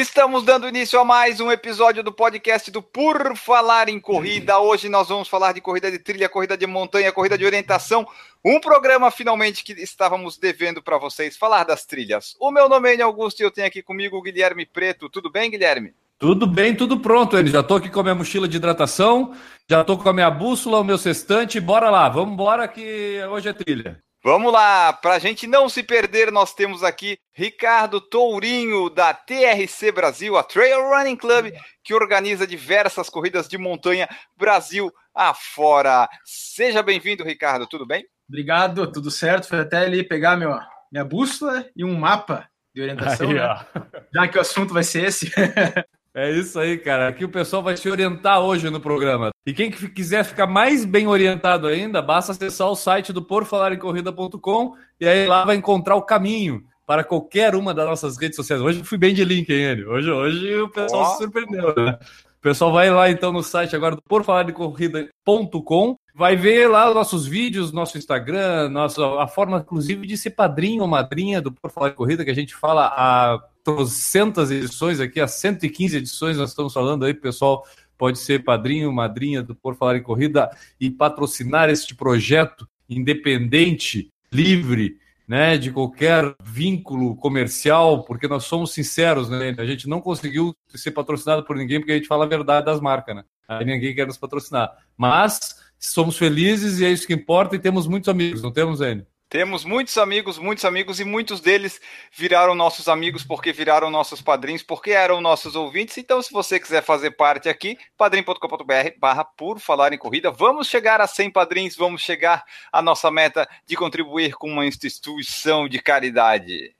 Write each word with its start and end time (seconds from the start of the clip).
Estamos 0.00 0.44
dando 0.44 0.66
início 0.66 0.98
a 0.98 1.04
mais 1.04 1.40
um 1.40 1.52
episódio 1.52 2.02
do 2.02 2.10
podcast 2.10 2.70
do 2.70 2.80
Por 2.80 3.36
Falar 3.36 3.90
em 3.90 4.00
Corrida. 4.00 4.58
Hoje 4.58 4.88
nós 4.88 5.10
vamos 5.10 5.28
falar 5.28 5.52
de 5.52 5.60
corrida 5.60 5.90
de 5.90 5.98
trilha, 5.98 6.26
corrida 6.26 6.56
de 6.56 6.66
montanha, 6.66 7.12
corrida 7.12 7.36
de 7.36 7.44
orientação. 7.44 8.08
Um 8.42 8.58
programa 8.58 9.10
finalmente 9.10 9.62
que 9.62 9.74
estávamos 9.74 10.38
devendo 10.38 10.82
para 10.82 10.96
vocês 10.96 11.36
falar 11.36 11.64
das 11.64 11.84
trilhas. 11.84 12.34
O 12.40 12.50
meu 12.50 12.66
nome 12.66 12.96
é 12.96 13.02
Augusto 13.02 13.40
e 13.40 13.42
eu 13.42 13.50
tenho 13.50 13.66
aqui 13.66 13.82
comigo 13.82 14.16
o 14.16 14.22
Guilherme 14.22 14.64
Preto. 14.64 15.10
Tudo 15.10 15.30
bem, 15.30 15.50
Guilherme? 15.50 15.92
Tudo 16.18 16.46
bem, 16.46 16.74
tudo 16.74 16.98
pronto, 16.98 17.36
ele. 17.36 17.50
Já 17.50 17.62
tô 17.62 17.74
aqui 17.74 17.90
com 17.90 18.00
a 18.00 18.02
minha 18.02 18.14
mochila 18.14 18.48
de 18.48 18.56
hidratação, 18.56 19.36
já 19.68 19.84
tô 19.84 19.98
com 19.98 20.08
a 20.08 20.14
minha 20.14 20.30
bússola, 20.30 20.80
o 20.80 20.84
meu 20.84 20.96
sextante. 20.96 21.60
Bora 21.60 21.90
lá, 21.90 22.08
vamos 22.08 22.32
embora 22.32 22.66
que 22.66 23.20
hoje 23.28 23.50
é 23.50 23.52
trilha. 23.52 24.00
Vamos 24.22 24.52
lá, 24.52 24.92
para 24.92 25.14
a 25.14 25.18
gente 25.18 25.46
não 25.46 25.66
se 25.66 25.82
perder, 25.82 26.30
nós 26.30 26.52
temos 26.52 26.84
aqui 26.84 27.18
Ricardo 27.32 28.02
Tourinho, 28.02 28.90
da 28.90 29.14
TRC 29.14 29.90
Brasil, 29.90 30.36
a 30.36 30.42
Trail 30.42 30.90
Running 30.90 31.16
Club, 31.16 31.50
que 31.82 31.94
organiza 31.94 32.46
diversas 32.46 33.08
corridas 33.08 33.48
de 33.48 33.56
montanha 33.56 34.06
Brasil 34.36 34.92
afora. 35.14 36.06
Seja 36.22 36.82
bem-vindo, 36.82 37.24
Ricardo, 37.24 37.66
tudo 37.66 37.86
bem? 37.86 38.04
Obrigado, 38.28 38.92
tudo 38.92 39.10
certo. 39.10 39.48
Foi 39.48 39.60
até 39.60 39.78
ali 39.78 40.06
pegar 40.06 40.36
meu, 40.36 40.54
minha 40.92 41.04
bússola 41.04 41.64
e 41.74 41.82
um 41.82 41.98
mapa 41.98 42.46
de 42.74 42.82
orientação, 42.82 43.26
Aí, 43.26 43.34
né? 43.36 43.66
já 44.14 44.28
que 44.28 44.36
o 44.36 44.42
assunto 44.42 44.74
vai 44.74 44.84
ser 44.84 45.06
esse. 45.06 45.32
É 46.14 46.30
isso 46.30 46.58
aí, 46.58 46.76
cara. 46.76 47.08
Aqui 47.08 47.24
o 47.24 47.28
pessoal 47.28 47.62
vai 47.62 47.76
se 47.76 47.88
orientar 47.88 48.40
hoje 48.40 48.68
no 48.68 48.80
programa. 48.80 49.30
E 49.46 49.52
quem 49.52 49.70
que 49.70 49.88
quiser 49.88 50.24
ficar 50.24 50.46
mais 50.46 50.84
bem 50.84 51.06
orientado 51.06 51.68
ainda, 51.68 52.02
basta 52.02 52.32
acessar 52.32 52.68
o 52.68 52.74
site 52.74 53.12
do 53.12 53.22
porfalarencorrida.com 53.22 54.74
e 55.00 55.06
aí 55.06 55.26
lá 55.26 55.44
vai 55.44 55.56
encontrar 55.56 55.94
o 55.94 56.02
caminho 56.02 56.64
para 56.84 57.04
qualquer 57.04 57.54
uma 57.54 57.72
das 57.72 57.86
nossas 57.86 58.18
redes 58.18 58.34
sociais. 58.34 58.60
Hoje 58.60 58.80
eu 58.80 58.84
fui 58.84 58.98
bem 58.98 59.14
de 59.14 59.24
link, 59.24 59.48
hein, 59.48 59.62
ele? 59.62 59.84
Hoje, 59.84 60.10
hoje 60.10 60.60
o 60.60 60.68
pessoal 60.68 61.02
Ó. 61.02 61.04
se 61.12 61.18
surpreendeu, 61.18 61.72
né? 61.76 61.96
O 62.40 62.42
pessoal 62.42 62.72
vai 62.72 62.90
lá 62.90 63.08
então 63.08 63.30
no 63.30 63.42
site 63.44 63.76
agora 63.76 63.94
do 63.94 64.02
porfalarencorrida.com, 64.02 65.96
vai 66.14 66.34
ver 66.34 66.68
lá 66.68 66.88
os 66.88 66.94
nossos 66.94 67.26
vídeos, 67.26 67.70
nosso 67.70 67.96
Instagram, 67.98 68.70
nossa, 68.70 69.22
a 69.22 69.28
forma 69.28 69.58
inclusive 69.58 70.06
de 70.06 70.16
ser 70.16 70.30
padrinho 70.30 70.82
ou 70.82 70.88
madrinha 70.88 71.40
do 71.40 71.52
Por 71.52 71.70
Falar 71.70 71.90
em 71.90 71.94
Corrida, 71.94 72.24
que 72.24 72.30
a 72.30 72.34
gente 72.34 72.56
fala 72.56 72.86
há 72.86 73.38
trocentas 73.64 74.50
edições 74.50 75.00
aqui, 75.00 75.20
há 75.20 75.28
115 75.28 75.96
edições 75.96 76.36
nós 76.36 76.50
estamos 76.50 76.72
falando 76.72 77.04
aí, 77.04 77.14
pessoal 77.14 77.64
pode 78.00 78.18
ser 78.18 78.42
padrinho, 78.42 78.90
madrinha 78.90 79.42
do 79.42 79.54
Por 79.54 79.76
Falar 79.76 79.96
em 79.96 80.02
Corrida 80.02 80.50
e 80.80 80.90
patrocinar 80.90 81.68
este 81.68 81.94
projeto 81.94 82.66
independente, 82.88 84.10
livre, 84.32 84.96
né, 85.28 85.58
de 85.58 85.70
qualquer 85.70 86.34
vínculo 86.42 87.14
comercial, 87.14 88.02
porque 88.04 88.26
nós 88.26 88.44
somos 88.44 88.72
sinceros, 88.72 89.28
né? 89.28 89.54
A 89.58 89.64
gente 89.66 89.86
não 89.86 90.00
conseguiu 90.00 90.56
ser 90.74 90.90
patrocinado 90.90 91.44
por 91.44 91.56
ninguém 91.56 91.78
porque 91.78 91.92
a 91.92 91.96
gente 91.96 92.08
fala 92.08 92.24
a 92.24 92.28
verdade 92.28 92.66
das 92.66 92.80
marcas, 92.80 93.14
né? 93.14 93.24
Aí 93.46 93.64
ninguém 93.64 93.94
quer 93.94 94.06
nos 94.06 94.16
patrocinar. 94.16 94.72
Mas 94.96 95.56
somos 95.78 96.16
felizes 96.16 96.80
e 96.80 96.84
é 96.84 96.90
isso 96.90 97.06
que 97.06 97.14
importa 97.14 97.54
e 97.54 97.58
temos 97.58 97.86
muitos 97.86 98.08
amigos, 98.08 98.42
não 98.42 98.50
temos, 98.50 98.80
Enio? 98.80 99.06
Temos 99.30 99.64
muitos 99.64 99.96
amigos, 99.96 100.38
muitos 100.38 100.64
amigos, 100.64 100.98
e 100.98 101.04
muitos 101.04 101.40
deles 101.40 101.80
viraram 102.12 102.52
nossos 102.52 102.88
amigos 102.88 103.22
porque 103.22 103.52
viraram 103.52 103.88
nossos 103.88 104.20
padrinhos, 104.20 104.60
porque 104.60 104.90
eram 104.90 105.20
nossos 105.20 105.54
ouvintes. 105.54 105.96
Então, 105.98 106.20
se 106.20 106.32
você 106.32 106.58
quiser 106.58 106.82
fazer 106.82 107.12
parte 107.12 107.48
aqui, 107.48 107.78
padrim.com.br 107.96 108.98
barra 108.98 109.24
por 109.24 109.60
falar 109.60 109.92
em 109.92 109.98
corrida. 109.98 110.32
Vamos 110.32 110.66
chegar 110.66 111.00
a 111.00 111.06
100 111.06 111.30
padrinhos, 111.30 111.76
vamos 111.76 112.02
chegar 112.02 112.44
à 112.72 112.82
nossa 112.82 113.08
meta 113.08 113.48
de 113.64 113.76
contribuir 113.76 114.34
com 114.34 114.50
uma 114.50 114.66
instituição 114.66 115.68
de 115.68 115.80
caridade. 115.80 116.79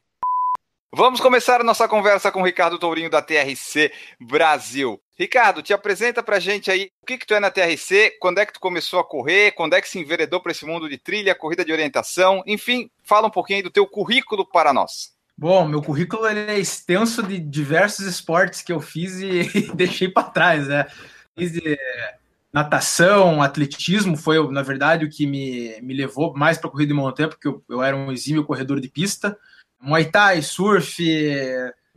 Vamos 0.92 1.20
começar 1.20 1.60
a 1.60 1.64
nossa 1.64 1.86
conversa 1.86 2.32
com 2.32 2.40
o 2.40 2.44
Ricardo 2.44 2.76
Tourinho 2.76 3.08
da 3.08 3.22
TRC 3.22 3.92
Brasil. 4.20 5.00
Ricardo, 5.16 5.62
te 5.62 5.72
apresenta 5.72 6.20
pra 6.20 6.40
gente 6.40 6.68
aí 6.68 6.90
o 7.00 7.06
que 7.06 7.16
que 7.16 7.24
tu 7.24 7.32
é 7.32 7.38
na 7.38 7.48
TRC, 7.48 8.16
quando 8.20 8.38
é 8.38 8.46
que 8.46 8.54
tu 8.54 8.58
começou 8.58 8.98
a 8.98 9.04
correr, 9.04 9.52
quando 9.52 9.74
é 9.74 9.80
que 9.80 9.88
se 9.88 10.00
enveredou 10.00 10.40
para 10.40 10.50
esse 10.50 10.66
mundo 10.66 10.88
de 10.88 10.98
trilha, 10.98 11.32
corrida 11.32 11.64
de 11.64 11.72
orientação, 11.72 12.42
enfim, 12.44 12.90
fala 13.04 13.28
um 13.28 13.30
pouquinho 13.30 13.58
aí 13.58 13.62
do 13.62 13.70
teu 13.70 13.86
currículo 13.86 14.44
para 14.44 14.72
nós. 14.72 15.14
Bom, 15.38 15.64
meu 15.68 15.80
currículo 15.80 16.26
é 16.26 16.58
extenso 16.58 17.22
de 17.22 17.38
diversos 17.38 18.04
esportes 18.04 18.60
que 18.60 18.72
eu 18.72 18.80
fiz 18.80 19.20
e 19.20 19.44
deixei 19.72 20.08
para 20.08 20.24
trás, 20.24 20.66
né? 20.66 20.86
Desde 21.36 21.78
natação, 22.52 23.40
atletismo 23.40 24.16
foi, 24.16 24.44
na 24.50 24.62
verdade, 24.62 25.04
o 25.04 25.08
que 25.08 25.24
me, 25.24 25.80
me 25.82 25.94
levou 25.94 26.34
mais 26.34 26.58
para 26.58 26.68
corrida 26.68 26.88
de 26.88 26.98
montanha, 26.98 27.28
porque 27.28 27.46
eu, 27.46 27.62
eu 27.70 27.80
era 27.80 27.96
um 27.96 28.10
exímio 28.10 28.44
corredor 28.44 28.80
de 28.80 28.88
pista. 28.88 29.38
Muay 29.80 30.04
Thai, 30.04 30.42
surf, 30.42 31.02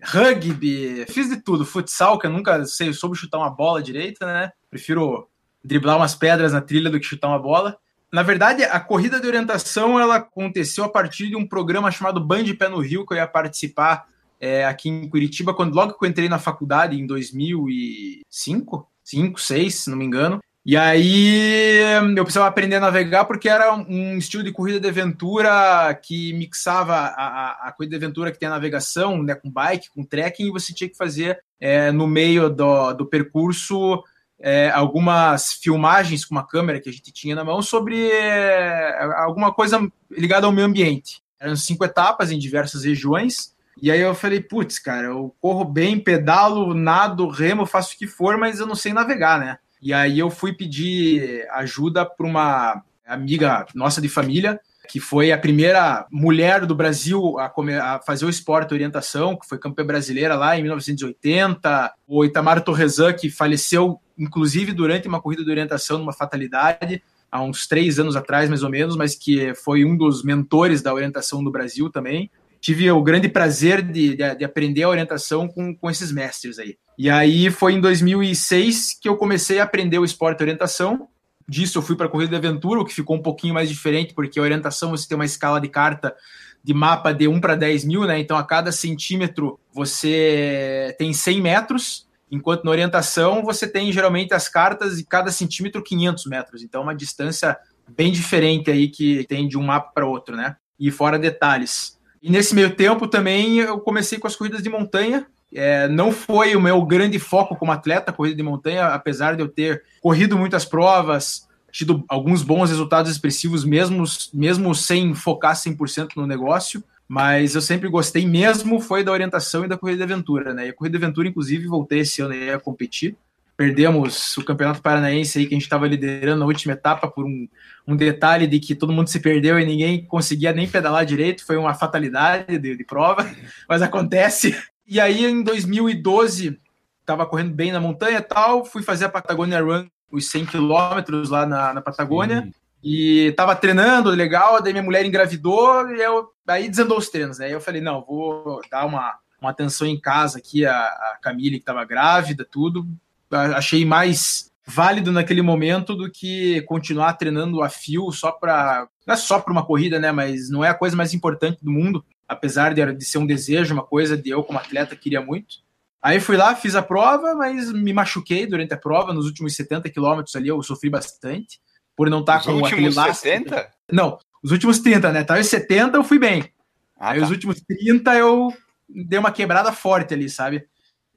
rugby, 0.01 1.05
fiz 1.09 1.29
de 1.29 1.37
tudo. 1.37 1.65
Futsal, 1.65 2.17
que 2.17 2.27
eu 2.27 2.31
nunca 2.31 2.65
sei, 2.65 2.93
soube 2.93 3.17
chutar 3.17 3.37
uma 3.37 3.49
bola 3.49 3.81
direita, 3.81 4.25
né? 4.25 4.51
Prefiro 4.69 5.27
driblar 5.63 5.97
umas 5.97 6.15
pedras 6.15 6.53
na 6.53 6.61
trilha 6.61 6.89
do 6.89 6.99
que 6.99 7.05
chutar 7.05 7.27
uma 7.27 7.39
bola. 7.39 7.77
Na 8.11 8.21
verdade, 8.21 8.63
a 8.63 8.79
corrida 8.79 9.19
de 9.19 9.25
orientação 9.25 9.99
ela 9.99 10.17
aconteceu 10.17 10.83
a 10.83 10.89
partir 10.89 11.29
de 11.29 11.35
um 11.35 11.47
programa 11.47 11.89
chamado 11.89 12.23
Band 12.23 12.43
Pé 12.57 12.69
no 12.69 12.79
Rio, 12.79 13.05
que 13.05 13.13
eu 13.13 13.17
ia 13.17 13.27
participar 13.27 14.07
é, 14.39 14.65
aqui 14.65 14.89
em 14.89 15.09
Curitiba, 15.09 15.53
quando 15.53 15.73
logo 15.73 15.97
que 15.97 16.05
eu 16.05 16.09
entrei 16.09 16.29
na 16.29 16.37
faculdade 16.37 16.99
em 16.99 17.07
2005, 17.07 18.87
5, 19.03 19.41
6, 19.41 19.75
se 19.75 19.89
não 19.89 19.97
me 19.97 20.05
engano. 20.05 20.43
E 20.65 20.77
aí 20.77 21.77
eu 22.15 22.23
precisava 22.23 22.47
aprender 22.47 22.77
a 22.77 22.79
navegar 22.79 23.25
porque 23.25 23.49
era 23.49 23.73
um 23.73 24.17
estilo 24.17 24.43
de 24.43 24.51
corrida 24.51 24.79
de 24.79 24.87
aventura 24.87 25.93
que 26.01 26.31
mixava 26.33 26.95
a, 26.95 27.07
a, 27.07 27.67
a 27.67 27.71
corrida 27.73 27.99
de 27.99 28.05
aventura 28.05 28.31
que 28.31 28.39
tem 28.39 28.47
a 28.47 28.51
navegação, 28.51 29.21
né, 29.21 29.35
com 29.35 29.51
bike, 29.51 29.89
com 29.89 30.05
trekking, 30.05 30.47
e 30.47 30.51
você 30.51 30.73
tinha 30.73 30.89
que 30.89 30.95
fazer 30.95 31.43
é, 31.59 31.91
no 31.91 32.07
meio 32.07 32.49
do, 32.49 32.93
do 32.93 33.05
percurso 33.05 34.01
é, 34.39 34.69
algumas 34.71 35.53
filmagens 35.53 36.23
com 36.23 36.35
uma 36.35 36.47
câmera 36.47 36.79
que 36.79 36.89
a 36.89 36.93
gente 36.93 37.11
tinha 37.11 37.35
na 37.35 37.43
mão 37.43 37.61
sobre 37.61 38.09
é, 38.09 39.03
alguma 39.17 39.53
coisa 39.53 39.85
ligada 40.09 40.45
ao 40.45 40.51
meio 40.51 40.67
ambiente. 40.67 41.21
Eram 41.39 41.57
cinco 41.57 41.83
etapas 41.83 42.31
em 42.31 42.39
diversas 42.39 42.85
regiões. 42.85 43.53
E 43.81 43.91
aí 43.91 43.99
eu 43.99 44.15
falei, 44.15 44.39
putz, 44.39 44.79
cara, 44.79 45.07
eu 45.07 45.35
corro 45.41 45.65
bem, 45.65 45.99
pedalo, 45.99 46.73
nado, 46.73 47.27
remo, 47.27 47.65
faço 47.65 47.95
o 47.95 47.97
que 47.97 48.07
for, 48.07 48.37
mas 48.37 48.59
eu 48.59 48.65
não 48.65 48.75
sei 48.75 48.93
navegar, 48.93 49.39
né? 49.39 49.57
E 49.83 49.91
aí 49.93 50.17
eu 50.17 50.29
fui 50.29 50.53
pedir 50.53 51.45
ajuda 51.51 52.05
para 52.05 52.25
uma 52.25 52.81
amiga 53.05 53.65
nossa 53.75 53.99
de 54.01 54.07
família, 54.07 54.57
que 54.87 54.97
foi 54.97 55.31
a 55.33 55.37
primeira 55.37 56.07
mulher 56.09 56.65
do 56.65 56.73
Brasil 56.73 57.37
a, 57.37 57.49
come- 57.49 57.75
a 57.75 57.99
fazer 57.99 58.25
o 58.25 58.29
esporte 58.29 58.73
orientação, 58.73 59.35
que 59.37 59.45
foi 59.47 59.57
campeã 59.57 59.85
brasileira 59.85 60.35
lá 60.35 60.57
em 60.57 60.61
1980. 60.61 61.93
O 62.07 62.23
Itamar 62.23 62.61
Torresan, 62.63 63.11
que 63.11 63.29
faleceu, 63.29 63.99
inclusive, 64.17 64.71
durante 64.71 65.05
uma 65.07 65.21
corrida 65.21 65.43
de 65.43 65.51
orientação 65.51 65.97
numa 65.97 66.13
fatalidade, 66.13 67.03
há 67.29 67.41
uns 67.41 67.67
três 67.67 67.99
anos 67.99 68.15
atrás, 68.15 68.49
mais 68.49 68.63
ou 68.63 68.69
menos, 68.69 68.95
mas 68.95 69.15
que 69.15 69.53
foi 69.55 69.83
um 69.83 69.97
dos 69.97 70.23
mentores 70.23 70.81
da 70.81 70.93
orientação 70.93 71.41
no 71.41 71.51
Brasil 71.51 71.89
também. 71.89 72.31
Tive 72.63 72.89
o 72.89 73.03
grande 73.03 73.27
prazer 73.27 73.81
de, 73.81 74.15
de, 74.15 74.35
de 74.35 74.45
aprender 74.45 74.83
a 74.83 74.89
orientação 74.89 75.49
com, 75.49 75.75
com 75.75 75.91
esses 75.91 76.13
mestres 76.13 76.57
aí. 76.57 76.77
E 76.97 77.09
aí 77.09 77.51
foi 77.51 77.73
em 77.73 77.81
2006 77.81 78.97
que 79.01 79.09
eu 79.09 79.17
comecei 79.17 79.59
a 79.59 79.65
aprender 79.65 79.99
o 79.99 80.05
esporte 80.05 80.41
orientação. 80.41 81.09
Disso 81.45 81.77
eu 81.77 81.81
fui 81.81 81.97
para 81.97 82.05
a 82.05 82.09
corrida 82.09 82.29
de 82.29 82.37
aventura, 82.37 82.79
o 82.79 82.85
que 82.85 82.93
ficou 82.93 83.17
um 83.17 83.21
pouquinho 83.21 83.53
mais 83.53 83.67
diferente, 83.67 84.13
porque 84.13 84.39
a 84.39 84.43
orientação 84.43 84.91
você 84.91 85.05
tem 85.05 85.15
uma 85.15 85.25
escala 85.25 85.59
de 85.59 85.67
carta 85.67 86.15
de 86.63 86.73
mapa 86.73 87.13
de 87.13 87.27
1 87.27 87.41
para 87.41 87.55
10 87.55 87.83
mil, 87.83 88.05
né? 88.05 88.17
Então 88.17 88.37
a 88.37 88.45
cada 88.45 88.71
centímetro 88.71 89.59
você 89.73 90.95
tem 90.97 91.11
100 91.11 91.41
metros, 91.41 92.07
enquanto 92.31 92.63
na 92.63 92.71
orientação 92.71 93.43
você 93.43 93.67
tem 93.67 93.91
geralmente 93.91 94.33
as 94.33 94.47
cartas 94.47 94.95
de 94.95 95.03
cada 95.03 95.31
centímetro 95.31 95.83
500 95.83 96.25
metros. 96.27 96.63
Então 96.63 96.81
uma 96.81 96.95
distância 96.95 97.57
bem 97.89 98.09
diferente 98.09 98.71
aí 98.71 98.87
que 98.87 99.25
tem 99.27 99.49
de 99.49 99.57
um 99.57 99.63
mapa 99.63 99.91
para 99.93 100.07
outro, 100.07 100.37
né? 100.37 100.55
E 100.79 100.89
fora 100.89 101.19
detalhes. 101.19 102.01
E 102.23 102.31
nesse 102.31 102.55
meio 102.55 102.73
tempo 102.73 103.05
também 103.05 103.57
eu 103.57 103.77
comecei 103.81 104.17
com 104.17 104.25
as 104.25 104.35
corridas 104.35 104.63
de 104.63 104.69
montanha. 104.69 105.27
É, 105.53 105.89
não 105.89 106.09
foi 106.09 106.55
o 106.55 106.61
meu 106.61 106.81
grande 106.85 107.19
foco 107.19 107.53
como 107.53 107.73
atleta, 107.73 108.13
corrida 108.13 108.37
de 108.37 108.41
montanha, 108.41 108.85
apesar 108.87 109.35
de 109.35 109.41
eu 109.43 109.49
ter 109.49 109.83
corrido 110.01 110.37
muitas 110.37 110.63
provas, 110.63 111.49
tido 111.69 112.01
alguns 112.07 112.41
bons 112.41 112.69
resultados 112.69 113.11
expressivos, 113.11 113.65
mesmo, 113.65 114.05
mesmo 114.33 114.73
sem 114.73 115.13
focar 115.13 115.53
100% 115.53 116.11
no 116.15 116.25
negócio. 116.25 116.81
Mas 117.09 117.55
eu 117.55 117.61
sempre 117.61 117.89
gostei 117.89 118.25
mesmo, 118.25 118.79
foi 118.79 119.03
da 119.03 119.11
orientação 119.11 119.65
e 119.65 119.67
da 119.67 119.77
corrida 119.77 119.97
de 119.97 120.13
aventura, 120.13 120.53
né? 120.53 120.67
E 120.67 120.69
a 120.69 120.73
corrida 120.73 120.97
de 120.97 121.03
aventura, 121.03 121.27
inclusive, 121.27 121.67
voltei 121.67 121.99
esse 121.99 122.21
ano 122.21 122.33
a 122.55 122.57
competir. 122.57 123.17
Perdemos 123.63 124.35
o 124.35 124.43
Campeonato 124.43 124.81
Paranaense 124.81 125.39
aí, 125.39 125.45
que 125.45 125.53
a 125.53 125.57
gente 125.57 125.63
estava 125.63 125.87
liderando 125.87 126.41
na 126.41 126.45
última 126.45 126.73
etapa 126.73 127.07
por 127.07 127.23
um, 127.23 127.47
um 127.87 127.95
detalhe 127.95 128.45
de 128.45 128.59
que 128.59 128.75
todo 128.75 128.91
mundo 128.91 129.07
se 129.07 129.21
perdeu 129.21 129.57
e 129.57 129.65
ninguém 129.65 130.05
conseguia 130.05 130.51
nem 130.51 130.67
pedalar 130.67 131.05
direito, 131.05 131.45
foi 131.45 131.55
uma 131.55 131.73
fatalidade 131.73 132.57
de, 132.59 132.75
de 132.75 132.83
prova, 132.83 133.25
mas 133.69 133.81
acontece. 133.81 134.53
E 134.85 134.99
aí, 134.99 135.25
em 135.25 135.41
2012, 135.41 136.59
estava 136.99 137.25
correndo 137.25 137.53
bem 137.53 137.71
na 137.71 137.79
montanha 137.79 138.17
e 138.17 138.21
tal, 138.21 138.65
fui 138.65 138.83
fazer 138.83 139.05
a 139.05 139.09
Patagonia 139.09 139.61
Run, 139.61 139.87
os 140.11 140.29
100 140.29 140.45
quilômetros 140.47 141.29
lá 141.29 141.45
na, 141.45 141.73
na 141.73 141.81
Patagônia, 141.81 142.41
uhum. 142.41 142.51
e 142.83 143.27
estava 143.27 143.55
treinando, 143.55 144.09
legal, 144.09 144.61
daí 144.61 144.73
minha 144.73 144.83
mulher 144.83 145.05
engravidou, 145.05 145.89
e 145.89 146.01
eu, 146.01 146.27
aí 146.45 146.67
desandou 146.67 146.97
os 146.97 147.07
treinos, 147.07 147.37
né? 147.37 147.45
Aí 147.45 147.53
eu 147.53 147.61
falei, 147.61 147.79
não, 147.79 148.03
vou 148.03 148.59
dar 148.69 148.85
uma, 148.85 149.15
uma 149.39 149.51
atenção 149.51 149.87
em 149.87 149.97
casa 149.97 150.39
aqui, 150.39 150.65
a, 150.65 150.75
a 150.75 151.17
Camille, 151.21 151.51
que 151.51 151.63
estava 151.63 151.85
grávida, 151.85 152.45
tudo, 152.45 152.85
achei 153.33 153.85
mais 153.85 154.51
válido 154.65 155.11
naquele 155.11 155.41
momento 155.41 155.95
do 155.95 156.09
que 156.09 156.61
continuar 156.63 157.13
treinando 157.13 157.61
a 157.61 157.69
fio 157.69 158.11
só 158.11 158.31
para 158.31 158.87
não 159.05 159.13
é 159.13 159.17
só 159.17 159.39
para 159.39 159.51
uma 159.51 159.65
corrida, 159.65 159.99
né, 159.99 160.11
mas 160.11 160.49
não 160.49 160.63
é 160.63 160.69
a 160.69 160.73
coisa 160.73 160.95
mais 160.95 161.13
importante 161.13 161.59
do 161.61 161.69
mundo, 161.69 162.05
apesar 162.27 162.73
de, 162.73 162.93
de 162.93 163.05
ser 163.05 163.17
um 163.17 163.25
desejo, 163.25 163.73
uma 163.73 163.83
coisa 163.83 164.17
de 164.17 164.29
eu 164.29 164.43
como 164.43 164.59
atleta 164.59 164.95
queria 164.95 165.21
muito. 165.21 165.61
Aí 166.01 166.19
fui 166.19 166.35
lá, 166.35 166.55
fiz 166.55 166.75
a 166.75 166.81
prova, 166.81 167.35
mas 167.35 167.71
me 167.71 167.93
machuquei 167.93 168.45
durante 168.45 168.73
a 168.73 168.77
prova, 168.77 169.13
nos 169.13 169.25
últimos 169.25 169.55
70 169.55 169.89
quilômetros 169.89 170.35
ali 170.35 170.47
eu 170.47 170.61
sofri 170.61 170.89
bastante, 170.89 171.61
por 171.95 172.09
não 172.09 172.21
estar 172.21 172.39
tá 172.39 172.45
com 172.45 172.65
aquele 172.65 172.89
laço. 172.89 173.21
70? 173.21 173.69
Não, 173.91 174.17
os 174.41 174.51
últimos 174.51 174.79
30, 174.79 175.11
né? 175.11 175.23
Tá, 175.23 175.39
os 175.39 175.47
70 175.47 175.97
eu 175.97 176.03
fui 176.03 176.19
bem. 176.19 176.49
Ah, 176.97 177.11
Aí 177.11 177.19
tá. 177.19 177.25
os 177.25 177.31
últimos 177.31 177.61
30 177.61 178.15
eu 178.15 178.53
dei 178.89 179.19
uma 179.19 179.31
quebrada 179.31 179.71
forte 179.71 180.13
ali, 180.13 180.29
sabe? 180.29 180.67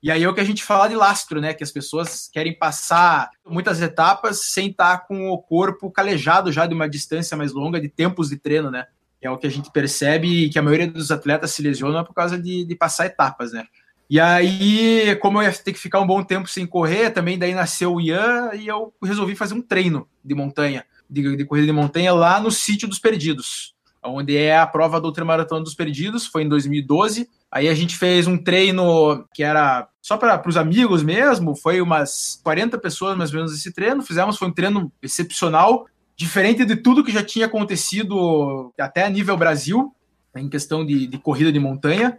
E 0.06 0.10
aí 0.12 0.22
é 0.22 0.28
o 0.28 0.32
que 0.32 0.40
a 0.40 0.44
gente 0.44 0.62
fala 0.62 0.86
de 0.86 0.94
lastro, 0.94 1.40
né? 1.40 1.52
Que 1.52 1.64
as 1.64 1.72
pessoas 1.72 2.30
querem 2.32 2.56
passar 2.56 3.28
muitas 3.44 3.82
etapas 3.82 4.44
sem 4.44 4.68
estar 4.68 4.98
com 4.98 5.30
o 5.30 5.36
corpo 5.36 5.90
calejado 5.90 6.52
já 6.52 6.64
de 6.64 6.72
uma 6.74 6.88
distância 6.88 7.36
mais 7.36 7.52
longa, 7.52 7.80
de 7.80 7.88
tempos 7.88 8.28
de 8.28 8.36
treino, 8.36 8.70
né? 8.70 8.86
É 9.20 9.28
o 9.28 9.36
que 9.36 9.48
a 9.48 9.50
gente 9.50 9.68
percebe 9.72 10.48
que 10.48 10.60
a 10.60 10.62
maioria 10.62 10.86
dos 10.86 11.10
atletas 11.10 11.50
se 11.50 11.60
lesionam 11.60 12.04
por 12.04 12.14
causa 12.14 12.40
de, 12.40 12.64
de 12.64 12.76
passar 12.76 13.06
etapas, 13.06 13.50
né? 13.50 13.64
E 14.08 14.20
aí, 14.20 15.16
como 15.16 15.42
eu 15.42 15.48
ia 15.48 15.52
ter 15.52 15.72
que 15.72 15.78
ficar 15.80 15.98
um 15.98 16.06
bom 16.06 16.22
tempo 16.22 16.48
sem 16.48 16.64
correr, 16.64 17.10
também 17.10 17.36
daí 17.36 17.52
nasceu 17.52 17.94
o 17.94 18.00
Ian 18.00 18.50
e 18.54 18.68
eu 18.68 18.94
resolvi 19.02 19.34
fazer 19.34 19.54
um 19.54 19.60
treino 19.60 20.08
de 20.24 20.36
montanha, 20.36 20.84
de, 21.10 21.36
de 21.36 21.44
corrida 21.44 21.66
de 21.66 21.72
montanha 21.72 22.14
lá 22.14 22.38
no 22.38 22.52
sítio 22.52 22.86
dos 22.86 23.00
Perdidos, 23.00 23.74
onde 24.04 24.36
é 24.36 24.56
a 24.56 24.68
prova 24.68 25.00
do 25.00 25.08
Ultramaratona 25.08 25.64
dos 25.64 25.74
Perdidos, 25.74 26.28
foi 26.28 26.44
em 26.44 26.48
2012. 26.48 27.28
Aí 27.50 27.68
a 27.68 27.74
gente 27.74 27.96
fez 27.96 28.26
um 28.26 28.36
treino 28.36 29.24
que 29.32 29.42
era 29.42 29.88
só 30.02 30.16
para 30.16 30.48
os 30.48 30.56
amigos 30.56 31.02
mesmo, 31.02 31.56
foi 31.56 31.80
umas 31.80 32.40
40 32.42 32.78
pessoas 32.78 33.16
mais 33.16 33.30
ou 33.30 33.36
menos 33.36 33.52
esse 33.52 33.72
treino. 33.72 34.02
Fizemos, 34.02 34.36
foi 34.36 34.48
um 34.48 34.52
treino 34.52 34.92
excepcional, 35.02 35.86
diferente 36.16 36.64
de 36.64 36.76
tudo 36.76 37.04
que 37.04 37.12
já 37.12 37.22
tinha 37.22 37.46
acontecido 37.46 38.72
até 38.78 39.04
a 39.04 39.10
nível 39.10 39.36
Brasil, 39.36 39.94
em 40.34 40.48
questão 40.48 40.84
de, 40.84 41.06
de 41.06 41.18
corrida 41.18 41.50
de 41.50 41.58
montanha, 41.58 42.18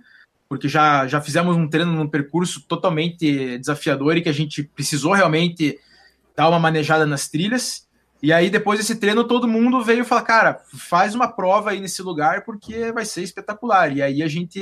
porque 0.50 0.68
já, 0.68 1.08
já 1.08 1.22
fizemos 1.22 1.56
um 1.56 1.68
treino 1.68 1.92
num 1.92 2.08
percurso 2.08 2.62
totalmente 2.68 3.58
desafiador 3.58 4.18
e 4.18 4.22
que 4.22 4.30
a 4.30 4.34
gente 4.34 4.64
precisou 4.64 5.14
realmente 5.14 5.78
dar 6.36 6.50
uma 6.50 6.60
manejada 6.60 7.06
nas 7.06 7.28
trilhas. 7.28 7.88
E 8.22 8.34
aí, 8.34 8.50
depois 8.50 8.80
desse 8.80 8.96
treino, 8.96 9.24
todo 9.24 9.48
mundo 9.48 9.84
veio 9.84 10.06
falar: 10.06 10.24
cara, 10.24 10.62
faz 10.74 11.14
uma 11.14 11.28
prova 11.28 11.72
aí 11.72 11.80
nesse 11.80 12.02
lugar 12.02 12.44
porque 12.44 12.92
vai 12.92 13.06
ser 13.06 13.24
espetacular. 13.24 13.96
E 13.96 14.02
aí 14.02 14.24
a 14.24 14.28
gente 14.28 14.60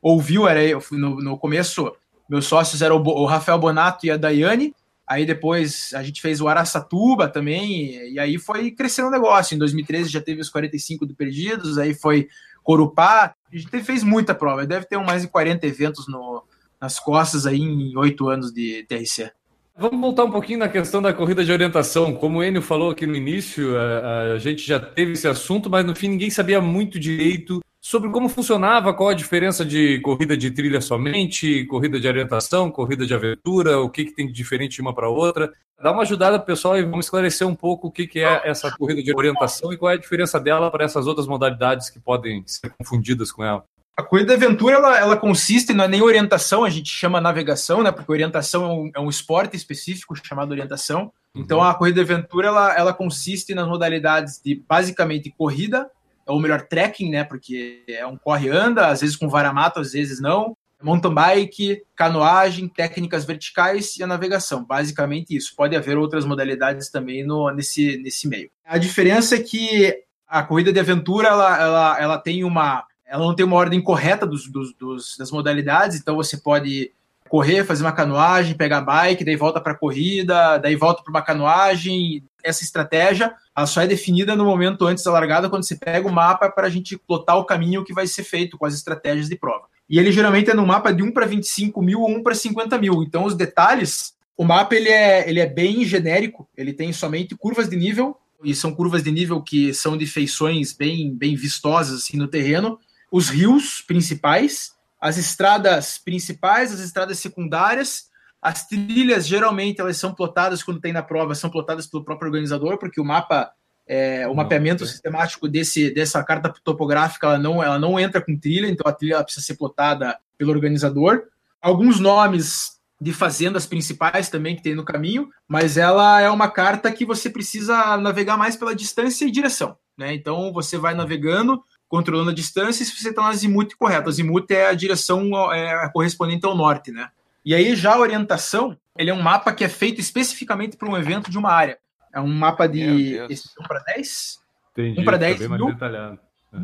ouviu, 0.00 0.48
era 0.48 0.60
no, 0.92 1.16
no 1.20 1.38
começo, 1.38 1.92
meus 2.28 2.46
sócios 2.46 2.82
eram 2.82 2.96
o, 2.96 3.26
Rafael 3.26 3.58
Bonato 3.58 4.06
e 4.06 4.10
a 4.10 4.16
Daiane. 4.16 4.74
Aí 5.06 5.26
depois 5.26 5.90
a 5.94 6.02
gente 6.02 6.22
fez 6.22 6.40
o 6.40 6.46
Araçatuba 6.46 7.28
também, 7.28 8.12
e, 8.12 8.18
aí 8.18 8.38
foi 8.38 8.70
crescendo 8.70 9.08
o 9.08 9.10
negócio. 9.10 9.54
Em 9.54 9.58
2013 9.58 10.08
já 10.08 10.20
teve 10.20 10.40
os 10.40 10.48
45 10.48 11.04
do 11.04 11.14
Perdidos, 11.14 11.78
aí 11.78 11.94
foi 11.94 12.28
Corupá. 12.62 13.34
A 13.52 13.56
gente 13.56 13.82
fez 13.82 14.04
muita 14.04 14.34
prova, 14.34 14.64
deve 14.66 14.86
ter 14.86 14.98
mais 14.98 15.22
de 15.22 15.28
40 15.28 15.66
eventos 15.66 16.06
no, 16.06 16.44
nas 16.80 17.00
costas 17.00 17.44
aí 17.44 17.58
em 17.60 17.96
oito 17.96 18.28
anos 18.28 18.52
de 18.52 18.84
TRC. 18.84 19.32
Vamos 19.76 20.00
voltar 20.00 20.24
um 20.24 20.30
pouquinho 20.30 20.58
na 20.58 20.68
questão 20.68 21.00
da 21.00 21.12
corrida 21.12 21.44
de 21.44 21.50
orientação. 21.50 22.14
Como 22.14 22.38
o 22.38 22.44
Enio 22.44 22.60
falou 22.60 22.90
aqui 22.90 23.06
no 23.06 23.16
início, 23.16 23.76
a, 23.76 24.34
a, 24.34 24.38
gente 24.38 24.64
já 24.64 24.78
teve 24.78 25.12
esse 25.12 25.26
assunto, 25.26 25.70
mas 25.70 25.84
no 25.84 25.94
fim 25.94 26.08
ninguém 26.08 26.30
sabia 26.30 26.60
muito 26.60 27.00
direito 27.00 27.60
sobre 27.80 28.10
como 28.10 28.28
funcionava, 28.28 28.92
qual 28.92 29.08
a 29.08 29.14
diferença 29.14 29.64
de 29.64 30.00
corrida 30.00 30.36
de 30.36 30.50
trilha 30.50 30.80
somente, 30.80 31.64
corrida 31.64 31.98
de 31.98 32.06
orientação, 32.06 32.70
corrida 32.70 33.06
de 33.06 33.14
aventura, 33.14 33.80
o 33.80 33.88
que, 33.88 34.04
que 34.04 34.12
tem 34.12 34.26
de 34.26 34.32
diferente 34.32 34.76
de 34.76 34.82
uma 34.82 34.94
para 34.94 35.08
outra. 35.08 35.50
Dá 35.82 35.90
uma 35.90 36.02
ajudada 36.02 36.38
para 36.38 36.44
o 36.44 36.46
pessoal 36.46 36.76
e 36.76 36.82
vamos 36.82 37.06
esclarecer 37.06 37.46
um 37.46 37.54
pouco 37.54 37.88
o 37.88 37.90
que, 37.90 38.06
que 38.06 38.20
é 38.20 38.42
essa 38.44 38.70
corrida 38.76 39.02
de 39.02 39.14
orientação 39.16 39.72
e 39.72 39.78
qual 39.78 39.90
é 39.90 39.94
a 39.94 39.98
diferença 39.98 40.38
dela 40.38 40.70
para 40.70 40.84
essas 40.84 41.06
outras 41.06 41.26
modalidades 41.26 41.88
que 41.88 41.98
podem 41.98 42.44
ser 42.46 42.70
confundidas 42.70 43.32
com 43.32 43.42
ela. 43.42 43.64
A 43.96 44.02
corrida 44.02 44.36
de 44.36 44.44
aventura 44.44 44.76
ela, 44.76 44.98
ela 44.98 45.16
consiste, 45.16 45.72
não 45.72 45.84
é 45.84 45.88
nem 45.88 46.02
orientação, 46.02 46.64
a 46.64 46.70
gente 46.70 46.90
chama 46.90 47.20
navegação, 47.20 47.82
né? 47.82 47.90
Porque 47.90 48.12
orientação 48.12 48.64
é 48.64 48.68
um, 48.68 48.90
é 48.96 49.00
um 49.00 49.08
esporte 49.08 49.56
específico 49.56 50.14
chamado 50.22 50.50
orientação. 50.50 51.12
Então 51.34 51.58
uhum. 51.58 51.64
a 51.64 51.74
corrida 51.74 52.04
de 52.04 52.12
aventura 52.12 52.48
ela, 52.48 52.76
ela 52.76 52.92
consiste 52.92 53.54
nas 53.54 53.66
modalidades 53.66 54.40
de 54.44 54.62
basicamente 54.68 55.32
corrida, 55.36 55.90
ou 56.30 56.40
melhor, 56.40 56.62
trekking, 56.62 57.10
né? 57.10 57.24
Porque 57.24 57.84
é 57.88 58.06
um 58.06 58.16
corre-anda, 58.16 58.86
às 58.86 59.00
vezes 59.00 59.16
com 59.16 59.28
varamato, 59.28 59.80
às 59.80 59.92
vezes 59.92 60.20
não. 60.20 60.56
Mountain 60.82 61.12
bike, 61.12 61.82
canoagem, 61.94 62.66
técnicas 62.66 63.24
verticais 63.24 63.96
e 63.96 64.02
a 64.02 64.06
navegação. 64.06 64.64
Basicamente 64.64 65.36
isso. 65.36 65.54
Pode 65.54 65.76
haver 65.76 65.98
outras 65.98 66.24
modalidades 66.24 66.90
também 66.90 67.22
no, 67.22 67.50
nesse, 67.50 67.98
nesse 67.98 68.26
meio. 68.26 68.50
A 68.64 68.78
diferença 68.78 69.36
é 69.36 69.42
que 69.42 69.94
a 70.26 70.42
corrida 70.42 70.72
de 70.72 70.80
aventura 70.80 71.28
ela, 71.28 71.60
ela, 71.60 72.00
ela 72.00 72.18
tem 72.18 72.44
uma. 72.44 72.84
Ela 73.04 73.24
não 73.24 73.34
tem 73.34 73.44
uma 73.44 73.56
ordem 73.56 73.82
correta 73.82 74.24
dos, 74.24 74.48
dos, 74.48 74.72
dos 74.74 75.16
das 75.18 75.32
modalidades, 75.32 75.98
então 75.98 76.14
você 76.14 76.36
pode 76.36 76.92
correr, 77.28 77.64
fazer 77.64 77.84
uma 77.84 77.92
canoagem, 77.92 78.56
pegar 78.56 78.80
bike, 78.80 79.24
daí 79.24 79.36
volta 79.36 79.60
para 79.60 79.76
corrida, 79.76 80.58
daí 80.58 80.76
volta 80.76 81.02
para 81.02 81.10
uma 81.10 81.22
canoagem. 81.22 82.24
Essa 82.44 82.64
estratégia 82.64 83.34
ela 83.56 83.66
só 83.66 83.82
é 83.82 83.86
definida 83.86 84.34
no 84.34 84.44
momento 84.44 84.86
antes 84.86 85.04
da 85.04 85.10
largada, 85.10 85.48
quando 85.48 85.64
você 85.64 85.76
pega 85.76 86.06
o 86.06 86.12
mapa 86.12 86.50
para 86.50 86.66
a 86.66 86.70
gente 86.70 86.96
plotar 86.96 87.36
o 87.36 87.44
caminho 87.44 87.84
que 87.84 87.92
vai 87.92 88.06
ser 88.06 88.24
feito 88.24 88.56
com 88.56 88.66
as 88.66 88.74
estratégias 88.74 89.28
de 89.28 89.36
prova. 89.36 89.66
E 89.88 89.98
ele 89.98 90.12
geralmente 90.12 90.50
é 90.50 90.54
no 90.54 90.66
mapa 90.66 90.92
de 90.92 91.02
1 91.02 91.12
para 91.12 91.26
25 91.26 91.82
mil 91.82 92.00
ou 92.00 92.10
1 92.10 92.22
para 92.22 92.34
50 92.34 92.78
mil. 92.78 93.02
Então 93.02 93.24
os 93.24 93.34
detalhes, 93.34 94.14
o 94.36 94.44
mapa 94.44 94.74
ele 94.74 94.88
é, 94.88 95.28
ele 95.28 95.40
é 95.40 95.46
bem 95.46 95.84
genérico, 95.84 96.48
ele 96.56 96.72
tem 96.72 96.92
somente 96.92 97.34
curvas 97.34 97.68
de 97.68 97.76
nível, 97.76 98.16
e 98.42 98.54
são 98.54 98.74
curvas 98.74 99.02
de 99.02 99.10
nível 99.10 99.42
que 99.42 99.74
são 99.74 99.96
de 99.96 100.06
feições 100.06 100.72
bem, 100.72 101.14
bem 101.14 101.36
vistosas 101.36 102.02
assim, 102.02 102.16
no 102.16 102.28
terreno, 102.28 102.78
os 103.10 103.28
rios 103.28 103.82
principais, 103.86 104.72
as 105.00 105.16
estradas 105.16 105.98
principais, 105.98 106.72
as 106.72 106.80
estradas 106.80 107.18
secundárias, 107.18 108.09
as 108.40 108.66
trilhas 108.66 109.26
geralmente 109.26 109.80
elas 109.80 109.96
são 109.96 110.14
plotadas 110.14 110.62
quando 110.62 110.80
tem 110.80 110.92
na 110.92 111.02
prova, 111.02 111.34
são 111.34 111.50
plotadas 111.50 111.86
pelo 111.86 112.04
próprio 112.04 112.28
organizador, 112.28 112.78
porque 112.78 113.00
o 113.00 113.04
mapa, 113.04 113.50
é, 113.86 114.26
o 114.26 114.34
mapeamento 114.34 114.86
sistemático 114.86 115.48
desse, 115.48 115.92
dessa 115.92 116.22
carta 116.24 116.52
topográfica 116.64 117.26
ela 117.26 117.38
não, 117.38 117.62
ela 117.62 117.78
não 117.78 118.00
entra 118.00 118.20
com 118.20 118.38
trilha, 118.38 118.68
então 118.68 118.88
a 118.88 118.94
trilha 118.94 119.22
precisa 119.22 119.44
ser 119.44 119.56
plotada 119.56 120.18
pelo 120.38 120.52
organizador. 120.52 121.24
Alguns 121.60 122.00
nomes 122.00 122.80
de 123.00 123.12
fazendas 123.12 123.66
principais 123.66 124.28
também 124.28 124.56
que 124.56 124.62
tem 124.62 124.74
no 124.74 124.84
caminho, 124.84 125.28
mas 125.48 125.76
ela 125.76 126.20
é 126.20 126.30
uma 126.30 126.50
carta 126.50 126.92
que 126.92 127.04
você 127.04 127.30
precisa 127.30 127.96
navegar 127.96 128.36
mais 128.36 128.56
pela 128.56 128.74
distância 128.74 129.24
e 129.24 129.30
direção. 129.30 129.76
Né? 129.96 130.14
Então 130.14 130.52
você 130.52 130.78
vai 130.78 130.94
navegando 130.94 131.62
controlando 131.90 132.30
a 132.30 132.34
distância 132.34 132.84
se 132.84 132.96
você 132.96 133.08
está 133.08 133.22
na 133.22 133.30
azimuth 133.30 133.74
correta. 133.76 134.06
A 134.06 134.10
azimuth 134.10 134.46
é 134.50 134.68
a 134.68 134.74
direção 134.74 135.52
é, 135.52 135.90
correspondente 135.92 136.46
ao 136.46 136.56
norte, 136.56 136.92
né? 136.92 137.08
E 137.44 137.54
aí 137.54 137.74
já 137.74 137.94
a 137.94 137.98
orientação, 137.98 138.76
ele 138.96 139.10
é 139.10 139.14
um 139.14 139.22
mapa 139.22 139.52
que 139.52 139.64
é 139.64 139.68
feito 139.68 140.00
especificamente 140.00 140.76
para 140.76 140.88
um 140.88 140.96
evento 140.96 141.30
de 141.30 141.38
uma 141.38 141.50
área. 141.50 141.78
É 142.12 142.20
um 142.20 142.28
mapa 142.28 142.66
de 142.66 143.20
1 143.20 143.66
para 143.66 143.80
10? 143.80 144.38
Entendi, 144.72 145.00
1 145.00 145.04
para 145.04 145.16
10 145.16 145.48
mil. 145.48 145.66
Uhum, 145.66 146.18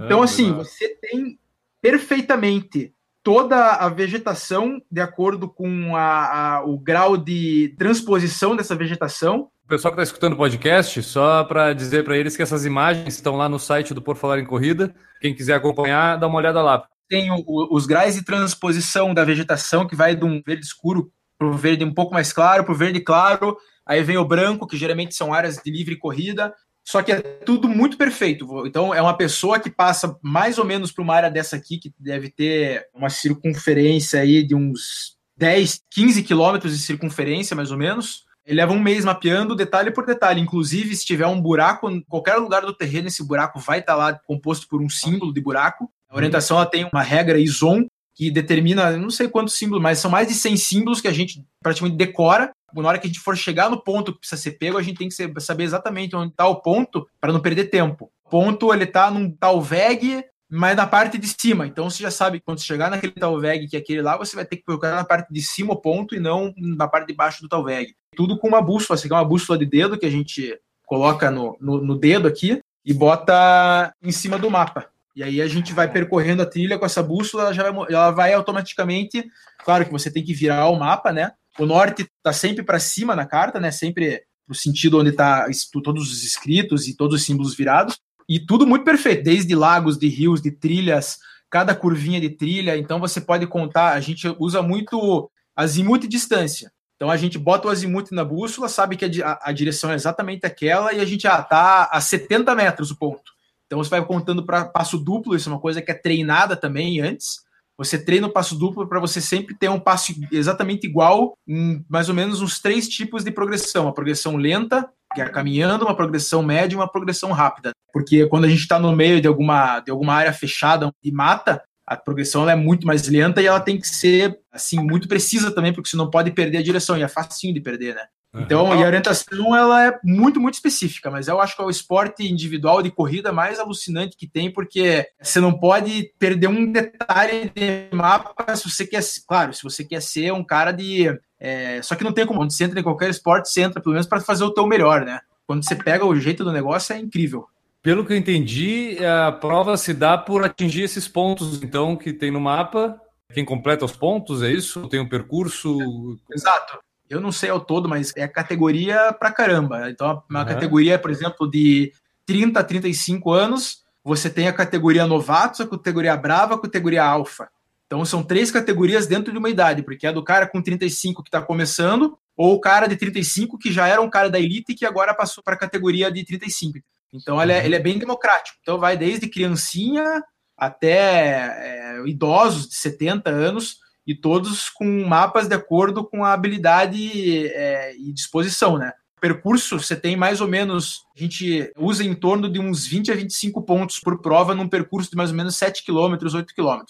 então, 0.04 0.22
assim, 0.22 0.52
você 0.52 0.88
tem 1.00 1.38
perfeitamente 1.80 2.92
toda 3.22 3.72
a 3.72 3.88
vegetação 3.88 4.82
de 4.90 5.00
acordo 5.00 5.48
com 5.48 5.96
a, 5.96 6.56
a, 6.56 6.64
o 6.64 6.78
grau 6.78 7.16
de 7.16 7.74
transposição 7.78 8.56
dessa 8.56 8.74
vegetação 8.74 9.50
o 9.66 9.68
pessoal 9.68 9.92
que 9.92 10.00
está 10.00 10.04
escutando 10.04 10.34
o 10.34 10.36
podcast, 10.36 11.02
só 11.02 11.42
para 11.42 11.72
dizer 11.72 12.04
para 12.04 12.16
eles 12.16 12.36
que 12.36 12.42
essas 12.42 12.64
imagens 12.64 13.14
estão 13.14 13.34
lá 13.34 13.48
no 13.48 13.58
site 13.58 13.92
do 13.92 14.00
Por 14.00 14.14
Falar 14.14 14.38
em 14.38 14.44
Corrida. 14.44 14.94
Quem 15.20 15.34
quiser 15.34 15.54
acompanhar, 15.54 16.16
dá 16.18 16.28
uma 16.28 16.38
olhada 16.38 16.62
lá. 16.62 16.86
Tem 17.08 17.30
o, 17.30 17.44
os 17.46 17.86
graus 17.86 18.14
de 18.14 18.24
transposição 18.24 19.14
da 19.14 19.24
vegetação, 19.24 19.86
que 19.86 19.96
vai 19.96 20.14
de 20.16 20.24
um 20.24 20.42
verde 20.44 20.64
escuro 20.64 21.10
para 21.38 21.48
o 21.48 21.56
verde 21.56 21.84
um 21.84 21.94
pouco 21.94 22.14
mais 22.14 22.32
claro, 22.32 22.64
para 22.64 22.74
o 22.74 22.76
verde 22.76 23.00
claro. 23.00 23.56
Aí 23.86 24.02
vem 24.02 24.16
o 24.16 24.24
branco, 24.24 24.66
que 24.66 24.76
geralmente 24.76 25.14
são 25.14 25.32
áreas 25.32 25.58
de 25.58 25.70
livre 25.70 25.96
corrida. 25.96 26.52
Só 26.84 27.02
que 27.02 27.10
é 27.10 27.20
tudo 27.20 27.68
muito 27.68 27.96
perfeito. 27.96 28.64
Então, 28.64 28.94
é 28.94 29.02
uma 29.02 29.16
pessoa 29.16 29.58
que 29.58 29.68
passa 29.68 30.16
mais 30.22 30.56
ou 30.56 30.64
menos 30.64 30.92
para 30.92 31.02
uma 31.02 31.14
área 31.16 31.30
dessa 31.30 31.56
aqui, 31.56 31.78
que 31.78 31.92
deve 31.98 32.30
ter 32.30 32.86
uma 32.94 33.10
circunferência 33.10 34.20
aí 34.20 34.44
de 34.44 34.54
uns 34.54 35.16
10, 35.36 35.82
15 35.90 36.22
quilômetros 36.22 36.72
de 36.72 36.82
circunferência, 36.82 37.56
mais 37.56 37.70
ou 37.72 37.76
menos 37.76 38.24
Ele 38.44 38.58
leva 38.58 38.72
um 38.72 38.80
mês 38.80 39.04
mapeando 39.04 39.56
detalhe 39.56 39.90
por 39.90 40.06
detalhe. 40.06 40.40
Inclusive, 40.40 40.94
se 40.94 41.04
tiver 41.04 41.26
um 41.26 41.40
buraco, 41.40 41.90
qualquer 42.08 42.36
lugar 42.36 42.62
do 42.62 42.72
terreno, 42.72 43.08
esse 43.08 43.26
buraco 43.26 43.58
vai 43.58 43.80
estar 43.80 43.96
lá 43.96 44.14
composto 44.14 44.68
por 44.68 44.80
um 44.80 44.88
símbolo 44.88 45.34
de 45.34 45.40
buraco. 45.40 45.90
A 46.08 46.16
orientação 46.16 46.56
ela 46.56 46.66
tem 46.66 46.88
uma 46.92 47.02
regra 47.02 47.38
ISON 47.38 47.86
que 48.14 48.30
determina, 48.30 48.96
não 48.96 49.10
sei 49.10 49.28
quantos 49.28 49.54
símbolos, 49.54 49.82
mas 49.82 49.98
são 49.98 50.10
mais 50.10 50.28
de 50.28 50.34
100 50.34 50.56
símbolos 50.56 51.00
que 51.00 51.08
a 51.08 51.12
gente 51.12 51.44
praticamente 51.62 51.96
decora. 51.96 52.50
Na 52.74 52.88
hora 52.88 52.98
que 52.98 53.06
a 53.06 53.10
gente 53.10 53.20
for 53.20 53.36
chegar 53.36 53.70
no 53.70 53.82
ponto 53.82 54.12
que 54.12 54.20
precisa 54.20 54.40
ser 54.40 54.52
pego, 54.52 54.78
a 54.78 54.82
gente 54.82 54.98
tem 54.98 55.08
que 55.08 55.40
saber 55.40 55.64
exatamente 55.64 56.16
onde 56.16 56.30
está 56.30 56.46
o 56.46 56.60
ponto 56.60 57.06
para 57.20 57.32
não 57.32 57.40
perder 57.40 57.66
tempo. 57.66 58.10
O 58.24 58.30
ponto 58.30 58.72
ele 58.72 58.84
está 58.84 59.10
num 59.10 59.30
tal 59.30 59.60
VEG 59.60 60.24
mas 60.48 60.76
na 60.76 60.86
parte 60.86 61.18
de 61.18 61.26
cima. 61.26 61.66
Então 61.66 61.90
você 61.90 62.02
já 62.02 62.10
sabe 62.10 62.38
que 62.38 62.44
quando 62.44 62.62
chegar 62.62 62.90
naquele 62.90 63.12
Talveg 63.12 63.66
que 63.66 63.76
é 63.76 63.80
aquele 63.80 64.02
lá, 64.02 64.16
você 64.16 64.36
vai 64.36 64.44
ter 64.44 64.56
que 64.56 64.64
procurar 64.64 64.94
na 64.94 65.04
parte 65.04 65.32
de 65.32 65.42
cima 65.42 65.72
o 65.72 65.80
ponto 65.80 66.14
e 66.14 66.20
não 66.20 66.52
na 66.56 66.86
parte 66.86 67.08
de 67.08 67.14
baixo 67.14 67.42
do 67.42 67.48
Talveg. 67.48 67.94
Tudo 68.16 68.38
com 68.38 68.48
uma 68.48 68.62
bússola, 68.62 68.96
você 68.96 69.08
quer 69.08 69.14
uma 69.14 69.24
bússola 69.24 69.58
de 69.58 69.66
dedo 69.66 69.98
que 69.98 70.06
a 70.06 70.10
gente 70.10 70.58
coloca 70.84 71.30
no, 71.30 71.56
no, 71.60 71.82
no, 71.82 71.98
dedo 71.98 72.28
aqui 72.28 72.60
e 72.84 72.94
bota 72.94 73.92
em 74.02 74.12
cima 74.12 74.38
do 74.38 74.50
mapa. 74.50 74.88
E 75.16 75.22
aí 75.22 75.40
a 75.40 75.48
gente 75.48 75.72
vai 75.72 75.90
percorrendo 75.90 76.42
a 76.42 76.46
trilha 76.46 76.78
com 76.78 76.84
essa 76.84 77.02
bússola, 77.02 77.44
ela, 77.44 77.54
já 77.54 77.70
vai, 77.70 77.86
ela 77.88 78.10
vai 78.10 78.34
automaticamente. 78.34 79.24
Claro 79.64 79.86
que 79.86 79.90
você 79.90 80.10
tem 80.10 80.22
que 80.22 80.34
virar 80.34 80.68
o 80.68 80.78
mapa, 80.78 81.10
né? 81.10 81.32
O 81.58 81.64
norte 81.64 82.02
está 82.18 82.34
sempre 82.34 82.62
para 82.62 82.78
cima 82.78 83.16
na 83.16 83.24
carta, 83.24 83.58
né? 83.58 83.70
Sempre 83.70 84.22
no 84.46 84.54
sentido 84.54 85.00
onde 85.00 85.08
está 85.08 85.46
todos 85.82 86.12
os 86.12 86.22
escritos 86.22 86.86
e 86.86 86.94
todos 86.94 87.18
os 87.18 87.26
símbolos 87.26 87.56
virados. 87.56 87.98
E 88.28 88.38
tudo 88.38 88.66
muito 88.66 88.84
perfeito, 88.84 89.22
desde 89.22 89.54
lagos, 89.54 89.96
de 89.96 90.06
rios, 90.06 90.42
de 90.42 90.50
trilhas, 90.50 91.18
cada 91.48 91.74
curvinha 91.74 92.20
de 92.20 92.28
trilha. 92.28 92.76
Então 92.76 93.00
você 93.00 93.18
pode 93.18 93.46
contar, 93.46 93.94
a 93.94 94.00
gente 94.00 94.28
usa 94.38 94.60
muito 94.60 95.30
azimuth 95.56 96.04
e 96.04 96.08
distância. 96.08 96.70
Então 96.96 97.10
a 97.10 97.16
gente 97.16 97.38
bota 97.38 97.68
o 97.68 97.70
azimuth 97.70 98.10
na 98.10 98.24
bússola, 98.24 98.68
sabe 98.68 98.96
que 98.96 99.22
a, 99.22 99.38
a 99.42 99.52
direção 99.52 99.90
é 99.90 99.94
exatamente 99.94 100.44
aquela 100.44 100.92
e 100.92 101.00
a 101.00 101.06
gente 101.06 101.26
ah, 101.26 101.42
tá 101.42 101.88
a 101.90 102.02
70 102.02 102.54
metros 102.54 102.90
o 102.90 102.96
ponto. 102.96 103.35
Então 103.66 103.82
você 103.82 103.90
vai 103.90 104.04
contando 104.04 104.44
para 104.44 104.64
passo 104.64 104.98
duplo, 104.98 105.34
isso 105.34 105.48
é 105.48 105.52
uma 105.52 105.60
coisa 105.60 105.82
que 105.82 105.90
é 105.90 105.94
treinada 105.94 106.56
também 106.56 107.00
antes. 107.00 107.44
Você 107.78 108.02
treina 108.02 108.26
o 108.26 108.32
passo 108.32 108.56
duplo 108.56 108.88
para 108.88 108.98
você 108.98 109.20
sempre 109.20 109.54
ter 109.54 109.68
um 109.68 109.78
passo 109.78 110.14
exatamente 110.32 110.86
igual 110.86 111.36
em 111.46 111.84
mais 111.88 112.08
ou 112.08 112.14
menos 112.14 112.40
uns 112.40 112.58
três 112.58 112.88
tipos 112.88 113.22
de 113.22 113.30
progressão: 113.30 113.86
a 113.86 113.92
progressão 113.92 114.36
lenta, 114.36 114.88
que 115.14 115.20
é 115.20 115.28
caminhando, 115.28 115.84
uma 115.84 115.96
progressão 115.96 116.42
média 116.42 116.74
e 116.74 116.78
uma 116.78 116.90
progressão 116.90 117.32
rápida. 117.32 117.72
Porque 117.92 118.26
quando 118.26 118.44
a 118.44 118.48
gente 118.48 118.60
está 118.60 118.78
no 118.78 118.94
meio 118.94 119.20
de 119.20 119.28
alguma, 119.28 119.80
de 119.80 119.90
alguma 119.90 120.14
área 120.14 120.32
fechada 120.32 120.90
de 121.02 121.12
mata, 121.12 121.62
a 121.86 121.96
progressão 121.96 122.48
é 122.48 122.56
muito 122.56 122.86
mais 122.86 123.06
lenta 123.08 123.42
e 123.42 123.46
ela 123.46 123.60
tem 123.60 123.78
que 123.78 123.86
ser 123.86 124.38
assim 124.50 124.80
muito 124.80 125.06
precisa 125.06 125.50
também, 125.50 125.72
porque 125.72 125.88
você 125.88 125.96
não 125.96 126.10
pode 126.10 126.30
perder 126.30 126.58
a 126.58 126.62
direção, 126.62 126.96
e 126.96 127.02
é 127.02 127.08
facinho 127.08 127.54
de 127.54 127.60
perder, 127.60 127.94
né? 127.94 128.02
Então, 128.38 128.66
uhum. 128.66 128.80
e 128.80 128.82
a 128.82 128.86
orientação 128.86 129.54
ela 129.56 129.86
é 129.86 129.98
muito, 130.04 130.40
muito 130.40 130.54
específica, 130.54 131.10
mas 131.10 131.28
eu 131.28 131.40
acho 131.40 131.56
que 131.56 131.62
é 131.62 131.64
o 131.64 131.70
esporte 131.70 132.26
individual 132.30 132.82
de 132.82 132.90
corrida 132.90 133.32
mais 133.32 133.58
alucinante 133.58 134.16
que 134.16 134.26
tem, 134.26 134.52
porque 134.52 135.08
você 135.20 135.40
não 135.40 135.52
pode 135.58 136.12
perder 136.18 136.48
um 136.48 136.70
detalhe 136.70 137.50
de 137.54 137.94
mapa 137.94 138.56
se 138.56 138.68
você 138.68 138.86
quer, 138.86 139.02
claro, 139.26 139.54
se 139.54 139.62
você 139.62 139.84
quer 139.84 140.02
ser 140.02 140.32
um 140.32 140.44
cara 140.44 140.72
de 140.72 141.08
é, 141.38 141.80
só 141.82 141.94
que 141.94 142.04
não 142.04 142.12
tem 142.12 142.26
como. 142.26 142.40
Quando 142.40 142.52
você 142.52 142.64
entra 142.64 142.80
em 142.80 142.82
qualquer 142.82 143.10
esporte, 143.10 143.50
você 143.50 143.62
entra 143.62 143.80
pelo 143.80 143.92
menos 143.92 144.06
para 144.06 144.20
fazer 144.20 144.44
o 144.44 144.52
teu 144.52 144.66
melhor, 144.66 145.04
né? 145.04 145.20
Quando 145.46 145.64
você 145.64 145.76
pega 145.76 146.04
o 146.04 146.18
jeito 146.18 146.44
do 146.44 146.52
negócio, 146.52 146.94
é 146.94 146.98
incrível. 146.98 147.46
Pelo 147.82 148.04
que 148.04 148.12
eu 148.12 148.16
entendi, 148.16 148.98
a 149.04 149.30
prova 149.30 149.76
se 149.76 149.94
dá 149.94 150.18
por 150.18 150.44
atingir 150.44 150.82
esses 150.82 151.06
pontos, 151.06 151.62
então, 151.62 151.96
que 151.96 152.12
tem 152.12 152.30
no 152.30 152.40
mapa. 152.40 153.00
Quem 153.32 153.44
completa 153.44 153.84
os 153.84 153.92
pontos, 153.92 154.42
é 154.42 154.50
isso? 154.50 154.88
Tem 154.88 154.98
um 154.98 155.08
percurso. 155.08 156.18
Exato. 156.32 156.78
Eu 157.08 157.20
não 157.20 157.30
sei 157.30 157.50
ao 157.50 157.60
todo, 157.60 157.88
mas 157.88 158.12
é 158.16 158.26
categoria 158.26 159.12
pra 159.12 159.32
caramba. 159.32 159.90
Então, 159.90 160.22
uma 160.28 160.40
uhum. 160.40 160.46
categoria, 160.46 160.98
por 160.98 161.10
exemplo, 161.10 161.48
de 161.48 161.92
30 162.26 162.60
a 162.60 162.64
35 162.64 163.32
anos, 163.32 163.84
você 164.02 164.28
tem 164.28 164.48
a 164.48 164.52
categoria 164.52 165.06
novatos, 165.06 165.60
a 165.60 165.66
categoria 165.66 166.16
brava, 166.16 166.54
a 166.54 166.60
categoria 166.60 167.04
alfa. 167.04 167.48
Então 167.86 168.04
são 168.04 168.22
três 168.22 168.50
categorias 168.50 169.06
dentro 169.06 169.32
de 169.32 169.38
uma 169.38 169.48
idade, 169.48 169.82
porque 169.82 170.06
é 170.06 170.12
do 170.12 170.22
cara 170.22 170.46
com 170.46 170.60
35 170.60 171.22
que 171.22 171.28
está 171.28 171.40
começando, 171.40 172.18
ou 172.36 172.54
o 172.54 172.60
cara 172.60 172.86
de 172.88 172.96
35 172.96 173.56
que 173.58 173.72
já 173.72 173.86
era 173.86 174.02
um 174.02 174.10
cara 174.10 174.28
da 174.28 174.40
elite 174.40 174.72
e 174.72 174.74
que 174.74 174.84
agora 174.84 175.14
passou 175.14 175.42
para 175.42 175.54
a 175.54 175.58
categoria 175.58 176.10
de 176.10 176.24
35. 176.24 176.78
Então 177.12 177.40
ele 177.40 177.52
é, 177.52 177.64
ele 177.64 177.76
é, 177.76 177.80
bem 177.80 177.98
democrático. 177.98 178.58
Então 178.60 178.78
vai 178.78 178.96
desde 178.96 179.28
criancinha 179.28 180.22
até 180.56 181.98
é, 181.98 182.02
idosos 182.06 182.68
de 182.68 182.74
70 182.74 183.30
anos 183.30 183.78
e 184.06 184.14
todos 184.14 184.70
com 184.70 185.06
mapas 185.06 185.48
de 185.48 185.54
acordo 185.54 186.04
com 186.04 186.24
a 186.24 186.32
habilidade 186.32 187.48
é, 187.48 187.96
e 187.96 188.12
disposição, 188.12 188.78
né? 188.78 188.92
Percurso 189.20 189.80
você 189.80 189.96
tem 189.96 190.14
mais 190.14 190.40
ou 190.40 190.46
menos, 190.46 191.02
a 191.16 191.20
gente 191.20 191.72
usa 191.76 192.04
em 192.04 192.14
torno 192.14 192.50
de 192.50 192.60
uns 192.60 192.86
20 192.86 193.10
a 193.10 193.14
25 193.14 193.62
pontos 193.62 193.98
por 193.98 194.20
prova 194.20 194.54
num 194.54 194.68
percurso 194.68 195.10
de 195.10 195.16
mais 195.16 195.30
ou 195.30 195.36
menos 195.36 195.56
7 195.56 195.84
km, 195.84 196.16
8 196.34 196.54
km. 196.54 196.82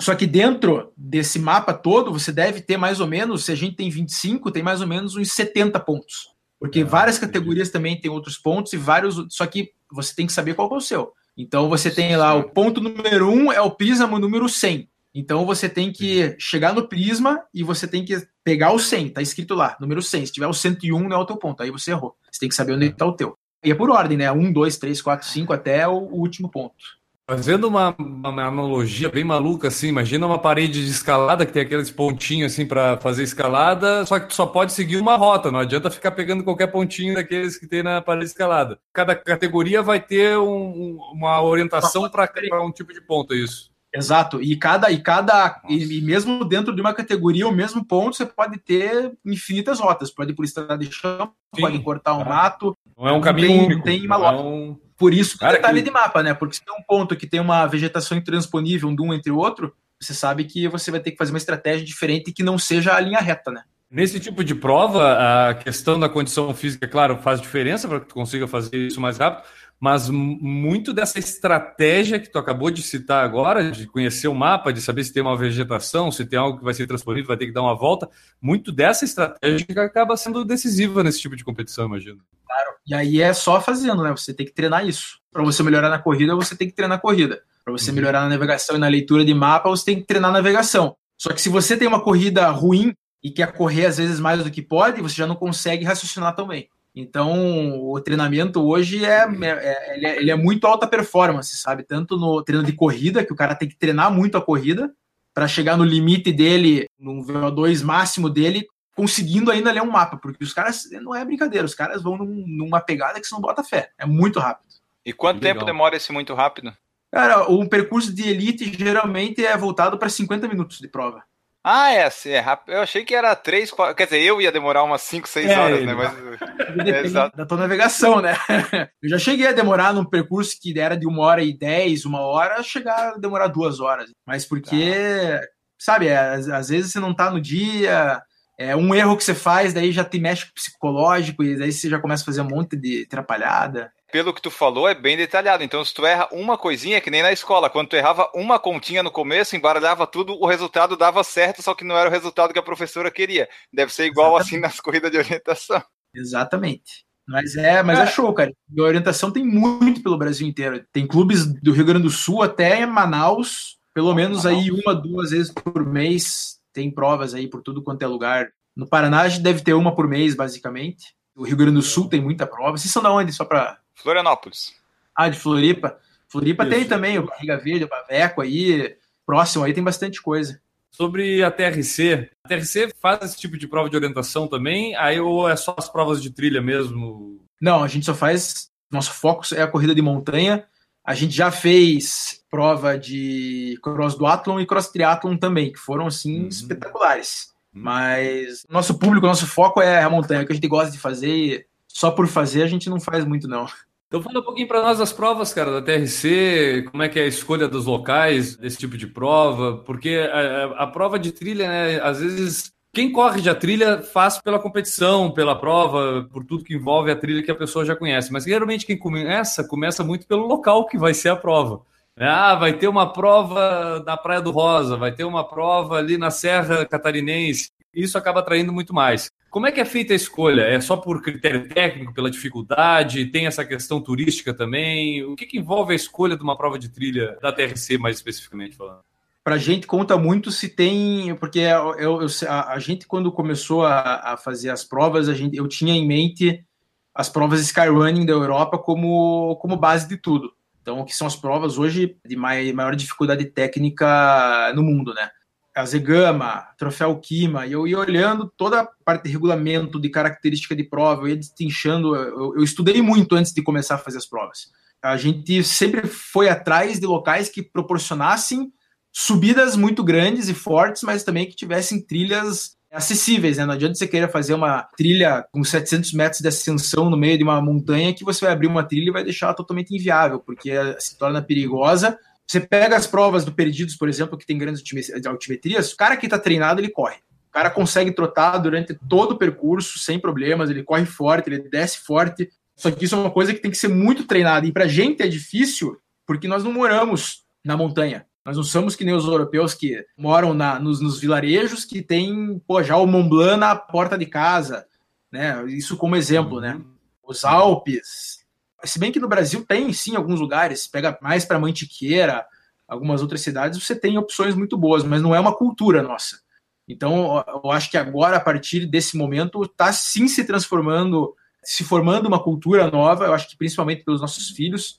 Só 0.00 0.14
que 0.14 0.26
dentro 0.26 0.92
desse 0.96 1.38
mapa 1.38 1.74
todo, 1.74 2.12
você 2.12 2.32
deve 2.32 2.60
ter 2.60 2.76
mais 2.76 3.00
ou 3.00 3.06
menos, 3.06 3.44
se 3.44 3.52
a 3.52 3.54
gente 3.54 3.76
tem 3.76 3.90
25, 3.90 4.50
tem 4.50 4.62
mais 4.62 4.80
ou 4.80 4.86
menos 4.86 5.16
uns 5.16 5.32
70 5.32 5.78
pontos. 5.80 6.30
Porque 6.58 6.80
ah, 6.80 6.84
várias 6.84 7.18
categorias 7.18 7.70
também 7.70 7.98
têm 7.98 8.10
outros 8.10 8.36
pontos 8.36 8.72
e 8.72 8.76
vários. 8.76 9.16
Só 9.30 9.46
que 9.46 9.70
você 9.90 10.14
tem 10.14 10.26
que 10.26 10.32
saber 10.32 10.54
qual 10.54 10.70
é 10.72 10.76
o 10.76 10.80
seu. 10.80 11.12
Então 11.36 11.68
você 11.68 11.90
tem 11.90 12.14
lá 12.16 12.34
o 12.34 12.50
ponto 12.50 12.80
número 12.80 13.30
1 13.30 13.32
um 13.32 13.52
é 13.52 13.60
o 13.60 13.70
prisma 13.70 14.18
número 14.18 14.48
100. 14.48 14.89
Então 15.14 15.44
você 15.44 15.68
tem 15.68 15.92
que 15.92 16.36
chegar 16.38 16.72
no 16.72 16.86
prisma 16.88 17.42
e 17.52 17.62
você 17.62 17.86
tem 17.86 18.04
que 18.04 18.26
pegar 18.44 18.72
o 18.72 18.78
100, 18.78 19.10
tá 19.10 19.22
escrito 19.22 19.54
lá, 19.54 19.76
número 19.80 20.00
100. 20.00 20.26
Se 20.26 20.32
tiver 20.32 20.46
o 20.46 20.54
101 20.54 21.08
não 21.08 21.16
é 21.16 21.20
o 21.20 21.26
teu 21.26 21.36
ponto, 21.36 21.62
aí 21.62 21.70
você 21.70 21.90
errou. 21.90 22.16
Você 22.30 22.40
tem 22.40 22.48
que 22.48 22.54
saber 22.54 22.74
onde 22.74 22.86
está 22.86 23.06
o 23.06 23.12
teu. 23.12 23.36
E 23.64 23.70
é 23.70 23.74
por 23.74 23.90
ordem, 23.90 24.16
né? 24.16 24.30
1, 24.30 24.52
2, 24.52 24.76
3, 24.78 25.02
4, 25.02 25.26
5 25.26 25.52
até 25.52 25.86
o 25.86 25.92
último 25.92 26.48
ponto. 26.48 27.00
Fazendo 27.28 27.68
uma, 27.68 27.94
uma, 27.96 28.48
analogia 28.48 29.08
bem 29.08 29.22
maluca, 29.22 29.68
assim, 29.68 29.86
imagina 29.86 30.26
uma 30.26 30.38
parede 30.38 30.84
de 30.84 30.90
escalada 30.90 31.46
que 31.46 31.52
tem 31.52 31.62
aqueles 31.62 31.88
pontinhos 31.88 32.52
assim 32.52 32.66
para 32.66 32.96
fazer 32.96 33.22
escalada, 33.22 34.04
só 34.04 34.18
que 34.18 34.26
tu 34.26 34.34
só 34.34 34.46
pode 34.46 34.72
seguir 34.72 34.96
uma 34.96 35.14
rota, 35.14 35.48
não 35.48 35.60
adianta 35.60 35.92
ficar 35.92 36.10
pegando 36.10 36.42
qualquer 36.42 36.66
pontinho 36.66 37.14
daqueles 37.14 37.56
que 37.56 37.68
tem 37.68 37.84
na 37.84 38.00
parede 38.00 38.24
de 38.24 38.30
escalada. 38.32 38.80
Cada 38.92 39.14
categoria 39.14 39.80
vai 39.80 40.00
ter 40.00 40.36
um, 40.38 40.98
uma 41.12 41.40
orientação 41.40 42.10
para 42.10 42.64
um 42.64 42.72
tipo 42.72 42.92
de 42.92 43.00
ponto, 43.00 43.32
é 43.32 43.36
isso. 43.36 43.69
Exato, 43.92 44.40
e 44.40 44.56
cada 44.56 44.90
e 44.90 45.02
cada 45.02 45.60
e 45.68 46.00
mesmo 46.00 46.44
dentro 46.44 46.74
de 46.74 46.80
uma 46.80 46.94
categoria, 46.94 47.48
o 47.48 47.52
mesmo 47.52 47.84
ponto 47.84 48.16
você 48.16 48.24
pode 48.24 48.56
ter 48.58 49.12
infinitas 49.26 49.80
rotas, 49.80 50.12
pode 50.12 50.30
ir 50.30 50.34
por 50.34 50.44
estrada 50.44 50.78
de 50.78 50.92
chão, 50.92 51.32
Sim, 51.54 51.62
pode 51.62 51.78
cortar 51.80 52.14
um 52.14 52.24
mato. 52.24 52.76
Não 52.96 53.08
é 53.08 53.12
um 53.12 53.20
caminho 53.20 53.48
tem, 53.48 53.64
único. 53.64 53.82
Tem 53.82 54.06
uma 54.06 54.16
é 54.16 54.30
um 54.40 54.78
por 54.96 55.12
isso 55.12 55.38
que 55.38 55.48
detalhe 55.48 55.80
que... 55.80 55.88
de 55.88 55.90
mapa, 55.90 56.22
né? 56.22 56.34
Porque 56.34 56.56
se 56.56 56.64
tem 56.64 56.74
um 56.74 56.82
ponto 56.82 57.16
que 57.16 57.26
tem 57.26 57.40
uma 57.40 57.66
vegetação 57.66 58.16
intransponível 58.16 58.94
de 58.94 59.02
um 59.02 59.12
entre 59.12 59.32
o 59.32 59.38
outro, 59.38 59.74
você 60.00 60.14
sabe 60.14 60.44
que 60.44 60.68
você 60.68 60.90
vai 60.90 61.00
ter 61.00 61.10
que 61.10 61.16
fazer 61.16 61.32
uma 61.32 61.38
estratégia 61.38 61.84
diferente 61.84 62.32
que 62.32 62.42
não 62.42 62.58
seja 62.58 62.94
a 62.94 63.00
linha 63.00 63.18
reta, 63.18 63.50
né? 63.50 63.62
Nesse 63.90 64.20
tipo 64.20 64.44
de 64.44 64.54
prova, 64.54 65.48
a 65.48 65.54
questão 65.54 65.98
da 65.98 66.08
condição 66.08 66.54
física, 66.54 66.86
claro, 66.86 67.18
faz 67.18 67.40
diferença 67.40 67.88
para 67.88 67.98
que 67.98 68.06
tu 68.06 68.14
consiga 68.14 68.46
fazer 68.46 68.76
isso 68.76 69.00
mais 69.00 69.18
rápido, 69.18 69.48
mas 69.80 70.10
muito 70.10 70.92
dessa 70.92 71.18
estratégia 71.18 72.20
que 72.20 72.28
tu 72.28 72.38
acabou 72.38 72.70
de 72.70 72.82
citar 72.82 73.24
agora, 73.24 73.70
de 73.70 73.86
conhecer 73.86 74.28
o 74.28 74.34
mapa, 74.34 74.74
de 74.74 74.82
saber 74.82 75.02
se 75.02 75.12
tem 75.12 75.22
uma 75.22 75.38
vegetação, 75.38 76.12
se 76.12 76.26
tem 76.26 76.38
algo 76.38 76.58
que 76.58 76.64
vai 76.64 76.74
ser 76.74 76.86
transponível, 76.86 77.28
vai 77.28 77.38
ter 77.38 77.46
que 77.46 77.52
dar 77.52 77.62
uma 77.62 77.74
volta, 77.74 78.06
muito 78.42 78.70
dessa 78.70 79.06
estratégia 79.06 79.66
que 79.66 79.78
acaba 79.78 80.18
sendo 80.18 80.44
decisiva 80.44 81.02
nesse 81.02 81.18
tipo 81.18 81.34
de 81.34 81.42
competição, 81.42 81.86
imagino. 81.86 82.20
Claro. 82.44 82.76
E 82.86 82.94
aí 82.94 83.22
é 83.22 83.32
só 83.32 83.58
fazendo, 83.58 84.02
né? 84.02 84.10
Você 84.10 84.34
tem 84.34 84.44
que 84.44 84.52
treinar 84.52 84.86
isso. 84.86 85.18
Para 85.32 85.42
você 85.42 85.62
melhorar 85.62 85.88
na 85.88 85.98
corrida, 85.98 86.36
você 86.36 86.54
tem 86.54 86.68
que 86.68 86.74
treinar 86.74 86.98
a 86.98 87.00
corrida. 87.00 87.40
Para 87.64 87.72
você 87.72 87.90
uhum. 87.90 87.96
melhorar 87.96 88.20
na 88.20 88.28
navegação 88.28 88.76
e 88.76 88.78
na 88.78 88.88
leitura 88.88 89.24
de 89.24 89.32
mapa, 89.32 89.70
você 89.70 89.86
tem 89.86 90.00
que 90.00 90.06
treinar 90.06 90.28
a 90.28 90.34
navegação. 90.34 90.94
Só 91.16 91.32
que 91.32 91.40
se 91.40 91.48
você 91.48 91.74
tem 91.74 91.88
uma 91.88 92.02
corrida 92.02 92.46
ruim 92.50 92.92
e 93.22 93.30
quer 93.30 93.52
correr 93.52 93.86
às 93.86 93.96
vezes 93.96 94.20
mais 94.20 94.42
do 94.42 94.50
que 94.50 94.60
pode, 94.60 95.00
você 95.00 95.14
já 95.14 95.26
não 95.26 95.36
consegue 95.36 95.84
raciocinar 95.84 96.34
tão 96.34 96.48
bem. 96.48 96.68
Então, 96.94 97.80
o 97.80 98.00
treinamento 98.00 98.60
hoje 98.66 99.04
é, 99.04 99.20
é, 99.20 99.48
é, 99.48 99.96
ele, 99.96 100.06
é, 100.06 100.16
ele 100.18 100.30
é 100.30 100.36
muito 100.36 100.66
alta 100.66 100.86
performance, 100.86 101.56
sabe? 101.56 101.84
Tanto 101.84 102.16
no 102.16 102.42
treino 102.42 102.64
de 102.64 102.72
corrida, 102.72 103.24
que 103.24 103.32
o 103.32 103.36
cara 103.36 103.54
tem 103.54 103.68
que 103.68 103.76
treinar 103.76 104.12
muito 104.12 104.36
a 104.36 104.42
corrida 104.42 104.92
para 105.32 105.46
chegar 105.46 105.76
no 105.76 105.84
limite 105.84 106.32
dele, 106.32 106.86
no 106.98 107.24
VO2 107.24 107.84
máximo 107.84 108.28
dele, 108.28 108.66
conseguindo 108.94 109.50
ainda 109.50 109.70
ler 109.70 109.82
um 109.82 109.90
mapa, 109.90 110.16
porque 110.16 110.42
os 110.42 110.52
caras, 110.52 110.90
não 111.00 111.14
é 111.14 111.24
brincadeira, 111.24 111.64
os 111.64 111.74
caras 111.74 112.02
vão 112.02 112.18
num, 112.18 112.44
numa 112.46 112.80
pegada 112.80 113.20
que 113.20 113.26
você 113.26 113.34
não 113.34 113.40
bota 113.40 113.62
fé, 113.62 113.90
é 113.96 114.04
muito 114.04 114.40
rápido. 114.40 114.68
E 115.06 115.12
quanto 115.12 115.40
Legal. 115.40 115.54
tempo 115.54 115.64
demora 115.64 115.96
esse 115.96 116.12
muito 116.12 116.34
rápido? 116.34 116.72
Cara, 117.12 117.48
um 117.48 117.66
percurso 117.66 118.12
de 118.12 118.28
elite 118.28 118.72
geralmente 118.76 119.44
é 119.44 119.56
voltado 119.56 119.98
para 119.98 120.08
50 120.08 120.46
minutos 120.46 120.78
de 120.78 120.88
prova. 120.88 121.24
Ah, 121.62 121.92
é, 121.92 122.04
assim, 122.04 122.30
é 122.30 122.38
rápido. 122.38 122.72
Eu 122.74 122.80
achei 122.80 123.04
que 123.04 123.14
era 123.14 123.36
3, 123.36 123.70
4. 123.70 123.94
Quer 123.94 124.04
dizer, 124.04 124.22
eu 124.22 124.40
ia 124.40 124.50
demorar 124.50 124.82
umas 124.82 125.02
5, 125.02 125.28
6 125.28 125.50
é, 125.50 125.58
horas, 125.58 125.84
né? 125.84 125.92
Mas... 125.94 126.86
é, 126.86 127.00
exato. 127.02 127.36
Da 127.36 127.44
tua 127.44 127.58
navegação, 127.58 128.22
né? 128.22 128.34
Eu 129.02 129.10
já 129.10 129.18
cheguei 129.18 129.46
a 129.46 129.52
demorar 129.52 129.92
num 129.92 130.04
percurso 130.04 130.56
que 130.60 130.78
era 130.78 130.96
de 130.96 131.06
uma 131.06 131.22
hora 131.22 131.42
e 131.42 131.56
10, 131.56 132.06
uma 132.06 132.20
hora, 132.20 132.62
chegar 132.62 133.10
a 133.10 133.18
demorar 133.18 133.48
duas 133.48 133.78
horas. 133.78 134.10
Mas 134.26 134.46
porque, 134.46 134.94
tá. 134.94 135.40
sabe, 135.78 136.08
é, 136.08 136.18
às, 136.18 136.48
às, 136.48 136.68
vezes 136.70 136.92
você 136.92 137.00
não 137.00 137.12
tá 137.12 137.30
no 137.30 137.40
dia, 137.40 138.22
É 138.58 138.74
um 138.74 138.94
erro 138.94 139.16
que 139.16 139.24
você 139.24 139.34
faz, 139.34 139.74
daí 139.74 139.92
já 139.92 140.04
te 140.04 140.18
mexe 140.18 140.44
com 140.44 140.50
o 140.50 140.54
psicológico, 140.54 141.44
e 141.44 141.58
daí 141.58 141.72
você 141.72 141.90
já 141.90 141.98
começa 141.98 142.22
a 142.22 142.26
fazer 142.26 142.40
um 142.40 142.48
monte 142.48 142.74
de 142.74 143.04
atrapalhada. 143.06 143.92
Pelo 144.12 144.34
que 144.34 144.42
tu 144.42 144.50
falou, 144.50 144.88
é 144.88 144.94
bem 144.94 145.16
detalhado. 145.16 145.62
Então, 145.62 145.84
se 145.84 145.94
tu 145.94 146.04
erra 146.04 146.28
uma 146.32 146.58
coisinha, 146.58 146.96
é 146.96 147.00
que 147.00 147.10
nem 147.10 147.22
na 147.22 147.32
escola, 147.32 147.70
quando 147.70 147.88
tu 147.88 147.96
errava 147.96 148.30
uma 148.34 148.58
continha 148.58 149.02
no 149.02 149.10
começo, 149.10 149.56
embaralhava 149.56 150.06
tudo, 150.06 150.34
o 150.40 150.46
resultado 150.46 150.96
dava 150.96 151.22
certo, 151.22 151.62
só 151.62 151.74
que 151.74 151.84
não 151.84 151.96
era 151.96 152.08
o 152.08 152.12
resultado 152.12 152.52
que 152.52 152.58
a 152.58 152.62
professora 152.62 153.10
queria. 153.10 153.48
Deve 153.72 153.92
ser 153.92 154.06
igual 154.06 154.36
Exatamente. 154.36 154.48
assim 154.48 154.60
nas 154.60 154.80
corridas 154.80 155.10
de 155.10 155.18
orientação. 155.18 155.82
Exatamente. 156.14 157.04
Mas 157.26 157.54
é, 157.54 157.82
mas 157.82 157.98
é. 157.98 158.02
é 158.02 158.06
show, 158.06 158.32
cara. 158.34 158.52
E 158.74 158.80
a 158.80 158.84
orientação 158.84 159.30
tem 159.30 159.44
muito 159.44 160.02
pelo 160.02 160.18
Brasil 160.18 160.48
inteiro. 160.48 160.84
Tem 160.92 161.06
clubes 161.06 161.46
do 161.46 161.72
Rio 161.72 161.84
Grande 161.84 162.02
do 162.02 162.10
Sul 162.10 162.42
até 162.42 162.84
Manaus, 162.84 163.78
pelo 163.94 164.14
menos 164.14 164.46
aí 164.46 164.70
uma, 164.70 164.94
duas 164.94 165.30
vezes 165.30 165.52
por 165.52 165.86
mês 165.86 166.58
tem 166.72 166.90
provas 166.90 167.34
aí 167.34 167.48
por 167.48 167.62
tudo 167.62 167.82
quanto 167.82 168.02
é 168.02 168.06
lugar. 168.06 168.48
No 168.76 168.86
Paraná 168.86 169.22
a 169.22 169.28
gente 169.28 169.42
deve 169.42 169.62
ter 169.62 169.74
uma 169.74 169.94
por 169.94 170.08
mês, 170.08 170.34
basicamente. 170.34 171.14
O 171.36 171.44
Rio 171.44 171.56
Grande 171.56 171.74
do 171.74 171.82
Sul 171.82 172.08
tem 172.08 172.20
muita 172.20 172.46
prova. 172.46 172.76
Vocês 172.76 172.92
são 172.92 173.02
da 173.02 173.12
onde? 173.12 173.32
Só 173.32 173.44
para 173.44 173.78
Florianópolis. 174.02 174.74
Ah, 175.14 175.28
de 175.28 175.38
Floripa. 175.38 175.98
Floripa 176.28 176.62
Isso. 176.62 176.72
tem 176.72 176.84
também 176.84 177.18
o 177.18 177.26
Barriga 177.26 177.58
Verde, 177.58 177.84
o 177.84 177.88
Baveco 177.88 178.40
aí, 178.40 178.96
próximo 179.26 179.64
aí 179.64 179.72
tem 179.72 179.82
bastante 179.82 180.22
coisa. 180.22 180.60
Sobre 180.90 181.42
a 181.42 181.50
TRC, 181.50 182.30
a 182.44 182.48
TRC 182.48 182.92
faz 183.00 183.22
esse 183.22 183.38
tipo 183.38 183.56
de 183.56 183.66
prova 183.66 183.88
de 183.88 183.96
orientação 183.96 184.46
também, 184.46 184.94
aí 184.96 185.20
ou 185.20 185.48
é 185.48 185.56
só 185.56 185.74
as 185.78 185.88
provas 185.88 186.22
de 186.22 186.30
trilha 186.30 186.60
mesmo? 186.60 187.40
Não, 187.60 187.82
a 187.82 187.88
gente 187.88 188.06
só 188.06 188.14
faz, 188.14 188.70
nosso 188.90 189.12
foco 189.12 189.44
é 189.54 189.62
a 189.62 189.68
corrida 189.68 189.94
de 189.94 190.02
montanha. 190.02 190.64
A 191.04 191.14
gente 191.14 191.34
já 191.34 191.50
fez 191.50 192.44
prova 192.50 192.98
de 192.98 193.78
cross 193.82 194.14
duathlon 194.14 194.60
e 194.60 194.66
cross 194.66 194.88
triathlon 194.88 195.36
também, 195.36 195.72
que 195.72 195.78
foram 195.78 196.06
assim 196.06 196.42
uhum. 196.42 196.48
espetaculares. 196.48 197.52
Uhum. 197.74 197.82
Mas 197.82 198.66
nosso 198.68 198.98
público, 198.98 199.26
nosso 199.26 199.46
foco 199.46 199.80
é 199.80 200.02
a 200.02 200.10
montanha, 200.10 200.44
que 200.44 200.52
a 200.52 200.54
gente 200.54 200.68
gosta 200.68 200.90
de 200.90 200.98
fazer 200.98 201.30
e 201.30 201.66
só 201.88 202.10
por 202.10 202.26
fazer 202.26 202.62
a 202.62 202.66
gente 202.66 202.90
não 202.90 203.00
faz 203.00 203.24
muito 203.24 203.48
não. 203.48 203.66
Então 204.10 204.20
fala 204.20 204.40
um 204.40 204.42
pouquinho 204.42 204.66
para 204.66 204.82
nós 204.82 204.98
das 204.98 205.12
provas, 205.12 205.54
cara, 205.54 205.70
da 205.70 205.82
TRC, 205.82 206.84
como 206.90 207.00
é 207.00 207.08
que 207.08 207.16
é 207.20 207.22
a 207.22 207.28
escolha 207.28 207.68
dos 207.68 207.86
locais 207.86 208.56
desse 208.56 208.76
tipo 208.76 208.96
de 208.96 209.06
prova, 209.06 209.84
porque 209.86 210.28
a, 210.32 210.82
a, 210.82 210.86
prova 210.88 211.16
de 211.16 211.30
trilha, 211.30 211.68
né, 211.68 212.00
às 212.02 212.18
vezes 212.18 212.72
quem 212.92 213.12
corre 213.12 213.40
de 213.40 213.54
trilha 213.54 214.02
faz 214.02 214.40
pela 214.42 214.58
competição, 214.58 215.30
pela 215.30 215.54
prova, 215.54 216.28
por 216.32 216.44
tudo 216.44 216.64
que 216.64 216.74
envolve 216.74 217.08
a 217.12 217.14
trilha 217.14 217.40
que 217.40 217.52
a 217.52 217.54
pessoa 217.54 217.84
já 217.84 217.94
conhece, 217.94 218.32
mas 218.32 218.42
geralmente 218.42 218.84
quem 218.84 218.98
começa, 218.98 219.62
começa 219.62 220.02
muito 220.02 220.26
pelo 220.26 220.44
local 220.44 220.86
que 220.88 220.98
vai 220.98 221.14
ser 221.14 221.28
a 221.28 221.36
prova. 221.36 221.82
Ah, 222.18 222.56
vai 222.56 222.72
ter 222.72 222.88
uma 222.88 223.12
prova 223.12 224.02
na 224.04 224.16
Praia 224.16 224.40
do 224.40 224.50
Rosa, 224.50 224.96
vai 224.96 225.12
ter 225.12 225.22
uma 225.22 225.46
prova 225.48 225.98
ali 225.98 226.18
na 226.18 226.32
Serra 226.32 226.84
Catarinense. 226.84 227.70
Isso 227.94 228.18
acaba 228.18 228.40
atraindo 228.40 228.72
muito 228.72 228.92
mais. 228.92 229.30
Como 229.50 229.66
é 229.66 229.72
que 229.72 229.80
é 229.80 229.84
feita 229.84 230.12
a 230.12 230.16
escolha? 230.16 230.62
É 230.62 230.80
só 230.80 230.96
por 230.96 231.20
critério 231.20 231.68
técnico, 231.68 232.14
pela 232.14 232.30
dificuldade? 232.30 233.26
Tem 233.26 233.46
essa 233.46 233.64
questão 233.64 234.00
turística 234.00 234.54
também? 234.54 235.24
O 235.24 235.34
que, 235.34 235.44
que 235.44 235.58
envolve 235.58 235.92
a 235.92 235.96
escolha 235.96 236.36
de 236.36 236.42
uma 236.42 236.56
prova 236.56 236.78
de 236.78 236.88
trilha 236.88 237.36
da 237.42 237.52
TRC, 237.52 237.98
mais 237.98 238.16
especificamente 238.16 238.76
falando? 238.76 239.00
Para 239.42 239.56
a 239.56 239.58
gente 239.58 239.88
conta 239.88 240.16
muito 240.16 240.52
se 240.52 240.68
tem, 240.68 241.34
porque 241.34 241.58
eu, 241.58 242.20
eu, 242.20 242.26
a, 242.48 242.74
a, 242.74 242.78
gente 242.78 243.08
quando 243.08 243.32
começou 243.32 243.84
a, 243.84 244.34
a, 244.34 244.36
fazer 244.36 244.70
as 244.70 244.84
provas, 244.84 245.28
a 245.28 245.34
gente, 245.34 245.56
eu 245.56 245.66
tinha 245.66 245.94
em 245.94 246.06
mente 246.06 246.64
as 247.12 247.28
provas 247.28 247.60
Skyrunning 247.60 248.24
da 248.24 248.32
Europa 248.32 248.78
como, 248.78 249.56
como 249.56 249.76
base 249.76 250.06
de 250.06 250.16
tudo. 250.16 250.52
Então, 250.80 251.04
que 251.04 251.14
são 251.14 251.26
as 251.26 251.34
provas 251.34 251.76
hoje 251.76 252.16
de 252.24 252.36
maior 252.36 252.94
dificuldade 252.94 253.44
técnica 253.46 254.72
no 254.74 254.82
mundo, 254.82 255.12
né? 255.12 255.28
A 255.74 255.84
Zegama, 255.84 256.66
Troféu 256.76 257.16
Kima, 257.18 257.66
e 257.66 257.72
eu 257.72 257.86
ia 257.86 257.98
olhando 257.98 258.52
toda 258.56 258.80
a 258.80 258.88
parte 259.04 259.24
de 259.24 259.30
regulamento, 259.30 260.00
de 260.00 260.08
característica 260.08 260.74
de 260.74 260.82
prova, 260.82 261.22
eu 261.22 261.28
ia 261.28 261.36
destinchando, 261.36 262.14
eu, 262.14 262.56
eu, 262.56 262.62
estudei 262.62 263.00
muito 263.00 263.34
antes 263.36 263.52
de 263.52 263.62
começar 263.62 263.94
a 263.94 263.98
fazer 263.98 264.18
as 264.18 264.26
provas. 264.26 264.70
A 265.02 265.16
gente 265.16 265.62
sempre 265.64 266.06
foi 266.06 266.48
atrás 266.48 266.98
de 266.98 267.06
locais 267.06 267.48
que 267.48 267.62
proporcionassem 267.62 268.72
subidas 269.12 269.76
muito 269.76 270.04
grandes 270.04 270.48
e 270.48 270.54
fortes, 270.54 271.02
mas 271.02 271.24
também 271.24 271.46
que 271.46 271.56
tivessem 271.56 272.00
trilhas 272.00 272.76
acessíveis, 272.92 273.56
né? 273.56 273.64
Não 273.64 273.74
adianta 273.74 273.94
você 273.94 274.06
querer 274.06 274.30
fazer 274.30 274.52
uma 274.52 274.82
trilha 274.96 275.46
com 275.52 275.62
700 275.62 276.12
metros 276.12 276.40
de 276.40 276.48
ascensão 276.48 277.08
no 277.08 277.16
meio 277.16 277.38
de 277.38 277.44
uma 277.44 277.62
montanha 277.62 278.12
que 278.12 278.24
você 278.24 278.44
vai 278.44 278.52
abrir 278.52 278.66
uma 278.66 278.82
trilha 278.82 279.08
e 279.08 279.12
vai 279.12 279.24
deixar 279.24 279.54
totalmente 279.54 279.94
inviável, 279.94 280.40
porque 280.40 280.72
se 280.98 281.16
torna 281.16 281.40
perigosa 281.40 282.18
você 282.50 282.58
pega 282.58 282.96
as 282.96 283.06
provas 283.06 283.44
do 283.44 283.52
Perdidos, 283.52 283.94
por 283.94 284.08
exemplo, 284.08 284.36
que 284.36 284.44
tem 284.44 284.58
grandes 284.58 284.82
altimetrias, 285.24 285.92
o 285.92 285.96
cara 285.96 286.16
que 286.16 286.26
está 286.26 286.36
treinado, 286.36 286.80
ele 286.80 286.88
corre. 286.88 287.18
O 287.48 287.52
cara 287.52 287.70
consegue 287.70 288.10
trotar 288.10 288.60
durante 288.60 288.92
todo 289.08 289.32
o 289.32 289.38
percurso, 289.38 290.00
sem 290.00 290.18
problemas, 290.18 290.68
ele 290.68 290.82
corre 290.82 291.06
forte, 291.06 291.48
ele 291.48 291.60
desce 291.60 292.00
forte. 292.00 292.50
Só 292.74 292.90
que 292.90 293.04
isso 293.04 293.14
é 293.14 293.18
uma 293.18 293.30
coisa 293.30 293.54
que 293.54 293.60
tem 293.60 293.70
que 293.70 293.78
ser 293.78 293.86
muito 293.86 294.24
treinada. 294.24 294.66
E 294.66 294.72
para 294.72 294.86
a 294.86 294.88
gente 294.88 295.22
é 295.22 295.28
difícil, 295.28 295.96
porque 296.26 296.48
nós 296.48 296.64
não 296.64 296.72
moramos 296.72 297.44
na 297.64 297.76
montanha. 297.76 298.26
Nós 298.44 298.56
não 298.56 298.64
somos 298.64 298.96
que 298.96 299.04
nem 299.04 299.14
os 299.14 299.26
europeus 299.26 299.72
que 299.72 300.04
moram 300.18 300.52
na, 300.52 300.80
nos, 300.80 301.00
nos, 301.00 301.20
vilarejos 301.20 301.84
que 301.84 302.02
tem 302.02 302.60
pô, 302.66 302.82
já 302.82 302.96
o 302.96 303.06
Mont 303.06 303.28
Blanc 303.28 303.60
na 303.60 303.76
porta 303.76 304.18
de 304.18 304.26
casa. 304.26 304.88
Né? 305.30 305.66
Isso 305.68 305.96
como 305.96 306.16
exemplo, 306.16 306.60
né? 306.60 306.80
Os 307.22 307.44
Alpes, 307.44 308.39
se 308.84 308.98
bem 308.98 309.12
que 309.12 309.20
no 309.20 309.28
Brasil 309.28 309.64
tem 309.64 309.92
sim 309.92 310.16
alguns 310.16 310.40
lugares, 310.40 310.86
pega 310.86 311.18
mais 311.20 311.44
para 311.44 311.58
Mantiqueira, 311.58 312.46
algumas 312.88 313.22
outras 313.22 313.40
cidades, 313.40 313.82
você 313.82 313.94
tem 313.94 314.18
opções 314.18 314.54
muito 314.54 314.76
boas, 314.76 315.04
mas 315.04 315.22
não 315.22 315.34
é 315.34 315.40
uma 315.40 315.54
cultura 315.54 316.02
nossa. 316.02 316.40
Então, 316.88 317.44
eu 317.62 317.70
acho 317.70 317.88
que 317.88 317.96
agora, 317.96 318.36
a 318.36 318.40
partir 318.40 318.84
desse 318.84 319.16
momento, 319.16 319.62
está 319.62 319.92
sim 319.92 320.26
se 320.26 320.42
transformando, 320.44 321.36
se 321.62 321.84
formando 321.84 322.26
uma 322.26 322.42
cultura 322.42 322.90
nova, 322.90 323.26
eu 323.26 323.32
acho 323.32 323.48
que 323.48 323.56
principalmente 323.56 324.02
pelos 324.02 324.20
nossos 324.20 324.50
filhos. 324.50 324.98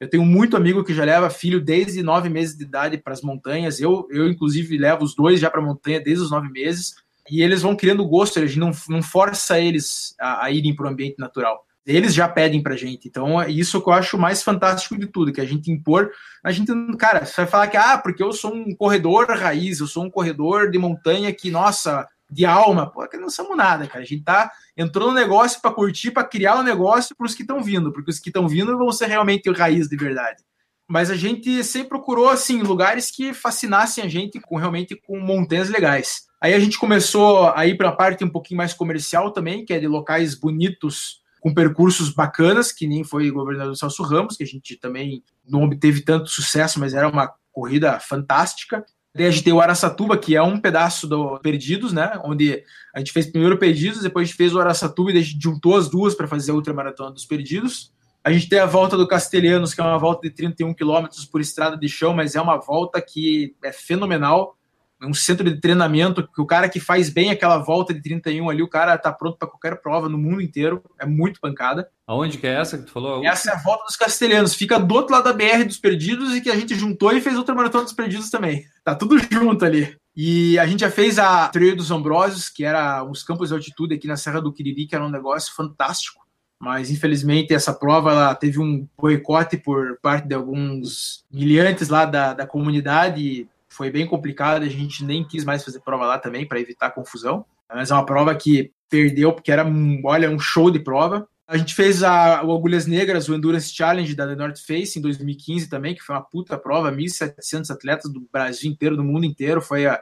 Eu 0.00 0.10
tenho 0.10 0.24
muito 0.24 0.56
amigo 0.56 0.82
que 0.82 0.94
já 0.94 1.04
leva 1.04 1.30
filho 1.30 1.60
desde 1.60 2.02
nove 2.02 2.28
meses 2.28 2.56
de 2.56 2.64
idade 2.64 2.98
para 2.98 3.12
as 3.12 3.22
montanhas. 3.22 3.80
Eu, 3.80 4.08
eu, 4.10 4.28
inclusive, 4.28 4.76
levo 4.76 5.04
os 5.04 5.14
dois 5.14 5.38
já 5.38 5.48
para 5.48 5.60
a 5.60 5.64
montanha 5.64 6.00
desde 6.00 6.24
os 6.24 6.30
nove 6.30 6.48
meses. 6.48 6.96
E 7.30 7.42
eles 7.42 7.62
vão 7.62 7.76
criando 7.76 8.06
gosto, 8.06 8.38
a 8.38 8.46
gente 8.46 8.58
não, 8.58 8.72
não 8.88 9.02
força 9.02 9.60
eles 9.60 10.16
a, 10.18 10.46
a 10.46 10.50
irem 10.50 10.74
para 10.74 10.86
o 10.86 10.88
ambiente 10.88 11.18
natural 11.18 11.67
eles 11.96 12.14
já 12.14 12.28
pedem 12.28 12.62
pra 12.62 12.76
gente. 12.76 13.08
Então, 13.08 13.40
é 13.40 13.50
isso 13.50 13.80
que 13.82 13.88
eu 13.88 13.92
acho 13.92 14.18
mais 14.18 14.42
fantástico 14.42 14.98
de 14.98 15.06
tudo, 15.06 15.32
que 15.32 15.40
a 15.40 15.46
gente 15.46 15.70
impor. 15.70 16.10
A 16.44 16.52
gente, 16.52 16.72
cara, 16.96 17.24
você 17.24 17.36
vai 17.36 17.46
falar 17.46 17.66
que, 17.68 17.76
ah, 17.76 17.96
porque 17.98 18.22
eu 18.22 18.32
sou 18.32 18.54
um 18.54 18.74
corredor 18.74 19.26
raiz, 19.30 19.80
eu 19.80 19.86
sou 19.86 20.04
um 20.04 20.10
corredor 20.10 20.70
de 20.70 20.78
montanha 20.78 21.32
que, 21.32 21.50
nossa, 21.50 22.06
de 22.30 22.44
alma. 22.44 22.90
Pô, 22.90 23.06
que 23.08 23.16
não 23.16 23.30
somos 23.30 23.56
nada, 23.56 23.86
cara. 23.86 24.02
A 24.02 24.06
gente 24.06 24.22
tá 24.22 24.50
entrou 24.76 25.08
no 25.08 25.14
negócio 25.14 25.60
para 25.60 25.72
curtir, 25.72 26.10
para 26.10 26.24
criar 26.24 26.56
o 26.56 26.60
um 26.60 26.62
negócio 26.62 27.16
para 27.16 27.26
os 27.26 27.34
que 27.34 27.42
estão 27.42 27.62
vindo, 27.62 27.92
porque 27.92 28.10
os 28.10 28.18
que 28.18 28.28
estão 28.28 28.46
vindo 28.46 28.76
vão 28.76 28.92
ser 28.92 29.06
realmente 29.06 29.50
raiz 29.50 29.88
de 29.88 29.96
verdade. 29.96 30.42
Mas 30.86 31.10
a 31.10 31.16
gente 31.16 31.62
sempre 31.64 31.90
procurou, 31.90 32.30
assim, 32.30 32.62
lugares 32.62 33.10
que 33.10 33.34
fascinassem 33.34 34.02
a 34.02 34.08
gente 34.08 34.40
com 34.40 34.56
realmente 34.56 34.94
com 34.94 35.18
montanhas 35.18 35.68
legais. 35.68 36.28
Aí 36.40 36.54
a 36.54 36.58
gente 36.58 36.78
começou 36.78 37.50
a 37.50 37.66
ir 37.66 37.76
para 37.76 37.88
a 37.88 37.96
parte 37.96 38.24
um 38.24 38.30
pouquinho 38.30 38.58
mais 38.58 38.72
comercial 38.72 39.32
também, 39.32 39.64
que 39.64 39.72
é 39.72 39.80
de 39.80 39.88
locais 39.88 40.34
bonitos 40.34 41.20
com 41.40 41.54
percursos 41.54 42.10
bacanas, 42.10 42.72
que 42.72 42.86
nem 42.86 43.04
foi 43.04 43.30
o 43.30 43.34
governador 43.34 43.76
Celso 43.76 44.02
Ramos, 44.02 44.36
que 44.36 44.42
a 44.42 44.46
gente 44.46 44.76
também 44.76 45.22
não 45.46 45.62
obteve 45.62 46.02
tanto 46.02 46.28
sucesso, 46.28 46.80
mas 46.80 46.94
era 46.94 47.08
uma 47.08 47.32
corrida 47.52 47.98
fantástica. 48.00 48.84
Daí 49.14 49.26
a 49.26 49.30
gente 49.30 49.44
tem 49.44 49.52
o 49.52 49.60
Araçatuba, 49.60 50.16
que 50.16 50.36
é 50.36 50.42
um 50.42 50.60
pedaço 50.60 51.06
do 51.06 51.38
Perdidos, 51.40 51.92
né? 51.92 52.20
Onde 52.24 52.62
a 52.94 52.98
gente 52.98 53.12
fez 53.12 53.26
primeiro 53.26 53.58
Perdidos, 53.58 54.02
depois 54.02 54.24
a 54.24 54.26
gente 54.26 54.36
fez 54.36 54.54
o 54.54 54.60
Araçatuba 54.60 55.12
e 55.12 55.18
a 55.18 55.22
gente 55.22 55.38
juntou 55.42 55.76
as 55.76 55.88
duas 55.88 56.14
para 56.14 56.28
fazer 56.28 56.50
a 56.50 56.54
ultramaratona 56.54 57.10
dos 57.10 57.24
Perdidos. 57.24 57.92
A 58.22 58.32
gente 58.32 58.48
tem 58.48 58.58
a 58.58 58.66
volta 58.66 58.96
do 58.96 59.08
Castelhanos, 59.08 59.72
que 59.72 59.80
é 59.80 59.84
uma 59.84 59.98
volta 59.98 60.28
de 60.28 60.34
31 60.34 60.74
quilômetros 60.74 61.24
por 61.24 61.40
estrada 61.40 61.76
de 61.76 61.88
chão, 61.88 62.12
mas 62.12 62.34
é 62.34 62.40
uma 62.40 62.58
volta 62.58 63.00
que 63.00 63.54
é 63.62 63.72
fenomenal 63.72 64.57
um 65.02 65.14
centro 65.14 65.48
de 65.48 65.60
treinamento 65.60 66.26
que 66.26 66.40
o 66.40 66.46
cara 66.46 66.68
que 66.68 66.80
faz 66.80 67.08
bem 67.08 67.30
aquela 67.30 67.58
volta 67.58 67.94
de 67.94 68.02
31 68.02 68.50
ali, 68.50 68.62
o 68.62 68.68
cara 68.68 68.98
tá 68.98 69.12
pronto 69.12 69.38
para 69.38 69.48
qualquer 69.48 69.80
prova 69.80 70.08
no 70.08 70.18
mundo 70.18 70.40
inteiro. 70.40 70.82
É 70.98 71.06
muito 71.06 71.40
pancada. 71.40 71.88
Aonde 72.06 72.38
que 72.38 72.46
é 72.46 72.54
essa 72.54 72.78
que 72.78 72.84
tu 72.84 72.92
falou? 72.92 73.24
Essa 73.24 73.50
é 73.50 73.54
a 73.54 73.58
volta 73.58 73.84
dos 73.84 73.96
castelhanos. 73.96 74.54
Fica 74.54 74.78
do 74.78 74.94
outro 74.94 75.12
lado 75.12 75.24
da 75.24 75.32
BR 75.32 75.64
dos 75.64 75.78
Perdidos 75.78 76.34
e 76.34 76.40
que 76.40 76.50
a 76.50 76.56
gente 76.56 76.74
juntou 76.74 77.12
e 77.12 77.20
fez 77.20 77.36
outra 77.36 77.54
maratona 77.54 77.84
dos 77.84 77.92
Perdidos 77.92 78.30
também. 78.30 78.64
Tá 78.84 78.94
tudo 78.94 79.18
junto 79.30 79.64
ali. 79.64 79.96
E 80.16 80.58
a 80.58 80.66
gente 80.66 80.80
já 80.80 80.90
fez 80.90 81.18
a 81.18 81.46
Trilha 81.48 81.76
dos 81.76 81.90
Ambrósios, 81.90 82.48
que 82.48 82.64
era 82.64 83.04
os 83.04 83.22
campos 83.22 83.50
de 83.50 83.54
altitude 83.54 83.94
aqui 83.94 84.08
na 84.08 84.16
Serra 84.16 84.40
do 84.40 84.52
Quiriri, 84.52 84.86
que 84.86 84.94
era 84.94 85.04
um 85.04 85.10
negócio 85.10 85.54
fantástico. 85.54 86.26
Mas 86.60 86.90
infelizmente 86.90 87.54
essa 87.54 87.72
prova 87.72 88.10
ela 88.10 88.34
teve 88.34 88.58
um 88.58 88.88
boicote 89.00 89.56
por 89.56 89.96
parte 90.02 90.26
de 90.26 90.34
alguns 90.34 91.24
miliantes 91.30 91.88
lá 91.88 92.04
da, 92.04 92.32
da 92.32 92.46
comunidade 92.48 93.48
foi 93.68 93.90
bem 93.90 94.06
complicado, 94.06 94.62
a 94.62 94.68
gente 94.68 95.04
nem 95.04 95.26
quis 95.26 95.44
mais 95.44 95.64
fazer 95.64 95.80
prova 95.80 96.06
lá 96.06 96.18
também 96.18 96.46
para 96.46 96.60
evitar 96.60 96.90
confusão. 96.90 97.44
Mas 97.68 97.90
é 97.90 97.94
uma 97.94 98.06
prova 98.06 98.34
que 98.34 98.72
perdeu 98.88 99.32
porque 99.32 99.52
era, 99.52 99.66
olha, 100.04 100.30
um 100.30 100.38
show 100.38 100.70
de 100.70 100.78
prova. 100.78 101.28
A 101.46 101.56
gente 101.56 101.74
fez 101.74 102.02
a, 102.02 102.42
o 102.42 102.54
Agulhas 102.54 102.86
Negras, 102.86 103.28
o 103.28 103.34
Endurance 103.34 103.74
Challenge 103.74 104.14
da 104.14 104.26
The 104.26 104.36
North 104.36 104.58
Face 104.66 104.98
em 104.98 105.02
2015 105.02 105.68
também, 105.68 105.94
que 105.94 106.02
foi 106.02 106.14
uma 106.14 106.22
puta 106.22 106.58
prova, 106.58 106.92
1.700 106.92 107.70
atletas 107.70 108.12
do 108.12 108.26
Brasil 108.32 108.70
inteiro, 108.70 108.96
do 108.96 109.04
mundo 109.04 109.24
inteiro. 109.24 109.60
Foi 109.60 109.86
a, 109.86 110.00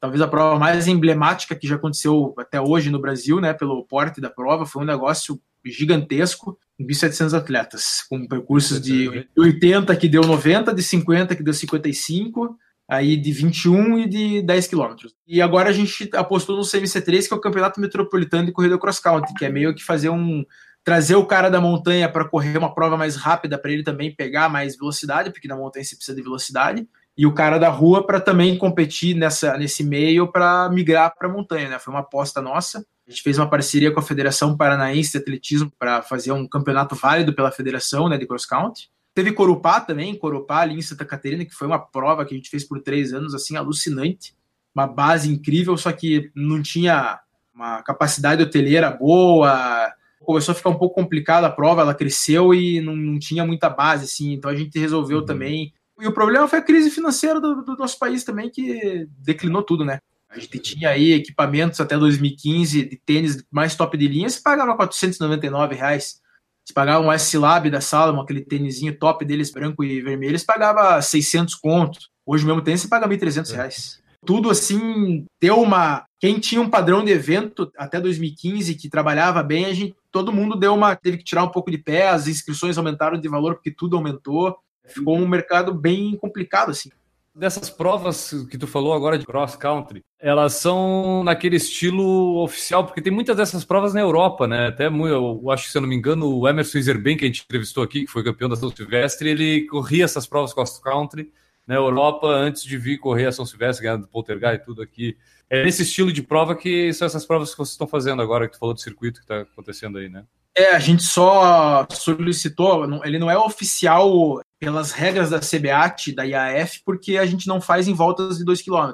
talvez 0.00 0.20
a 0.20 0.28
prova 0.28 0.58
mais 0.58 0.86
emblemática 0.86 1.54
que 1.54 1.68
já 1.68 1.76
aconteceu 1.76 2.34
até 2.38 2.60
hoje 2.60 2.90
no 2.90 3.00
Brasil, 3.00 3.40
né, 3.40 3.52
pelo 3.52 3.84
porte 3.84 4.20
da 4.20 4.30
prova, 4.30 4.66
foi 4.66 4.82
um 4.82 4.86
negócio 4.86 5.40
gigantesco, 5.64 6.58
1.700 6.80 7.36
atletas, 7.36 8.04
com 8.08 8.26
percursos 8.26 8.80
de 8.80 9.26
80 9.36 9.94
que 9.96 10.08
deu 10.08 10.22
90, 10.22 10.72
de 10.72 10.82
50 10.82 11.34
que 11.34 11.42
deu 11.42 11.52
55, 11.52 12.56
aí 12.88 13.16
de 13.16 13.30
21 13.32 13.98
e 13.98 14.08
de 14.08 14.42
10 14.42 14.66
quilômetros. 14.66 15.14
E 15.26 15.42
agora 15.42 15.68
a 15.68 15.72
gente 15.72 16.08
apostou 16.14 16.56
no 16.56 16.62
CMC3, 16.62 17.28
que 17.28 17.34
é 17.34 17.36
o 17.36 17.40
Campeonato 17.40 17.80
Metropolitano 17.80 18.46
de 18.46 18.52
Corrida 18.52 18.78
Cross 18.78 18.98
Country, 18.98 19.34
que 19.34 19.44
é 19.44 19.50
meio 19.50 19.74
que 19.74 19.84
fazer 19.84 20.08
um 20.08 20.44
trazer 20.82 21.16
o 21.16 21.26
cara 21.26 21.50
da 21.50 21.60
montanha 21.60 22.08
para 22.08 22.26
correr 22.26 22.56
uma 22.56 22.74
prova 22.74 22.96
mais 22.96 23.14
rápida 23.14 23.58
para 23.58 23.70
ele 23.70 23.82
também 23.82 24.14
pegar 24.14 24.48
mais 24.48 24.74
velocidade, 24.74 25.30
porque 25.30 25.46
na 25.46 25.54
montanha 25.54 25.84
você 25.84 25.94
precisa 25.94 26.16
de 26.16 26.22
velocidade, 26.22 26.88
e 27.14 27.26
o 27.26 27.34
cara 27.34 27.58
da 27.58 27.68
rua 27.68 28.06
para 28.06 28.18
também 28.18 28.56
competir 28.56 29.14
nessa 29.14 29.58
nesse 29.58 29.84
meio 29.84 30.30
para 30.32 30.70
migrar 30.70 31.12
para 31.14 31.28
a 31.28 31.30
montanha, 31.30 31.68
né? 31.68 31.78
Foi 31.78 31.92
uma 31.92 32.00
aposta 32.00 32.40
nossa. 32.40 32.78
A 33.06 33.10
gente 33.10 33.22
fez 33.22 33.36
uma 33.38 33.50
parceria 33.50 33.90
com 33.90 34.00
a 34.00 34.02
Federação 34.02 34.56
Paranaense 34.56 35.12
de 35.12 35.18
Atletismo 35.18 35.70
para 35.78 36.00
fazer 36.00 36.32
um 36.32 36.48
campeonato 36.48 36.94
válido 36.94 37.34
pela 37.34 37.50
federação, 37.50 38.08
né, 38.08 38.16
de 38.16 38.26
cross 38.26 38.46
country. 38.46 38.84
Teve 39.18 39.32
Corupá 39.32 39.80
também, 39.80 40.14
Corupá 40.14 40.60
ali 40.60 40.76
em 40.76 40.80
Santa 40.80 41.04
Catarina, 41.04 41.44
que 41.44 41.52
foi 41.52 41.66
uma 41.66 41.80
prova 41.80 42.24
que 42.24 42.32
a 42.32 42.36
gente 42.36 42.48
fez 42.48 42.62
por 42.62 42.80
três 42.80 43.12
anos, 43.12 43.34
assim, 43.34 43.56
alucinante. 43.56 44.32
Uma 44.72 44.86
base 44.86 45.28
incrível, 45.28 45.76
só 45.76 45.90
que 45.90 46.30
não 46.36 46.62
tinha 46.62 47.18
uma 47.52 47.82
capacidade 47.82 48.44
hoteleira 48.44 48.92
boa. 48.92 49.92
Começou 50.20 50.52
a 50.52 50.54
ficar 50.54 50.70
um 50.70 50.78
pouco 50.78 50.94
complicada 50.94 51.48
a 51.48 51.50
prova, 51.50 51.80
ela 51.80 51.96
cresceu 51.96 52.54
e 52.54 52.80
não, 52.80 52.94
não 52.94 53.18
tinha 53.18 53.44
muita 53.44 53.68
base, 53.68 54.04
assim. 54.04 54.34
Então 54.34 54.48
a 54.48 54.54
gente 54.54 54.78
resolveu 54.78 55.18
uhum. 55.18 55.26
também. 55.26 55.74
E 55.98 56.06
o 56.06 56.12
problema 56.12 56.46
foi 56.46 56.60
a 56.60 56.64
crise 56.64 56.88
financeira 56.88 57.40
do, 57.40 57.62
do 57.62 57.76
nosso 57.76 57.98
país 57.98 58.22
também, 58.22 58.48
que 58.48 59.08
declinou 59.18 59.64
tudo, 59.64 59.84
né? 59.84 59.98
A 60.30 60.38
gente 60.38 60.60
tinha 60.60 60.90
aí 60.90 61.10
equipamentos 61.10 61.80
até 61.80 61.98
2015 61.98 62.84
de 62.84 62.96
tênis 62.98 63.44
mais 63.50 63.74
top 63.74 63.98
de 63.98 64.06
linha, 64.06 64.30
você 64.30 64.40
pagava 64.40 64.76
499 64.76 65.74
reais. 65.74 66.20
Você 66.68 66.74
pagava 66.74 67.02
um 67.02 67.10
S-Lab 67.10 67.70
da 67.70 67.80
Salomon, 67.80 68.20
aquele 68.20 68.42
tênisinho 68.42 68.94
top 68.94 69.24
deles, 69.24 69.50
branco 69.50 69.82
e 69.82 70.02
vermelho, 70.02 70.38
você 70.38 70.44
pagava 70.44 71.00
600 71.00 71.54
contos. 71.54 72.10
Hoje 72.26 72.44
mesmo 72.44 72.60
tênis 72.60 72.82
você 72.82 72.88
paga 72.88 73.08
1.300 73.08 73.54
reais. 73.54 74.02
Tudo 74.26 74.50
assim, 74.50 75.24
deu 75.40 75.62
uma... 75.62 76.04
Quem 76.20 76.38
tinha 76.38 76.60
um 76.60 76.68
padrão 76.68 77.02
de 77.02 77.10
evento 77.10 77.72
até 77.74 77.98
2015, 77.98 78.74
que 78.74 78.90
trabalhava 78.90 79.42
bem, 79.42 79.64
a 79.64 79.72
gente, 79.72 79.96
todo 80.12 80.30
mundo 80.30 80.58
deu 80.58 80.74
uma... 80.74 80.94
Teve 80.94 81.16
que 81.16 81.24
tirar 81.24 81.42
um 81.42 81.48
pouco 81.48 81.70
de 81.70 81.78
pé, 81.78 82.10
as 82.10 82.28
inscrições 82.28 82.76
aumentaram 82.76 83.18
de 83.18 83.28
valor 83.28 83.54
porque 83.54 83.70
tudo 83.70 83.96
aumentou. 83.96 84.54
Ficou 84.86 85.16
um 85.16 85.26
mercado 85.26 85.72
bem 85.72 86.18
complicado, 86.18 86.70
assim 86.70 86.90
dessas 87.38 87.70
provas 87.70 88.34
que 88.50 88.58
tu 88.58 88.66
falou 88.66 88.92
agora 88.92 89.18
de 89.18 89.24
cross 89.24 89.56
country, 89.56 90.04
elas 90.18 90.54
são 90.54 91.22
naquele 91.22 91.56
estilo 91.56 92.42
oficial, 92.42 92.84
porque 92.84 93.00
tem 93.00 93.12
muitas 93.12 93.36
dessas 93.36 93.64
provas 93.64 93.94
na 93.94 94.00
Europa, 94.00 94.46
né? 94.46 94.66
Até 94.66 94.88
eu 94.88 95.50
acho 95.50 95.64
que, 95.64 95.70
se 95.70 95.78
eu 95.78 95.82
não 95.82 95.88
me 95.88 95.94
engano, 95.94 96.36
o 96.36 96.48
Emerson 96.48 96.78
Iserben, 96.78 97.16
que 97.16 97.24
a 97.24 97.28
gente 97.28 97.44
entrevistou 97.44 97.82
aqui, 97.84 98.04
que 98.04 98.10
foi 98.10 98.24
campeão 98.24 98.48
da 98.48 98.56
São 98.56 98.70
Silvestre, 98.70 99.30
ele 99.30 99.66
corria 99.66 100.04
essas 100.04 100.26
provas 100.26 100.52
cross 100.52 100.78
country 100.78 101.32
na 101.66 101.74
Europa 101.74 102.26
antes 102.26 102.64
de 102.64 102.76
vir 102.76 102.98
correr 102.98 103.26
a 103.26 103.32
São 103.32 103.46
Silvestre, 103.46 103.84
ganhar 103.84 103.96
do 103.96 104.08
Poltergeist 104.08 104.62
e 104.62 104.64
tudo 104.64 104.82
aqui. 104.82 105.16
É 105.50 105.64
nesse 105.64 105.82
estilo 105.82 106.12
de 106.12 106.22
prova 106.22 106.54
que 106.54 106.92
são 106.92 107.06
essas 107.06 107.24
provas 107.24 107.50
que 107.50 107.56
vocês 107.56 107.72
estão 107.72 107.86
fazendo 107.86 108.20
agora, 108.20 108.46
que 108.46 108.54
tu 108.54 108.58
falou 108.58 108.74
do 108.74 108.80
circuito 108.80 109.20
que 109.20 109.24
está 109.24 109.42
acontecendo 109.42 109.98
aí, 109.98 110.08
né? 110.08 110.24
É, 110.58 110.74
a 110.74 110.78
gente 110.80 111.04
só 111.04 111.86
solicitou, 111.88 112.84
ele 113.04 113.16
não 113.16 113.30
é 113.30 113.38
oficial 113.38 114.40
pelas 114.58 114.90
regras 114.90 115.30
da 115.30 115.38
CBAT, 115.38 116.12
da 116.12 116.24
IAF, 116.24 116.82
porque 116.84 117.16
a 117.16 117.24
gente 117.24 117.46
não 117.46 117.60
faz 117.60 117.86
em 117.86 117.94
voltas 117.94 118.38
de 118.38 118.44
2 118.44 118.62
km. 118.62 118.90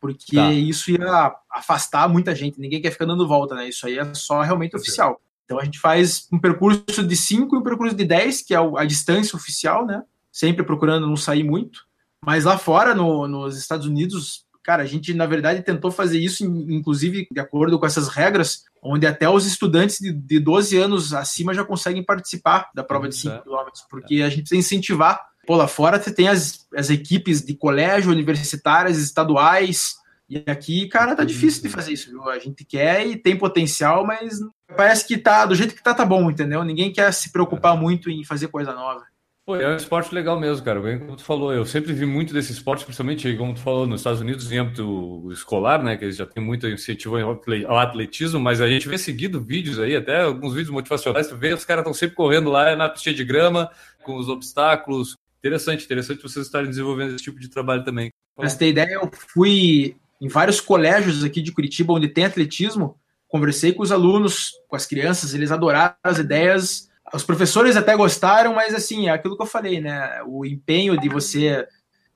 Porque 0.00 0.34
tá. 0.34 0.50
isso 0.50 0.90
ia 0.90 1.34
afastar 1.50 2.08
muita 2.08 2.34
gente, 2.34 2.58
ninguém 2.58 2.80
quer 2.80 2.90
ficar 2.90 3.04
dando 3.04 3.28
volta, 3.28 3.54
né? 3.54 3.68
Isso 3.68 3.86
aí 3.86 3.98
é 3.98 4.14
só 4.14 4.40
realmente 4.40 4.74
oficial. 4.74 5.20
Então 5.44 5.58
a 5.58 5.64
gente 5.64 5.78
faz 5.78 6.26
um 6.32 6.38
percurso 6.38 7.06
de 7.06 7.16
5 7.16 7.54
e 7.54 7.58
um 7.58 7.62
percurso 7.62 7.94
de 7.94 8.04
10, 8.04 8.40
que 8.40 8.54
é 8.54 8.58
a 8.58 8.84
distância 8.86 9.36
oficial, 9.36 9.84
né? 9.84 10.02
Sempre 10.32 10.64
procurando 10.64 11.06
não 11.06 11.16
sair 11.16 11.44
muito. 11.44 11.80
Mas 12.24 12.44
lá 12.44 12.56
fora, 12.56 12.94
no, 12.94 13.28
nos 13.28 13.58
Estados 13.58 13.86
Unidos, 13.86 14.43
cara, 14.64 14.82
a 14.82 14.86
gente 14.86 15.12
na 15.12 15.26
verdade 15.26 15.62
tentou 15.62 15.90
fazer 15.90 16.18
isso, 16.18 16.44
inclusive 16.44 17.28
de 17.30 17.40
acordo 17.40 17.78
com 17.78 17.86
essas 17.86 18.08
regras, 18.08 18.64
onde 18.82 19.06
até 19.06 19.28
os 19.28 19.46
estudantes 19.46 19.98
de, 19.98 20.12
de 20.12 20.40
12 20.40 20.76
anos 20.78 21.12
acima 21.12 21.54
já 21.54 21.64
conseguem 21.64 22.02
participar 22.02 22.70
da 22.74 22.82
prova 22.82 23.08
de 23.08 23.14
5 23.16 23.42
km, 23.42 23.68
porque 23.90 24.22
a 24.22 24.28
gente 24.28 24.40
precisa 24.40 24.58
incentivar. 24.58 25.20
Pô, 25.46 25.56
lá 25.56 25.68
fora 25.68 26.00
você 26.00 26.10
tem 26.10 26.28
as, 26.28 26.66
as 26.74 26.88
equipes 26.88 27.42
de 27.42 27.54
colégio, 27.54 28.10
universitárias, 28.10 28.98
estaduais, 28.98 29.96
e 30.28 30.42
aqui, 30.50 30.88
cara, 30.88 31.14
tá 31.14 31.22
difícil 31.22 31.62
de 31.62 31.68
fazer 31.68 31.92
isso, 31.92 32.10
viu? 32.10 32.28
A 32.28 32.38
gente 32.38 32.64
quer 32.64 33.06
e 33.06 33.16
tem 33.16 33.36
potencial, 33.36 34.06
mas 34.06 34.38
parece 34.74 35.06
que 35.06 35.18
tá 35.18 35.44
do 35.44 35.54
jeito 35.54 35.74
que 35.74 35.82
tá, 35.82 35.92
tá 35.92 36.04
bom, 36.04 36.30
entendeu? 36.30 36.64
Ninguém 36.64 36.90
quer 36.90 37.12
se 37.12 37.30
preocupar 37.30 37.76
muito 37.76 38.10
em 38.10 38.24
fazer 38.24 38.48
coisa 38.48 38.72
nova. 38.72 39.04
Pô, 39.46 39.56
é 39.56 39.74
um 39.74 39.76
esporte 39.76 40.14
legal 40.14 40.40
mesmo, 40.40 40.64
cara. 40.64 40.80
Bem 40.80 40.98
como 40.98 41.16
tu 41.16 41.22
falou, 41.22 41.52
eu 41.52 41.66
sempre 41.66 41.92
vi 41.92 42.06
muito 42.06 42.32
desse 42.32 42.50
esporte, 42.50 42.82
principalmente, 42.82 43.36
como 43.36 43.52
tu 43.52 43.60
falou, 43.60 43.86
nos 43.86 44.00
Estados 44.00 44.22
Unidos, 44.22 44.50
em 44.50 44.56
âmbito 44.56 45.30
escolar, 45.30 45.82
né? 45.82 45.98
Que 45.98 46.06
eles 46.06 46.16
já 46.16 46.24
tem 46.24 46.42
muito 46.42 46.66
incentivo 46.66 47.18
ao 47.18 47.76
atletismo, 47.76 48.40
mas 48.40 48.62
a 48.62 48.68
gente 48.68 48.88
vê 48.88 48.96
seguido 48.96 49.42
vídeos 49.42 49.78
aí, 49.78 49.94
até 49.94 50.22
alguns 50.22 50.54
vídeos 50.54 50.70
motivacionais, 50.70 51.26
tu 51.26 51.36
vê, 51.36 51.52
os 51.52 51.62
caras 51.62 51.82
estão 51.82 51.92
sempre 51.92 52.16
correndo 52.16 52.48
lá 52.48 52.74
na 52.74 52.88
pista 52.88 53.12
de 53.12 53.22
grama, 53.22 53.70
com 54.02 54.16
os 54.16 54.30
obstáculos. 54.30 55.14
Interessante, 55.40 55.84
interessante 55.84 56.22
vocês 56.22 56.46
estarem 56.46 56.70
desenvolvendo 56.70 57.14
esse 57.14 57.24
tipo 57.24 57.38
de 57.38 57.48
trabalho 57.48 57.84
também. 57.84 58.10
Pra 58.34 58.48
você 58.48 58.56
ter 58.56 58.68
ideia, 58.68 58.94
eu 58.94 59.10
fui 59.12 59.94
em 60.22 60.28
vários 60.28 60.58
colégios 60.58 61.22
aqui 61.22 61.42
de 61.42 61.52
Curitiba, 61.52 61.92
onde 61.92 62.08
tem 62.08 62.24
atletismo, 62.24 62.96
conversei 63.28 63.74
com 63.74 63.82
os 63.82 63.92
alunos, 63.92 64.52
com 64.66 64.74
as 64.74 64.86
crianças, 64.86 65.34
eles 65.34 65.52
adoraram 65.52 65.96
as 66.02 66.18
ideias 66.18 66.88
os 67.14 67.22
professores 67.24 67.76
até 67.76 67.96
gostaram, 67.96 68.54
mas 68.54 68.74
assim, 68.74 69.08
é 69.08 69.12
aquilo 69.12 69.36
que 69.36 69.42
eu 69.42 69.46
falei, 69.46 69.80
né? 69.80 70.20
O 70.26 70.44
empenho 70.44 70.98
de 70.98 71.08
você 71.08 71.66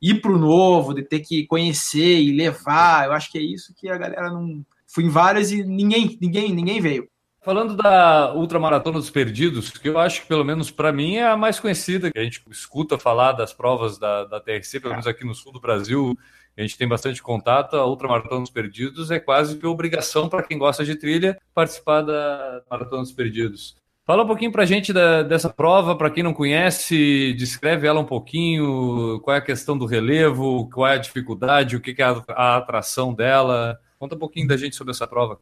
ir 0.01 0.21
para 0.21 0.33
o 0.33 0.39
novo, 0.39 0.95
de 0.95 1.03
ter 1.03 1.21
que 1.21 1.47
conhecer 1.47 2.21
e 2.21 2.33
levar, 2.33 3.07
eu 3.07 3.13
acho 3.13 3.31
que 3.31 3.39
é 3.39 3.43
isso 3.43 3.75
que 3.77 3.89
a 3.89 3.97
galera 3.97 4.31
não. 4.31 4.65
Fui 4.87 5.05
em 5.05 5.09
várias 5.09 5.53
e 5.53 5.63
ninguém, 5.63 6.17
ninguém, 6.21 6.53
ninguém 6.53 6.81
veio. 6.81 7.09
Falando 7.43 7.77
da 7.77 8.35
Ultramaratona 8.35 8.99
dos 8.99 9.11
Perdidos, 9.11 9.71
que 9.71 9.89
eu 9.89 9.99
acho 9.99 10.23
que, 10.23 10.29
pelo 10.29 10.45
menos 10.45 10.71
para 10.71 10.93
mim, 10.93 11.17
é 11.17 11.27
a 11.27 11.37
mais 11.37 11.61
conhecida, 11.61 12.11
que 12.11 12.19
a 12.19 12.25
gente 12.25 12.43
escuta 12.51 12.99
falar 12.99 13.33
das 13.33 13.53
provas 13.53 13.99
da, 13.99 14.25
da 14.25 14.41
TRC, 14.41 14.81
pelo 14.81 14.95
menos 14.95 15.07
aqui 15.07 15.25
no 15.25 15.35
sul 15.35 15.53
do 15.53 15.61
Brasil, 15.61 16.17
a 16.57 16.63
gente 16.63 16.77
tem 16.77 16.89
bastante 16.89 17.23
contato. 17.23 17.77
A 17.77 17.87
Ultramaratona 17.87 18.41
dos 18.41 18.51
Perdidos 18.51 19.11
é 19.11 19.21
quase 19.21 19.57
que 19.57 19.67
obrigação 19.67 20.29
para 20.29 20.43
quem 20.43 20.59
gosta 20.59 20.85
de 20.85 20.97
trilha 20.97 21.39
participar 21.55 22.03
da 22.03 22.63
Maratona 22.69 23.03
dos 23.03 23.13
Perdidos. 23.13 23.77
Fala 24.09 24.25
um 24.25 24.27
pouquinho 24.27 24.51
para 24.51 24.63
a 24.63 24.67
gente 24.67 24.91
da, 24.91 25.23
dessa 25.23 25.51
prova, 25.51 25.95
para 25.95 26.09
quem 26.11 26.23
não 26.23 26.33
conhece, 26.33 27.35
descreve 27.35 27.87
ela 27.87 28.01
um 28.01 28.07
pouquinho, 28.07 29.21
qual 29.21 29.37
é 29.37 29.39
a 29.39 29.45
questão 29.45 29.77
do 29.77 29.85
relevo, 29.85 30.67
qual 30.71 30.87
é 30.87 30.95
a 30.95 30.99
dificuldade, 30.99 31.77
o 31.77 31.81
que 31.83 31.95
é 32.01 32.05
a, 32.05 32.25
a 32.29 32.57
atração 32.57 33.13
dela. 33.13 33.79
Conta 33.99 34.15
um 34.15 34.19
pouquinho 34.19 34.49
da 34.49 34.57
gente 34.57 34.77
sobre 34.77 34.93
essa 34.93 35.07
prova. 35.07 35.39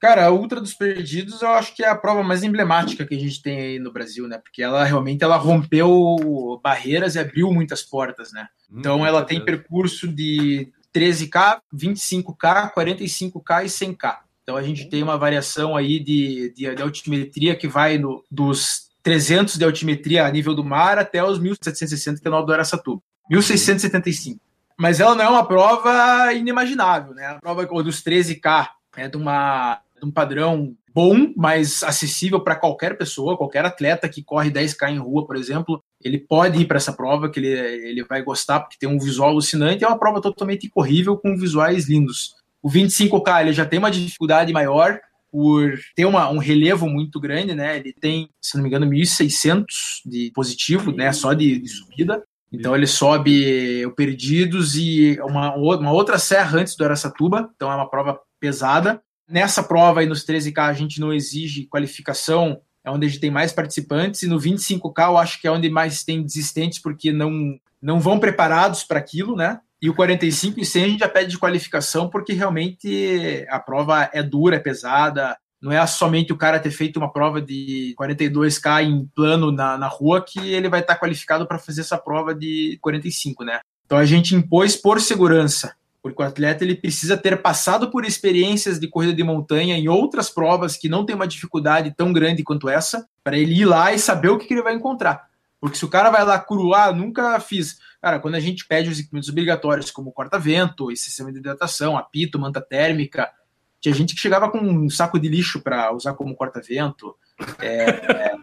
Cara, 0.00 0.26
a 0.26 0.30
Ultra 0.30 0.60
dos 0.60 0.74
Perdidos 0.74 1.42
eu 1.42 1.48
acho 1.48 1.74
que 1.74 1.82
é 1.82 1.88
a 1.88 1.96
prova 1.96 2.22
mais 2.22 2.44
emblemática 2.44 3.04
que 3.04 3.16
a 3.16 3.18
gente 3.18 3.42
tem 3.42 3.58
aí 3.58 3.78
no 3.80 3.92
Brasil, 3.92 4.28
né? 4.28 4.38
Porque 4.38 4.62
ela 4.62 4.84
realmente 4.84 5.24
ela 5.24 5.36
rompeu 5.36 6.60
barreiras 6.62 7.16
e 7.16 7.18
abriu 7.18 7.52
muitas 7.52 7.82
portas, 7.82 8.32
né? 8.32 8.46
Hum, 8.70 8.76
então 8.78 9.04
ela 9.04 9.24
tem 9.24 9.44
percurso 9.44 10.06
de 10.06 10.72
13K, 10.94 11.58
25K, 11.74 12.72
45K 12.72 13.64
e 13.64 13.66
100K. 13.66 14.18
Então 14.44 14.56
a 14.56 14.62
gente 14.62 14.88
tem 14.88 15.02
uma 15.02 15.16
variação 15.16 15.74
aí 15.74 15.98
de, 15.98 16.52
de, 16.54 16.74
de 16.74 16.82
altimetria 16.82 17.56
que 17.56 17.66
vai 17.66 17.96
no, 17.98 18.22
dos 18.30 18.90
300 19.02 19.56
de 19.56 19.64
altimetria 19.64 20.26
a 20.26 20.30
nível 20.30 20.54
do 20.54 20.62
mar 20.62 20.98
até 20.98 21.24
os 21.24 21.38
1760 21.38 22.20
que 22.20 22.28
é 22.28 22.30
no 22.30 22.42
do 22.42 22.52
Aracatuba. 22.52 23.02
1675. 23.28 24.38
Mas 24.78 25.00
ela 25.00 25.14
não 25.14 25.24
é 25.24 25.28
uma 25.28 25.46
prova 25.46 26.32
inimaginável, 26.34 27.14
né? 27.14 27.26
A 27.26 27.34
prova 27.40 27.64
dos 27.82 28.02
13K 28.02 28.68
é 28.96 29.08
de, 29.08 29.16
uma, 29.16 29.80
de 29.98 30.06
um 30.06 30.10
padrão 30.10 30.76
bom, 30.92 31.32
mas 31.36 31.82
acessível 31.82 32.40
para 32.40 32.54
qualquer 32.54 32.96
pessoa, 32.96 33.36
qualquer 33.36 33.64
atleta 33.64 34.08
que 34.08 34.22
corre 34.22 34.50
10K 34.50 34.90
em 34.90 34.98
rua, 34.98 35.26
por 35.26 35.36
exemplo, 35.36 35.82
ele 36.00 36.18
pode 36.18 36.60
ir 36.60 36.66
para 36.66 36.76
essa 36.76 36.92
prova, 36.92 37.30
que 37.30 37.40
ele, 37.40 37.48
ele 37.48 38.04
vai 38.04 38.22
gostar, 38.22 38.60
porque 38.60 38.76
tem 38.78 38.88
um 38.88 38.98
visual 38.98 39.30
alucinante, 39.30 39.84
é 39.84 39.88
uma 39.88 39.98
prova 39.98 40.20
totalmente 40.20 40.68
corrível, 40.68 41.16
com 41.16 41.36
visuais 41.36 41.88
lindos. 41.88 42.36
O 42.64 42.70
25K 42.70 43.42
ele 43.42 43.52
já 43.52 43.66
tem 43.66 43.78
uma 43.78 43.90
dificuldade 43.90 44.50
maior 44.50 44.98
por 45.30 45.78
ter 45.94 46.06
uma, 46.06 46.30
um 46.30 46.38
relevo 46.38 46.88
muito 46.88 47.20
grande, 47.20 47.54
né? 47.54 47.76
Ele 47.76 47.92
tem, 47.92 48.30
se 48.40 48.56
não 48.56 48.62
me 48.62 48.70
engano, 48.70 48.86
1.600 48.86 49.66
de 50.06 50.32
positivo, 50.34 50.90
né? 50.90 51.12
Só 51.12 51.34
de, 51.34 51.58
de 51.58 51.68
subida. 51.68 52.22
Então 52.50 52.74
ele 52.74 52.86
sobe 52.86 53.84
o 53.84 53.90
Perdidos 53.90 54.76
e 54.76 55.18
uma, 55.20 55.54
uma 55.54 55.92
outra 55.92 56.18
serra 56.18 56.58
antes 56.58 56.74
do 56.74 56.84
Aracatuba, 56.86 57.50
então 57.54 57.70
é 57.70 57.74
uma 57.74 57.90
prova 57.90 58.18
pesada. 58.40 59.02
Nessa 59.28 59.62
prova 59.62 60.00
aí 60.00 60.06
nos 60.06 60.24
13K 60.24 60.58
a 60.60 60.72
gente 60.72 61.00
não 61.00 61.12
exige 61.12 61.66
qualificação, 61.66 62.62
é 62.82 62.90
onde 62.90 63.04
a 63.04 63.08
gente 63.10 63.20
tem 63.20 63.30
mais 63.30 63.52
participantes, 63.52 64.22
e 64.22 64.26
no 64.26 64.38
25K 64.38 65.08
eu 65.08 65.18
acho 65.18 65.38
que 65.38 65.46
é 65.46 65.50
onde 65.50 65.68
mais 65.68 66.02
tem 66.02 66.22
desistentes, 66.22 66.78
porque 66.78 67.12
não, 67.12 67.58
não 67.82 68.00
vão 68.00 68.18
preparados 68.18 68.84
para 68.84 69.00
aquilo, 69.00 69.36
né? 69.36 69.60
E 69.84 69.90
o 69.90 69.94
45 69.94 70.60
e 70.60 70.64
100 70.64 70.82
a 70.82 70.88
gente 70.88 71.00
já 71.00 71.08
pede 71.10 71.32
de 71.32 71.38
qualificação 71.38 72.08
porque 72.08 72.32
realmente 72.32 73.44
a 73.50 73.60
prova 73.60 74.08
é 74.14 74.22
dura, 74.22 74.56
é 74.56 74.58
pesada. 74.58 75.36
Não 75.60 75.70
é 75.70 75.86
somente 75.86 76.32
o 76.32 76.38
cara 76.38 76.58
ter 76.58 76.70
feito 76.70 76.96
uma 76.96 77.12
prova 77.12 77.38
de 77.38 77.94
42K 78.00 78.82
em 78.82 79.06
plano 79.14 79.52
na, 79.52 79.76
na 79.76 79.86
rua 79.86 80.24
que 80.24 80.40
ele 80.40 80.70
vai 80.70 80.80
estar 80.80 80.96
qualificado 80.96 81.46
para 81.46 81.58
fazer 81.58 81.82
essa 81.82 81.98
prova 81.98 82.34
de 82.34 82.78
45, 82.80 83.44
né? 83.44 83.60
Então 83.84 83.98
a 83.98 84.06
gente 84.06 84.34
impôs 84.34 84.74
por 84.74 85.02
segurança, 85.02 85.74
porque 86.02 86.22
o 86.22 86.24
atleta 86.24 86.64
ele 86.64 86.76
precisa 86.76 87.14
ter 87.14 87.42
passado 87.42 87.90
por 87.90 88.06
experiências 88.06 88.80
de 88.80 88.88
corrida 88.88 89.12
de 89.12 89.22
montanha 89.22 89.76
em 89.76 89.86
outras 89.86 90.30
provas 90.30 90.78
que 90.78 90.88
não 90.88 91.04
tem 91.04 91.14
uma 91.14 91.28
dificuldade 91.28 91.92
tão 91.94 92.10
grande 92.10 92.42
quanto 92.42 92.70
essa, 92.70 93.06
para 93.22 93.36
ele 93.36 93.52
ir 93.52 93.66
lá 93.66 93.92
e 93.92 93.98
saber 93.98 94.30
o 94.30 94.38
que, 94.38 94.46
que 94.46 94.54
ele 94.54 94.62
vai 94.62 94.72
encontrar. 94.72 95.28
Porque 95.64 95.78
se 95.78 95.84
o 95.86 95.88
cara 95.88 96.10
vai 96.10 96.22
lá 96.26 96.38
cruar, 96.38 96.88
ah, 96.88 96.92
nunca 96.92 97.40
fiz. 97.40 97.78
Cara, 97.98 98.20
quando 98.20 98.34
a 98.34 98.40
gente 98.40 98.66
pede 98.66 98.90
os 98.90 98.98
equipamentos 98.98 99.30
obrigatórios, 99.30 99.90
como 99.90 100.12
corta-vento, 100.12 100.92
esse 100.92 101.04
sistema 101.04 101.32
de 101.32 101.38
hidratação, 101.38 101.96
apito, 101.96 102.38
manta 102.38 102.60
térmica, 102.60 103.32
tinha 103.80 103.94
gente 103.94 104.14
que 104.14 104.20
chegava 104.20 104.50
com 104.50 104.58
um 104.58 104.90
saco 104.90 105.18
de 105.18 105.26
lixo 105.26 105.62
para 105.62 105.90
usar 105.90 106.12
como 106.12 106.36
corta-vento. 106.36 107.16
É, 107.58 107.88
é... 107.88 108.34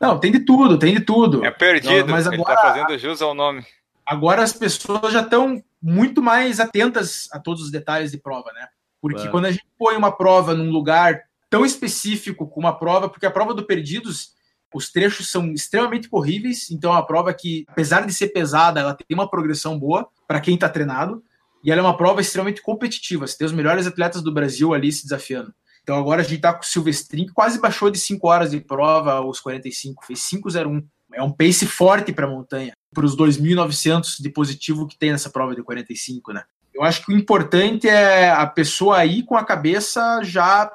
Não, 0.00 0.20
tem 0.20 0.30
de 0.30 0.38
tudo, 0.38 0.78
tem 0.78 0.94
de 0.94 1.00
tudo. 1.00 1.44
É 1.44 1.50
perdido, 1.50 2.08
mas 2.08 2.28
agora, 2.28 2.52
ele 2.52 2.56
tá 2.56 2.62
fazendo 2.62 2.96
jus 2.96 3.20
ao 3.20 3.34
nome. 3.34 3.66
Agora 4.06 4.44
as 4.44 4.52
pessoas 4.52 5.12
já 5.12 5.22
estão 5.22 5.60
muito 5.82 6.22
mais 6.22 6.60
atentas 6.60 7.28
a 7.32 7.40
todos 7.40 7.60
os 7.60 7.72
detalhes 7.72 8.12
de 8.12 8.18
prova, 8.18 8.52
né? 8.52 8.68
Porque 9.00 9.28
quando 9.30 9.46
a 9.46 9.50
gente 9.50 9.66
põe 9.76 9.96
uma 9.96 10.12
prova 10.12 10.54
num 10.54 10.70
lugar 10.70 11.22
tão 11.50 11.66
específico 11.66 12.46
como 12.46 12.68
uma 12.68 12.78
prova, 12.78 13.08
porque 13.08 13.26
a 13.26 13.32
prova 13.32 13.52
do 13.52 13.66
Perdidos 13.66 14.40
os 14.74 14.90
trechos 14.90 15.30
são 15.30 15.52
extremamente 15.52 16.08
corríveis, 16.08 16.70
então 16.70 16.90
é 16.92 16.94
uma 16.94 17.06
prova 17.06 17.32
que, 17.32 17.64
apesar 17.68 18.06
de 18.06 18.12
ser 18.12 18.28
pesada, 18.28 18.80
ela 18.80 18.94
tem 18.94 19.14
uma 19.14 19.28
progressão 19.28 19.78
boa 19.78 20.08
para 20.26 20.40
quem 20.40 20.54
está 20.54 20.68
treinado. 20.68 21.22
E 21.64 21.70
ela 21.70 21.80
é 21.80 21.84
uma 21.84 21.96
prova 21.96 22.20
extremamente 22.20 22.60
competitiva. 22.60 23.26
Você 23.26 23.38
tem 23.38 23.46
os 23.46 23.52
melhores 23.52 23.86
atletas 23.86 24.20
do 24.20 24.32
Brasil 24.32 24.74
ali 24.74 24.90
se 24.90 25.04
desafiando. 25.04 25.54
Então 25.82 25.96
agora 25.96 26.20
a 26.20 26.24
gente 26.24 26.36
está 26.36 26.52
com 26.52 26.62
o 26.62 26.66
Silvestrin, 26.66 27.26
que 27.26 27.32
quase 27.32 27.60
baixou 27.60 27.90
de 27.90 27.98
5 27.98 28.28
horas 28.28 28.50
de 28.50 28.60
prova 28.60 29.14
aos 29.14 29.40
45, 29.40 30.06
fez 30.06 30.20
5,01. 30.20 30.84
É 31.12 31.22
um 31.22 31.30
pace 31.30 31.66
forte 31.66 32.12
para 32.12 32.26
a 32.26 32.30
montanha, 32.30 32.72
para 32.92 33.04
os 33.04 33.16
2.900 33.16 34.20
de 34.20 34.30
positivo 34.30 34.86
que 34.86 34.98
tem 34.98 35.12
nessa 35.12 35.30
prova 35.30 35.54
de 35.54 35.62
45, 35.62 36.32
né? 36.32 36.44
Eu 36.74 36.82
acho 36.82 37.04
que 37.04 37.12
o 37.12 37.16
importante 37.16 37.86
é 37.86 38.30
a 38.30 38.46
pessoa 38.46 39.04
ir 39.04 39.24
com 39.24 39.36
a 39.36 39.44
cabeça 39.44 40.20
já, 40.22 40.72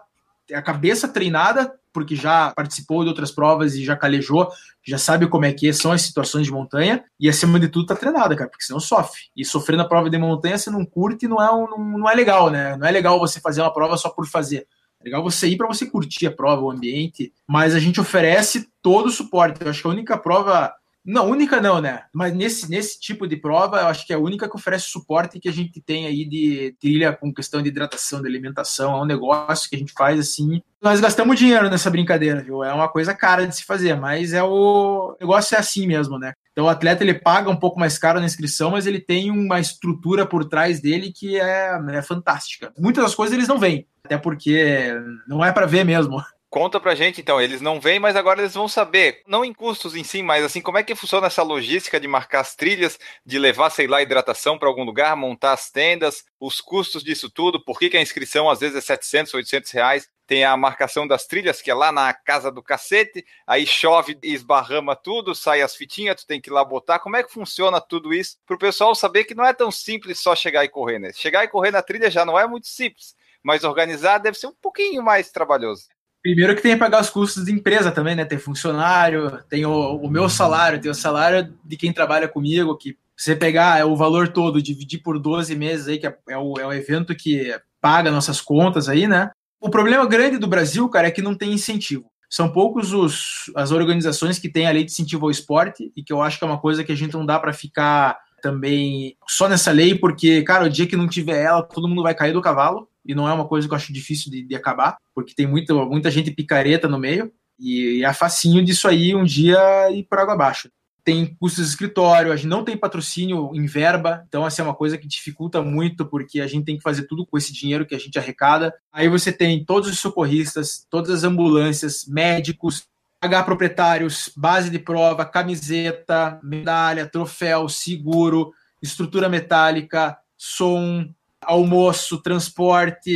a 0.54 0.62
cabeça 0.62 1.08
treinada 1.08 1.74
porque 1.98 2.16
já 2.16 2.54
participou 2.56 3.02
de 3.02 3.10
outras 3.10 3.32
provas 3.32 3.74
e 3.74 3.84
já 3.84 3.96
calejou, 3.96 4.48
já 4.86 5.00
sabe 5.00 5.26
como 5.26 5.46
é 5.46 5.52
que 5.52 5.74
são 5.74 5.92
as 5.92 6.04
situações 6.04 6.46
de 6.46 6.52
montanha, 6.52 7.04
e 7.20 7.28
acima 7.28 7.60
de 7.60 7.68
tudo 7.68 7.88
tá 7.88 7.96
treinada, 7.96 8.36
cara, 8.36 8.48
porque 8.48 8.64
senão 8.64 8.80
sofre. 8.80 9.20
E 9.36 9.44
sofrer 9.44 9.78
na 9.78 9.84
prova 9.84 10.08
de 10.08 10.16
montanha, 10.16 10.60
você 10.60 10.70
não 10.70 10.86
curte, 10.86 11.28
não 11.28 11.42
é, 11.42 11.48
não, 11.48 11.98
não 11.98 12.08
é 12.08 12.14
legal, 12.14 12.52
né? 12.52 12.78
Não 12.78 12.86
é 12.86 12.92
legal 12.92 13.18
você 13.18 13.40
fazer 13.40 13.62
uma 13.62 13.74
prova 13.74 13.98
só 13.98 14.10
por 14.10 14.28
fazer. 14.28 14.68
É 15.02 15.06
legal 15.06 15.24
você 15.24 15.48
ir 15.48 15.58
para 15.58 15.66
você 15.66 15.88
curtir 15.88 16.28
a 16.28 16.32
prova, 16.32 16.62
o 16.62 16.70
ambiente, 16.70 17.34
mas 17.48 17.74
a 17.74 17.80
gente 17.80 18.00
oferece 18.00 18.70
todo 18.80 19.08
o 19.08 19.12
suporte. 19.12 19.64
Eu 19.64 19.72
acho 19.72 19.82
que 19.82 19.88
a 19.88 19.92
única 19.92 20.20
prova 20.20 20.72
não, 21.08 21.30
única 21.30 21.62
não, 21.62 21.80
né? 21.80 22.04
Mas 22.12 22.34
nesse, 22.34 22.70
nesse 22.70 23.00
tipo 23.00 23.26
de 23.26 23.38
prova, 23.38 23.80
eu 23.80 23.88
acho 23.88 24.06
que 24.06 24.12
é 24.12 24.18
a 24.18 24.20
única 24.20 24.50
que 24.50 24.58
oferece 24.58 24.90
suporte 24.90 25.40
que 25.40 25.48
a 25.48 25.54
gente 25.54 25.80
tem 25.80 26.06
aí 26.06 26.26
de 26.26 26.76
trilha 26.82 27.14
com 27.14 27.34
questão 27.34 27.62
de 27.62 27.70
hidratação, 27.70 28.22
de 28.22 28.28
alimentação. 28.28 28.94
É 28.94 29.02
um 29.02 29.06
negócio 29.06 29.70
que 29.70 29.78
a 29.78 29.80
gente 29.80 29.94
faz 29.94 30.20
assim. 30.20 30.62
Nós 30.82 31.00
gastamos 31.00 31.40
dinheiro 31.40 31.70
nessa 31.70 31.90
brincadeira, 31.90 32.44
viu? 32.44 32.62
É 32.62 32.74
uma 32.74 32.90
coisa 32.90 33.14
cara 33.14 33.48
de 33.48 33.56
se 33.56 33.64
fazer, 33.64 33.96
mas 33.96 34.34
é 34.34 34.44
o, 34.44 35.14
o 35.14 35.18
negócio 35.22 35.56
é 35.56 35.60
assim 35.60 35.88
mesmo, 35.88 36.20
né? 36.20 36.34
Então 36.52 36.66
o 36.66 36.70
atleta 36.70 37.06
ele 37.06 37.14
paga 37.14 37.50
um 37.50 37.56
pouco 37.56 37.80
mais 37.80 37.98
caro 37.98 38.20
na 38.20 38.26
inscrição, 38.26 38.72
mas 38.72 38.86
ele 38.86 39.00
tem 39.00 39.32
uma 39.32 39.62
estrutura 39.62 40.26
por 40.26 40.44
trás 40.44 40.82
dele 40.82 41.14
que 41.14 41.40
é, 41.40 41.80
é 41.90 42.02
fantástica. 42.02 42.74
Muitas 42.78 43.06
das 43.06 43.16
coisas 43.16 43.34
eles 43.34 43.48
não 43.48 43.58
veem, 43.58 43.88
até 44.04 44.18
porque 44.18 44.94
não 45.26 45.46
é 45.46 45.54
para 45.54 45.66
ver 45.66 45.86
mesmo. 45.86 46.22
Conta 46.50 46.80
pra 46.80 46.96
gente, 46.96 47.20
então. 47.20 47.42
Eles 47.42 47.60
não 47.60 47.80
vêm, 47.80 48.00
mas 48.00 48.16
agora 48.16 48.42
eles 48.42 48.54
vão 48.54 48.68
saber. 48.70 49.22
Não 49.28 49.44
em 49.44 49.54
custos 49.54 49.96
em 49.96 50.04
si, 50.04 50.24
mas 50.24 50.46
assim, 50.46 50.62
como 50.62 50.78
é 50.78 50.84
que 50.84 50.96
funciona 50.96 51.28
essa 51.28 51.44
logística 51.44 52.00
de 52.00 52.08
marcar 52.08 52.40
as 52.40 52.56
trilhas, 52.56 52.98
de 53.26 53.38
levar, 53.38 53.70
sei 53.70 53.86
lá, 53.86 54.02
hidratação 54.02 54.58
para 54.58 54.70
algum 54.70 54.84
lugar, 54.84 55.16
montar 55.18 55.52
as 55.52 55.70
tendas, 55.70 56.24
os 56.40 56.62
custos 56.62 57.04
disso 57.04 57.30
tudo, 57.30 57.64
por 57.64 57.78
que, 57.78 57.90
que 57.90 57.98
a 57.98 58.02
inscrição 58.02 58.50
às 58.50 58.62
vezes 58.62 58.78
é 58.78 58.82
700, 58.82 59.34
800 59.34 59.72
reais? 59.72 60.10
Tem 60.26 60.44
a 60.44 60.56
marcação 60.58 61.08
das 61.08 61.26
trilhas, 61.26 61.62
que 61.62 61.72
é 61.72 61.74
lá 61.74 61.92
na 61.92 62.14
casa 62.14 62.52
do 62.52 62.64
cacete, 62.64 63.26
aí 63.46 63.66
chove 63.66 64.18
e 64.24 64.34
esbarrama 64.34 64.96
tudo, 64.96 65.36
sai 65.36 65.62
as 65.62 65.76
fitinhas, 65.76 66.22
tu 66.22 66.28
tem 66.28 66.40
que 66.40 66.50
ir 66.50 66.54
lá 66.54 66.64
botar. 66.64 67.00
Como 67.00 67.16
é 67.18 67.24
que 67.24 67.32
funciona 67.32 67.80
tudo 67.82 68.14
isso? 68.14 68.38
Para 68.46 68.56
o 68.56 68.60
pessoal 68.60 68.96
saber 68.96 69.26
que 69.26 69.36
não 69.36 69.46
é 69.46 69.54
tão 69.54 69.72
simples 69.72 70.20
só 70.20 70.36
chegar 70.36 70.64
e 70.64 70.70
correr, 70.70 71.00
né? 71.00 71.12
Chegar 71.14 71.44
e 71.44 71.48
correr 71.50 71.72
na 71.72 71.82
trilha 71.82 72.10
já 72.10 72.26
não 72.26 72.40
é 72.40 72.48
muito 72.48 72.68
simples, 72.68 73.16
mas 73.44 73.64
organizar 73.64 74.18
deve 74.18 74.38
ser 74.38 74.48
um 74.48 74.56
pouquinho 74.62 75.04
mais 75.04 75.30
trabalhoso. 75.32 75.88
Primeiro 76.28 76.58
que 76.58 76.62
tem 76.62 76.74
que 76.74 76.78
pagar 76.78 77.00
os 77.00 77.10
custos 77.10 77.46
de 77.46 77.54
empresa 77.54 77.90
também, 77.90 78.14
né? 78.14 78.26
Tem 78.26 78.38
funcionário, 78.38 79.42
tem 79.48 79.66
o, 79.66 79.96
o 79.96 80.10
meu 80.10 80.28
salário, 80.28 80.78
tem 80.78 80.92
o 80.92 80.94
salário 80.94 81.54
de 81.64 81.78
quem 81.78 81.94
trabalha 81.94 82.28
comigo, 82.28 82.76
que 82.76 82.98
você 83.16 83.34
pegar 83.34 83.86
o 83.88 83.96
valor 83.96 84.28
todo, 84.28 84.62
dividir 84.62 85.02
por 85.02 85.18
12 85.18 85.56
meses 85.56 85.88
aí, 85.88 85.98
que 85.98 86.06
é, 86.06 86.14
é, 86.28 86.38
o, 86.38 86.60
é 86.60 86.68
o 86.68 86.74
evento 86.74 87.16
que 87.16 87.58
paga 87.80 88.12
nossas 88.12 88.42
contas 88.42 88.90
aí, 88.90 89.08
né? 89.08 89.32
O 89.58 89.70
problema 89.70 90.06
grande 90.06 90.38
do 90.38 90.50
Brasil, 90.50 90.90
cara, 90.90 91.08
é 91.08 91.12
que 91.12 91.22
não 91.22 91.34
tem 91.34 91.54
incentivo. 91.54 92.12
São 92.30 92.52
poucos 92.52 92.92
os, 92.92 93.50
as 93.56 93.72
organizações 93.72 94.38
que 94.38 94.50
têm 94.50 94.68
a 94.68 94.72
lei 94.72 94.84
de 94.84 94.92
incentivo 94.92 95.28
ao 95.28 95.32
esporte 95.32 95.94
e 95.96 96.04
que 96.04 96.12
eu 96.12 96.22
acho 96.22 96.38
que 96.38 96.44
é 96.44 96.48
uma 96.48 96.60
coisa 96.60 96.84
que 96.84 96.92
a 96.92 96.98
gente 96.98 97.14
não 97.14 97.26
dá 97.26 97.40
para 97.40 97.54
ficar 97.54 98.20
também 98.42 99.16
só 99.30 99.48
nessa 99.48 99.72
lei, 99.72 99.96
porque, 99.96 100.42
cara, 100.42 100.66
o 100.66 100.70
dia 100.70 100.88
que 100.88 100.98
não 100.98 101.08
tiver 101.08 101.42
ela, 101.42 101.64
todo 101.64 101.88
mundo 101.88 102.04
vai 102.04 102.14
cair 102.14 102.34
do 102.34 102.42
cavalo 102.42 102.90
e 103.08 103.16
não 103.16 103.28
é 103.28 103.34
uma 103.34 103.48
coisa 103.48 103.68
que 103.68 103.74
eu 103.74 103.78
acho 103.78 103.94
difícil 103.94 104.30
de, 104.30 104.44
de 104.44 104.56
acabar, 104.56 104.98
porque 105.16 105.34
tem 105.34 105.48
muita, 105.48 105.74
muita 105.74 106.12
gente 106.12 106.32
picareta 106.32 106.88
no 106.88 107.00
meio, 107.00 107.32
e 107.60 108.04
é 108.04 108.14
facinho 108.14 108.64
disso 108.64 108.88
aí 108.88 109.16
um 109.16 109.24
dia 109.24 109.58
ir 109.92 110.04
por 110.04 110.20
água 110.20 110.34
abaixo. 110.34 110.70
Tem 111.04 111.26
custos 111.40 111.64
de 111.64 111.70
escritório, 111.70 112.34
a 112.34 112.36
gente 112.36 112.48
não 112.48 112.66
tem 112.66 112.76
patrocínio 112.76 113.52
em 113.54 113.66
verba, 113.66 114.26
então 114.28 114.46
essa 114.46 114.62
é 114.62 114.66
uma 114.66 114.76
coisa 114.76 114.98
que 114.98 115.08
dificulta 115.08 115.62
muito, 115.62 116.06
porque 116.06 116.42
a 116.42 116.48
gente 116.48 116.66
tem 116.66 116.76
que 116.76 116.84
fazer 116.84 117.04
tudo 117.04 117.26
com 117.26 117.38
esse 117.38 117.54
dinheiro 117.54 117.86
que 117.86 117.96
a 117.96 118.00
gente 118.00 118.20
arrecada. 118.20 118.74
Aí 118.92 119.08
você 119.08 119.32
tem 119.32 119.64
todos 119.64 119.90
os 119.90 120.00
socorristas, 120.00 120.86
todas 120.90 121.10
as 121.10 121.24
ambulâncias, 121.24 122.06
médicos, 122.06 122.86
pagar 123.22 123.44
proprietários, 123.44 124.30
base 124.36 124.70
de 124.70 124.80
prova, 124.80 125.26
camiseta, 125.26 126.40
medalha, 126.44 127.08
troféu, 127.08 127.70
seguro, 127.70 128.52
estrutura 128.82 129.28
metálica, 129.30 130.18
som, 130.38 131.08
almoço, 131.48 132.22
transporte, 132.22 133.12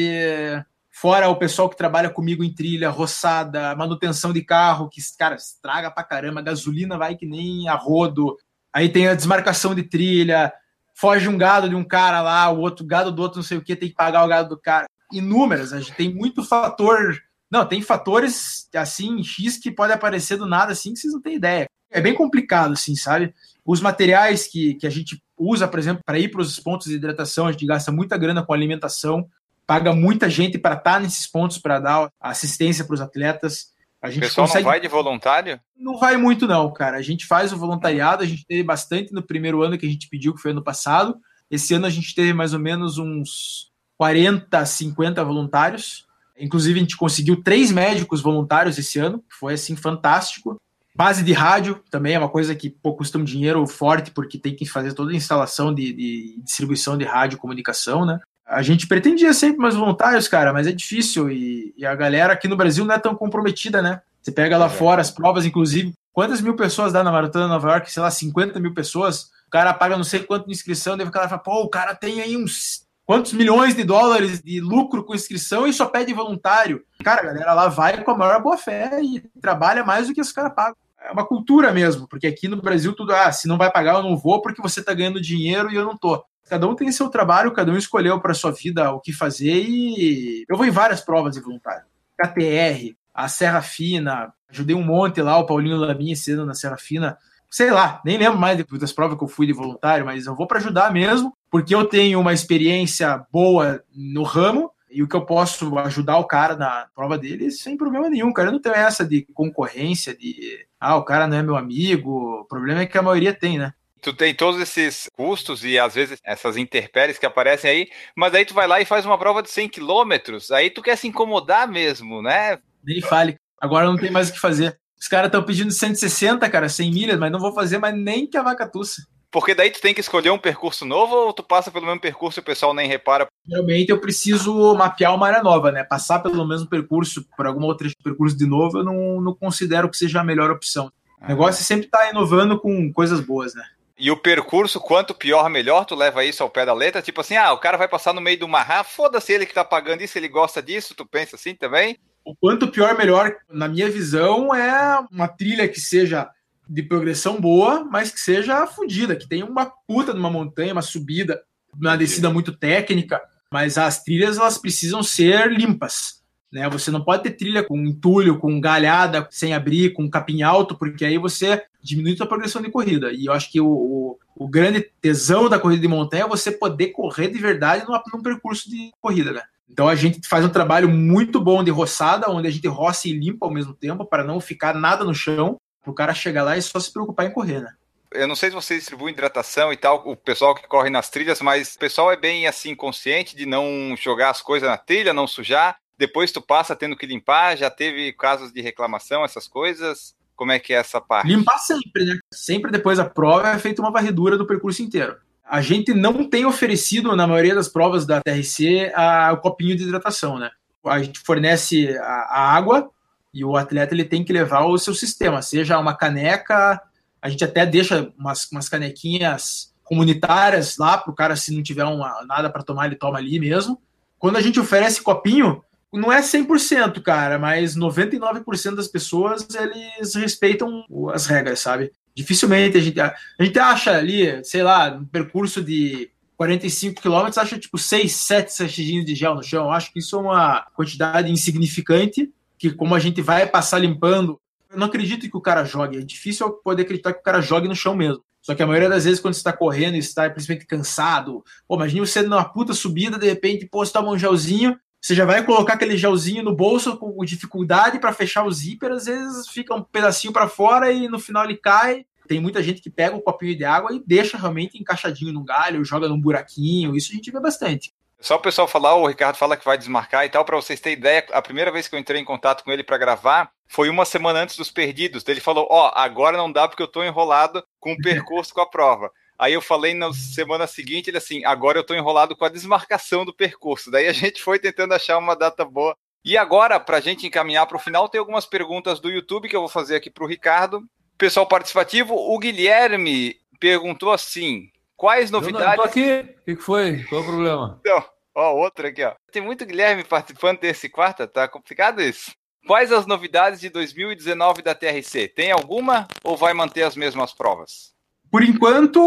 fora 0.89 1.29
o 1.29 1.35
pessoal 1.35 1.69
que 1.69 1.75
trabalha 1.75 2.09
comigo 2.09 2.43
em 2.43 2.53
trilha, 2.53 2.89
roçada, 2.89 3.75
manutenção 3.75 4.31
de 4.31 4.43
carro, 4.43 4.89
que, 4.89 5.01
cara, 5.17 5.35
estraga 5.35 5.91
pra 5.91 6.03
caramba, 6.03 6.41
gasolina 6.41 6.97
vai 6.97 7.15
que 7.15 7.25
nem 7.25 7.67
a 7.67 7.75
rodo. 7.75 8.37
Aí 8.73 8.87
tem 8.87 9.07
a 9.07 9.13
desmarcação 9.13 9.75
de 9.75 9.83
trilha, 9.83 10.53
foge 10.93 11.27
um 11.27 11.37
gado 11.37 11.67
de 11.67 11.75
um 11.75 11.83
cara 11.83 12.21
lá, 12.21 12.49
o 12.49 12.59
outro 12.59 12.85
gado 12.85 13.11
do 13.11 13.21
outro 13.21 13.39
não 13.39 13.43
sei 13.43 13.57
o 13.57 13.63
que, 13.63 13.75
tem 13.75 13.89
que 13.89 13.95
pagar 13.95 14.23
o 14.23 14.27
gado 14.27 14.49
do 14.49 14.57
cara. 14.59 14.85
Inúmeras, 15.11 15.73
a 15.73 15.79
gente 15.79 15.93
tem 15.93 16.13
muito 16.13 16.43
fator. 16.43 17.17
Não, 17.49 17.65
tem 17.65 17.81
fatores 17.81 18.69
assim, 18.73 19.21
X 19.23 19.57
que 19.57 19.69
pode 19.69 19.91
aparecer 19.91 20.37
do 20.37 20.45
nada 20.45 20.71
assim 20.71 20.93
que 20.93 20.99
vocês 20.99 21.13
não 21.13 21.21
têm 21.21 21.35
ideia. 21.35 21.65
É 21.89 21.99
bem 21.99 22.13
complicado, 22.13 22.71
assim, 22.71 22.95
sabe? 22.95 23.33
Os 23.65 23.81
materiais 23.81 24.47
que, 24.47 24.75
que 24.75 24.87
a 24.87 24.89
gente 24.89 25.21
usa, 25.41 25.67
por 25.67 25.79
exemplo, 25.79 26.03
para 26.05 26.19
ir 26.19 26.29
para 26.29 26.41
os 26.41 26.59
pontos 26.59 26.87
de 26.87 26.95
hidratação, 26.95 27.47
a 27.47 27.51
gente 27.51 27.65
gasta 27.65 27.91
muita 27.91 28.17
grana 28.17 28.43
com 28.43 28.53
alimentação, 28.53 29.27
paga 29.65 29.93
muita 29.93 30.29
gente 30.29 30.57
para 30.57 30.75
estar 30.75 30.93
tá 30.93 30.99
nesses 30.99 31.27
pontos 31.27 31.57
para 31.57 31.79
dar 31.79 32.11
assistência 32.19 32.85
para 32.85 32.93
os 32.93 33.01
atletas. 33.01 33.71
A 34.01 34.09
gente 34.09 34.23
o 34.23 34.27
pessoal 34.27 34.47
consegue... 34.47 34.63
não 34.63 34.71
vai 34.71 34.79
de 34.79 34.87
voluntário? 34.87 35.59
Não 35.75 35.97
vai 35.97 36.17
muito, 36.17 36.47
não, 36.47 36.71
cara. 36.71 36.97
A 36.97 37.01
gente 37.01 37.25
faz 37.25 37.53
o 37.53 37.57
voluntariado, 37.57 38.23
a 38.23 38.25
gente 38.25 38.45
teve 38.45 38.63
bastante 38.63 39.13
no 39.13 39.21
primeiro 39.21 39.61
ano 39.61 39.77
que 39.77 39.85
a 39.85 39.89
gente 39.89 40.09
pediu, 40.09 40.33
que 40.33 40.41
foi 40.41 40.51
ano 40.51 40.63
passado. 40.63 41.15
Esse 41.49 41.73
ano 41.73 41.85
a 41.85 41.89
gente 41.89 42.15
teve 42.15 42.33
mais 42.33 42.53
ou 42.53 42.59
menos 42.59 42.97
uns 42.97 43.71
40, 43.97 44.65
50 44.65 45.23
voluntários. 45.23 46.05
Inclusive, 46.39 46.79
a 46.79 46.81
gente 46.81 46.97
conseguiu 46.97 47.43
três 47.43 47.71
médicos 47.71 48.21
voluntários 48.21 48.77
esse 48.77 48.97
ano, 48.97 49.19
que 49.19 49.35
foi 49.35 49.53
assim 49.53 49.75
fantástico. 49.75 50.59
Base 50.95 51.23
de 51.23 51.31
rádio 51.31 51.81
também 51.89 52.15
é 52.15 52.19
uma 52.19 52.29
coisa 52.29 52.53
que 52.53 52.69
pô, 52.69 52.93
custa 52.93 53.17
um 53.17 53.23
dinheiro 53.23 53.65
forte, 53.65 54.11
porque 54.11 54.37
tem 54.37 54.55
que 54.55 54.65
fazer 54.65 54.93
toda 54.93 55.11
a 55.11 55.15
instalação 55.15 55.73
de, 55.73 55.93
de 55.93 56.41
distribuição 56.43 56.97
de 56.97 57.05
rádio 57.05 57.37
e 57.37 57.39
comunicação, 57.39 58.05
né? 58.05 58.19
A 58.45 58.61
gente 58.61 58.87
pretendia 58.87 59.33
sempre 59.33 59.59
mais 59.59 59.75
voluntários, 59.75 60.27
cara, 60.27 60.51
mas 60.51 60.67
é 60.67 60.73
difícil 60.73 61.31
e, 61.31 61.73
e, 61.77 61.85
a 61.85 61.95
galera 61.95 62.33
aqui 62.33 62.49
no 62.49 62.57
Brasil 62.57 62.83
não 62.83 62.93
é 62.93 62.99
tão 62.99 63.15
comprometida, 63.15 63.81
né? 63.81 64.01
Você 64.21 64.31
pega 64.31 64.57
lá 64.57 64.65
é. 64.65 64.69
fora 64.69 65.01
as 65.01 65.09
provas, 65.09 65.45
inclusive, 65.45 65.93
quantas 66.11 66.41
mil 66.41 66.55
pessoas 66.55 66.91
dá 66.91 67.01
na 67.03 67.11
Maratona 67.11 67.45
de 67.45 67.51
Nova 67.51 67.71
York? 67.71 67.91
Sei 67.91 68.03
lá, 68.03 68.11
50 68.11 68.59
mil 68.59 68.73
pessoas. 68.73 69.31
O 69.47 69.49
cara 69.49 69.73
paga 69.73 69.95
não 69.95 70.03
sei 70.03 70.21
quanto 70.23 70.47
de 70.47 70.51
inscrição, 70.51 70.97
deve 70.97 71.09
o 71.09 71.13
cara 71.13 71.29
fala, 71.29 71.41
pô, 71.41 71.63
o 71.63 71.69
cara 71.69 71.95
tem 71.95 72.21
aí 72.21 72.35
uns 72.35 72.85
quantos 73.05 73.33
milhões 73.33 73.75
de 73.75 73.83
dólares 73.83 74.41
de 74.41 74.59
lucro 74.59 75.03
com 75.03 75.15
inscrição 75.15 75.67
e 75.67 75.73
só 75.73 75.85
pede 75.85 76.13
voluntário. 76.13 76.83
Cara, 77.03 77.21
a 77.21 77.25
galera 77.25 77.53
lá 77.53 77.67
vai 77.67 78.03
com 78.03 78.11
a 78.11 78.17
maior 78.17 78.41
boa 78.41 78.57
fé 78.57 79.01
e 79.01 79.19
trabalha 79.41 79.83
mais 79.83 80.07
do 80.07 80.13
que 80.13 80.21
os 80.21 80.31
caras 80.31 80.53
pagam. 80.53 80.77
É 81.03 81.11
uma 81.11 81.25
cultura 81.25 81.71
mesmo, 81.71 82.07
porque 82.07 82.27
aqui 82.27 82.47
no 82.47 82.61
Brasil 82.61 82.93
tudo, 82.93 83.13
ah, 83.13 83.31
se 83.31 83.47
não 83.47 83.57
vai 83.57 83.71
pagar 83.71 83.95
eu 83.95 84.03
não 84.03 84.15
vou 84.15 84.41
porque 84.41 84.61
você 84.61 84.83
tá 84.83 84.93
ganhando 84.93 85.19
dinheiro 85.19 85.71
e 85.71 85.75
eu 85.75 85.83
não 85.83 85.97
tô. 85.97 86.23
Cada 86.47 86.67
um 86.67 86.75
tem 86.75 86.91
seu 86.91 87.09
trabalho, 87.09 87.53
cada 87.53 87.71
um 87.71 87.77
escolheu 87.77 88.19
para 88.19 88.33
sua 88.33 88.51
vida 88.51 88.91
o 88.91 88.99
que 88.99 89.11
fazer 89.11 89.63
e 89.67 90.45
eu 90.47 90.55
vou 90.55 90.65
em 90.65 90.71
várias 90.71 91.01
provas 91.01 91.33
de 91.33 91.41
voluntário. 91.41 91.85
KTR, 92.19 92.95
a 93.13 93.27
Serra 93.27 93.61
Fina, 93.61 94.33
ajudei 94.49 94.75
um 94.75 94.83
monte 94.83 95.21
lá, 95.21 95.37
o 95.37 95.45
Paulinho 95.45 95.77
Lamin 95.77 96.13
sendo 96.13 96.45
na 96.45 96.53
Serra 96.53 96.77
Fina. 96.77 97.17
Sei 97.49 97.71
lá, 97.71 98.01
nem 98.05 98.17
lembro 98.17 98.39
mais 98.39 98.63
das 98.63 98.93
provas 98.93 99.17
que 99.17 99.23
eu 99.23 99.27
fui 99.27 99.47
de 99.47 99.53
voluntário, 99.53 100.05
mas 100.05 100.25
eu 100.25 100.35
vou 100.35 100.47
para 100.47 100.59
ajudar 100.59 100.93
mesmo, 100.93 101.35
porque 101.51 101.75
eu 101.75 101.85
tenho 101.85 102.19
uma 102.19 102.33
experiência 102.33 103.23
boa 103.31 103.83
no 103.93 104.23
ramo 104.23 104.71
e 104.89 105.03
o 105.03 105.07
que 105.07 105.15
eu 105.15 105.25
posso 105.25 105.77
ajudar 105.79 106.17
o 106.17 106.25
cara 106.25 106.55
na 106.55 106.87
prova 106.95 107.17
dele 107.17 107.51
sem 107.51 107.77
problema 107.77 108.09
nenhum, 108.09 108.31
cara. 108.31 108.47
Eu 108.47 108.53
não 108.53 108.61
tenho 108.61 108.75
essa 108.75 109.05
de 109.05 109.27
concorrência, 109.33 110.15
de 110.15 110.65
ah, 110.79 110.95
o 110.95 111.03
cara 111.03 111.27
não 111.27 111.37
é 111.37 111.43
meu 111.43 111.57
amigo. 111.57 112.41
O 112.41 112.45
problema 112.45 112.81
é 112.81 112.85
que 112.85 112.97
a 112.97 113.01
maioria 113.01 113.33
tem, 113.33 113.59
né? 113.59 113.73
tu 114.01 114.11
tem 114.13 114.33
todos 114.33 114.59
esses 114.59 115.07
custos 115.13 115.63
e 115.63 115.77
às 115.77 115.93
vezes 115.93 116.19
essas 116.23 116.57
interpéries 116.57 117.19
que 117.19 117.25
aparecem 117.25 117.69
aí, 117.69 117.87
mas 118.15 118.33
aí 118.33 118.43
tu 118.43 118.53
vai 118.53 118.67
lá 118.67 118.81
e 118.81 118.85
faz 118.85 119.05
uma 119.05 119.17
prova 119.17 119.43
de 119.43 119.51
100 119.51 119.69
quilômetros, 119.69 120.49
aí 120.49 120.71
tu 120.71 120.81
quer 120.81 120.97
se 120.97 121.07
incomodar 121.07 121.67
mesmo, 121.67 122.21
né? 122.21 122.57
Nem 122.83 122.99
fale. 122.99 123.35
Agora 123.59 123.85
não 123.85 123.95
tem 123.95 124.09
mais 124.09 124.29
o 124.29 124.33
que 124.33 124.39
fazer. 124.39 124.75
Os 124.99 125.07
caras 125.07 125.27
estão 125.27 125.43
pedindo 125.43 125.71
160, 125.71 126.49
cara, 126.49 126.67
100 126.67 126.91
milhas, 126.91 127.19
mas 127.19 127.31
não 127.31 127.39
vou 127.39 127.53
fazer 127.53 127.77
mais 127.77 127.95
nem 127.95 128.25
que 128.25 128.37
a 128.37 128.43
vaca 128.43 128.67
tussa. 128.67 129.03
Porque 129.31 129.55
daí 129.55 129.71
tu 129.71 129.79
tem 129.79 129.93
que 129.93 130.01
escolher 130.01 130.29
um 130.29 130.37
percurso 130.37 130.85
novo 130.85 131.15
ou 131.15 131.33
tu 131.33 131.41
passa 131.41 131.71
pelo 131.71 131.85
mesmo 131.85 132.01
percurso 132.01 132.39
e 132.39 132.41
o 132.41 132.45
pessoal 132.45 132.73
nem 132.73 132.87
repara? 132.87 133.27
Geralmente 133.47 133.89
eu 133.89 133.99
preciso 133.99 134.75
mapear 134.75 135.15
uma 135.15 135.27
área 135.27 135.41
nova, 135.41 135.71
né? 135.71 135.85
Passar 135.85 136.19
pelo 136.19 136.45
mesmo 136.45 136.67
percurso 136.67 137.25
por 137.37 137.47
alguma 137.47 137.67
outra 137.67 137.87
percurso 138.03 138.37
de 138.37 138.45
novo, 138.45 138.79
eu 138.79 138.83
não, 138.83 139.21
não 139.21 139.33
considero 139.33 139.89
que 139.89 139.97
seja 139.97 140.19
a 140.19 140.23
melhor 140.23 140.51
opção. 140.51 140.91
O 141.21 141.27
negócio 141.27 141.61
é 141.61 141.63
sempre 141.63 141.85
estar 141.85 141.99
tá 141.99 142.09
inovando 142.09 142.59
com 142.59 142.91
coisas 142.91 143.21
boas, 143.21 143.55
né? 143.55 143.63
E 143.97 144.09
o 144.09 144.17
percurso, 144.17 144.79
quanto 144.79 145.13
pior, 145.13 145.47
melhor, 145.49 145.85
tu 145.85 145.95
leva 145.95 146.25
isso 146.25 146.41
ao 146.41 146.49
pé 146.49 146.65
da 146.65 146.73
letra? 146.73 147.03
Tipo 147.03 147.21
assim, 147.21 147.37
ah, 147.37 147.53
o 147.53 147.59
cara 147.59 147.77
vai 147.77 147.87
passar 147.87 148.13
no 148.13 148.19
meio 148.19 148.39
do 148.39 148.47
marra, 148.47 148.83
foda-se 148.83 149.31
ele 149.31 149.45
que 149.45 149.53
tá 149.53 149.63
pagando 149.63 150.01
isso, 150.01 150.17
ele 150.17 150.27
gosta 150.27 150.61
disso, 150.61 150.95
tu 150.95 151.05
pensa 151.05 151.35
assim 151.35 151.53
também? 151.53 151.97
O 152.25 152.35
quanto 152.35 152.67
pior, 152.67 152.97
melhor, 152.97 153.35
na 153.47 153.67
minha 153.67 153.89
visão, 153.89 154.53
é 154.55 155.05
uma 155.11 155.27
trilha 155.27 155.67
que 155.67 155.79
seja 155.79 156.27
de 156.71 156.83
progressão 156.83 157.39
boa, 157.39 157.83
mas 157.83 158.11
que 158.11 158.19
seja 158.19 158.65
fodida, 158.65 159.15
que 159.15 159.27
tenha 159.27 159.45
uma 159.45 159.65
puta 159.65 160.13
numa 160.13 160.29
montanha, 160.29 160.71
uma 160.71 160.81
subida, 160.81 161.41
uma 161.77 161.97
descida 161.97 162.29
muito 162.29 162.53
técnica, 162.53 163.21
mas 163.51 163.77
as 163.77 164.03
trilhas 164.03 164.37
elas 164.37 164.57
precisam 164.57 165.03
ser 165.03 165.51
limpas. 165.51 166.21
Né? 166.51 166.69
Você 166.69 166.89
não 166.89 167.03
pode 167.03 167.23
ter 167.23 167.31
trilha 167.31 167.63
com 167.63 167.77
entulho, 167.77 168.39
com 168.39 168.59
galhada, 168.59 169.27
sem 169.29 169.53
abrir, 169.53 169.91
com 169.91 170.09
capim 170.09 170.41
alto, 170.43 170.77
porque 170.77 171.03
aí 171.03 171.17
você 171.17 171.61
diminui 171.83 172.15
a 172.19 172.25
progressão 172.25 172.61
de 172.61 172.71
corrida. 172.71 173.11
E 173.11 173.25
eu 173.25 173.33
acho 173.33 173.51
que 173.51 173.59
o, 173.59 173.67
o, 173.67 174.19
o, 174.35 174.47
grande 174.47 174.81
tesão 175.01 175.49
da 175.49 175.59
corrida 175.59 175.81
de 175.81 175.87
montanha 175.87 176.23
é 176.23 176.27
você 176.27 176.51
poder 176.51 176.87
correr 176.87 177.27
de 177.27 177.37
verdade 177.37 177.85
numa, 177.85 178.01
num 178.13 178.21
percurso 178.21 178.69
de 178.69 178.91
corrida, 179.01 179.31
né? 179.31 179.41
Então 179.69 179.87
a 179.87 179.95
gente 179.95 180.27
faz 180.27 180.43
um 180.43 180.49
trabalho 180.49 180.89
muito 180.89 181.39
bom 181.39 181.63
de 181.63 181.71
roçada, 181.71 182.29
onde 182.29 182.47
a 182.47 182.51
gente 182.51 182.67
roça 182.67 183.07
e 183.07 183.13
limpa 183.13 183.45
ao 183.45 183.53
mesmo 183.53 183.73
tempo, 183.73 184.05
para 184.05 184.23
não 184.23 184.39
ficar 184.41 184.73
nada 184.75 185.05
no 185.05 185.15
chão, 185.15 185.57
para 185.81 185.91
o 185.91 185.95
cara 185.95 186.13
chegar 186.13 186.43
lá 186.43 186.57
e 186.57 186.61
só 186.61 186.79
se 186.79 186.91
preocupar 186.91 187.25
em 187.25 187.31
correr, 187.31 187.61
né? 187.61 187.73
eu 188.13 188.27
não 188.27 188.35
sei 188.35 188.49
se 188.49 188.55
você 188.55 188.75
distribui 188.75 189.13
hidratação 189.13 189.71
e 189.71 189.77
tal, 189.77 190.03
o 190.05 190.17
pessoal 190.17 190.53
que 190.53 190.67
corre 190.67 190.89
nas 190.89 191.09
trilhas, 191.09 191.39
mas 191.39 191.75
o 191.75 191.79
pessoal 191.79 192.11
é 192.11 192.17
bem 192.17 192.45
assim 192.45 192.75
consciente 192.75 193.37
de 193.37 193.45
não 193.45 193.95
jogar 193.97 194.31
as 194.31 194.41
coisas 194.41 194.67
na 194.67 194.75
trilha, 194.75 195.13
não 195.13 195.25
sujar 195.25 195.77
depois 196.01 196.31
tu 196.31 196.41
passa 196.41 196.75
tendo 196.75 196.95
que 196.95 197.05
limpar, 197.05 197.55
já 197.55 197.69
teve 197.69 198.11
casos 198.13 198.51
de 198.51 198.59
reclamação, 198.59 199.23
essas 199.23 199.47
coisas? 199.47 200.15
Como 200.35 200.51
é 200.51 200.57
que 200.57 200.73
é 200.73 200.77
essa 200.77 200.99
parte? 200.99 201.27
Limpar 201.27 201.59
sempre, 201.59 202.03
né? 202.05 202.17
Sempre 202.33 202.71
depois 202.71 202.97
da 202.97 203.05
prova 203.05 203.49
é 203.49 203.59
feita 203.59 203.83
uma 203.83 203.91
varredura 203.91 204.35
do 204.35 204.47
percurso 204.47 204.81
inteiro. 204.81 205.17
A 205.45 205.61
gente 205.61 205.93
não 205.93 206.27
tem 206.27 206.43
oferecido, 206.43 207.15
na 207.15 207.27
maioria 207.27 207.53
das 207.53 207.67
provas 207.67 208.07
da 208.07 208.19
TRC, 208.19 208.91
a, 208.95 209.31
o 209.31 209.37
copinho 209.37 209.75
de 209.75 209.83
hidratação, 209.83 210.39
né? 210.39 210.49
A 210.83 211.03
gente 211.03 211.19
fornece 211.19 211.95
a, 211.99 212.03
a 212.03 212.55
água 212.55 212.89
e 213.33 213.45
o 213.45 213.55
atleta 213.55 213.93
ele 213.93 214.03
tem 214.03 214.23
que 214.23 214.33
levar 214.33 214.65
o 214.65 214.77
seu 214.77 214.93
sistema, 214.93 215.41
seja 215.41 215.79
uma 215.79 215.95
caneca, 215.95 216.81
a 217.21 217.29
gente 217.29 217.43
até 217.43 217.65
deixa 217.65 218.11
umas, 218.17 218.49
umas 218.51 218.67
canequinhas 218.67 219.73
comunitárias 219.83 220.77
lá 220.77 220.97
para 220.97 221.11
o 221.11 221.15
cara, 221.15 221.35
se 221.35 221.53
não 221.53 221.61
tiver 221.61 221.83
uma, 221.83 222.23
nada 222.25 222.49
para 222.49 222.63
tomar, 222.63 222.85
ele 222.85 222.95
toma 222.95 223.17
ali 223.17 223.39
mesmo. 223.39 223.81
Quando 224.17 224.37
a 224.37 224.41
gente 224.41 224.59
oferece 224.59 225.01
copinho, 225.01 225.61
não 225.91 226.11
é 226.11 226.21
100%, 226.21 227.01
cara, 227.01 227.37
mas 227.37 227.75
99% 227.75 228.75
das 228.75 228.87
pessoas 228.87 229.45
eles 229.53 230.15
respeitam 230.15 230.85
as 231.13 231.25
regras, 231.25 231.59
sabe? 231.59 231.91
Dificilmente 232.15 232.77
a 232.77 232.81
gente, 232.81 232.99
a 232.99 233.13
gente 233.39 233.59
acha 233.59 233.91
ali, 233.91 234.43
sei 234.43 234.63
lá, 234.63 234.89
um 234.89 235.05
percurso 235.05 235.61
de 235.61 236.09
45 236.37 237.01
quilômetros, 237.01 237.37
acha 237.37 237.59
tipo 237.59 237.77
6, 237.77 238.11
7 238.11 238.53
sachidinhos 238.53 239.05
de 239.05 239.13
gel 239.13 239.35
no 239.35 239.43
chão. 239.43 239.71
Acho 239.71 239.91
que 239.91 239.99
isso 239.99 240.15
é 240.15 240.19
uma 240.19 240.65
quantidade 240.73 241.29
insignificante, 241.31 242.31
que 242.61 242.69
como 242.69 242.93
a 242.93 242.99
gente 242.99 243.23
vai 243.23 243.47
passar 243.47 243.79
limpando, 243.79 244.39
eu 244.69 244.77
não 244.77 244.85
acredito 244.85 245.27
que 245.27 245.35
o 245.35 245.41
cara 245.41 245.63
jogue. 245.63 245.97
É 245.97 246.01
difícil 246.01 246.47
poder 246.63 246.83
acreditar 246.83 247.11
que 247.11 247.19
o 247.19 247.23
cara 247.23 247.41
jogue 247.41 247.67
no 247.67 247.75
chão 247.75 247.95
mesmo. 247.95 248.23
Só 248.39 248.53
que 248.53 248.61
a 248.61 248.67
maioria 248.67 248.87
das 248.87 249.05
vezes, 249.05 249.19
quando 249.19 249.33
você 249.33 249.39
está 249.39 249.51
correndo 249.51 249.95
e 249.95 249.97
está 249.97 250.29
principalmente 250.29 250.67
cansado, 250.67 251.43
pô, 251.67 251.75
imagina 251.75 252.05
você 252.05 252.21
numa 252.21 252.45
puta 252.45 252.71
subida, 252.73 253.17
de 253.17 253.27
repente, 253.27 253.65
pô, 253.65 253.83
você 253.83 253.91
toma 253.91 254.11
um 254.11 254.17
gelzinho, 254.17 254.77
você 255.01 255.15
já 255.15 255.25
vai 255.25 255.43
colocar 255.43 255.73
aquele 255.73 255.97
gelzinho 255.97 256.43
no 256.43 256.55
bolso 256.55 256.95
com 256.97 257.25
dificuldade 257.25 257.97
para 257.97 258.13
fechar 258.13 258.45
o 258.45 258.51
zíper, 258.51 258.91
às 258.91 259.07
vezes 259.07 259.47
fica 259.47 259.73
um 259.73 259.81
pedacinho 259.81 260.31
para 260.31 260.47
fora 260.47 260.91
e 260.91 261.07
no 261.07 261.17
final 261.17 261.45
ele 261.45 261.57
cai. 261.57 262.05
Tem 262.27 262.39
muita 262.39 262.61
gente 262.61 262.79
que 262.79 262.91
pega 262.91 263.15
um 263.15 263.21
copinho 263.21 263.57
de 263.57 263.65
água 263.65 263.91
e 263.91 264.03
deixa 264.05 264.37
realmente 264.37 264.77
encaixadinho 264.77 265.33
no 265.33 265.43
galho, 265.43 265.83
joga 265.83 266.07
num 266.07 266.21
buraquinho, 266.21 266.95
isso 266.95 267.11
a 267.11 267.15
gente 267.15 267.31
vê 267.31 267.39
bastante. 267.39 267.91
Só 268.21 268.35
o 268.35 268.39
pessoal 268.39 268.67
falar, 268.67 268.93
o 268.95 269.07
Ricardo 269.07 269.35
fala 269.35 269.57
que 269.57 269.65
vai 269.65 269.75
desmarcar 269.75 270.23
e 270.23 270.29
tal, 270.29 270.45
para 270.45 270.55
vocês 270.55 270.79
terem 270.79 270.97
ideia, 270.97 271.25
a 271.31 271.41
primeira 271.41 271.71
vez 271.71 271.87
que 271.87 271.95
eu 271.95 271.99
entrei 271.99 272.21
em 272.21 272.25
contato 272.25 272.63
com 272.63 272.71
ele 272.71 272.83
para 272.83 272.97
gravar 272.97 273.51
foi 273.67 273.89
uma 273.89 274.05
semana 274.05 274.39
antes 274.39 274.55
dos 274.55 274.69
perdidos. 274.69 275.27
Ele 275.27 275.39
falou: 275.41 275.67
Ó, 275.71 275.87
oh, 275.87 275.91
agora 275.95 276.37
não 276.37 276.51
dá 276.51 276.67
porque 276.67 276.83
eu 276.83 276.87
tô 276.87 277.03
enrolado 277.03 277.63
com 277.79 277.93
o 277.93 277.97
percurso 277.97 278.53
com 278.53 278.61
a 278.61 278.69
prova. 278.69 279.11
Aí 279.39 279.53
eu 279.53 279.61
falei 279.61 279.95
na 279.95 280.13
semana 280.13 280.67
seguinte, 280.67 281.09
ele 281.09 281.17
assim, 281.17 281.43
agora 281.45 281.79
eu 281.79 281.83
tô 281.83 281.95
enrolado 281.95 282.35
com 282.35 282.45
a 282.45 282.49
desmarcação 282.49 283.25
do 283.25 283.33
percurso. 283.33 283.89
Daí 283.89 284.07
a 284.07 284.13
gente 284.13 284.39
foi 284.39 284.59
tentando 284.59 284.93
achar 284.93 285.17
uma 285.17 285.35
data 285.35 285.65
boa. 285.65 285.97
E 286.23 286.37
agora, 286.37 286.79
para 286.79 286.97
a 286.97 287.01
gente 287.01 287.25
encaminhar 287.25 287.65
para 287.65 287.77
o 287.77 287.79
final, 287.79 288.07
tem 288.07 288.19
algumas 288.19 288.45
perguntas 288.45 288.99
do 288.99 289.09
YouTube 289.09 289.49
que 289.49 289.55
eu 289.55 289.61
vou 289.61 289.69
fazer 289.69 289.95
aqui 289.95 290.11
para 290.11 290.23
o 290.23 290.27
Ricardo. 290.27 290.83
Pessoal 291.17 291.47
participativo, 291.47 292.13
o 292.13 292.37
Guilherme 292.37 293.35
perguntou 293.59 294.11
assim: 294.11 294.69
quais 295.01 295.31
novidades. 295.31 295.65
Eu 295.65 295.69
não, 295.69 295.75
tô 295.77 295.81
aqui. 295.81 296.35
O 296.41 296.43
que 296.45 296.55
foi? 296.57 297.03
Qual 297.05 297.21
é 297.21 297.23
o 297.23 297.27
problema? 297.27 297.77
Então, 297.79 298.05
ó, 298.35 298.53
outra 298.53 298.89
aqui, 298.89 299.03
ó. 299.03 299.15
Tem 299.31 299.41
muito 299.41 299.65
Guilherme 299.65 300.03
participando 300.03 300.59
desse 300.59 300.87
quarta, 300.87 301.27
tá 301.27 301.47
complicado 301.47 301.99
isso. 302.03 302.31
Quais 302.67 302.91
as 302.91 303.07
novidades 303.07 303.59
de 303.59 303.69
2019 303.69 304.61
da 304.61 304.75
TRC? 304.75 305.27
Tem 305.29 305.51
alguma 305.51 306.07
ou 306.23 306.37
vai 306.37 306.53
manter 306.53 306.83
as 306.83 306.95
mesmas 306.95 307.33
provas? 307.33 307.95
Por 308.29 308.43
enquanto, 308.43 309.01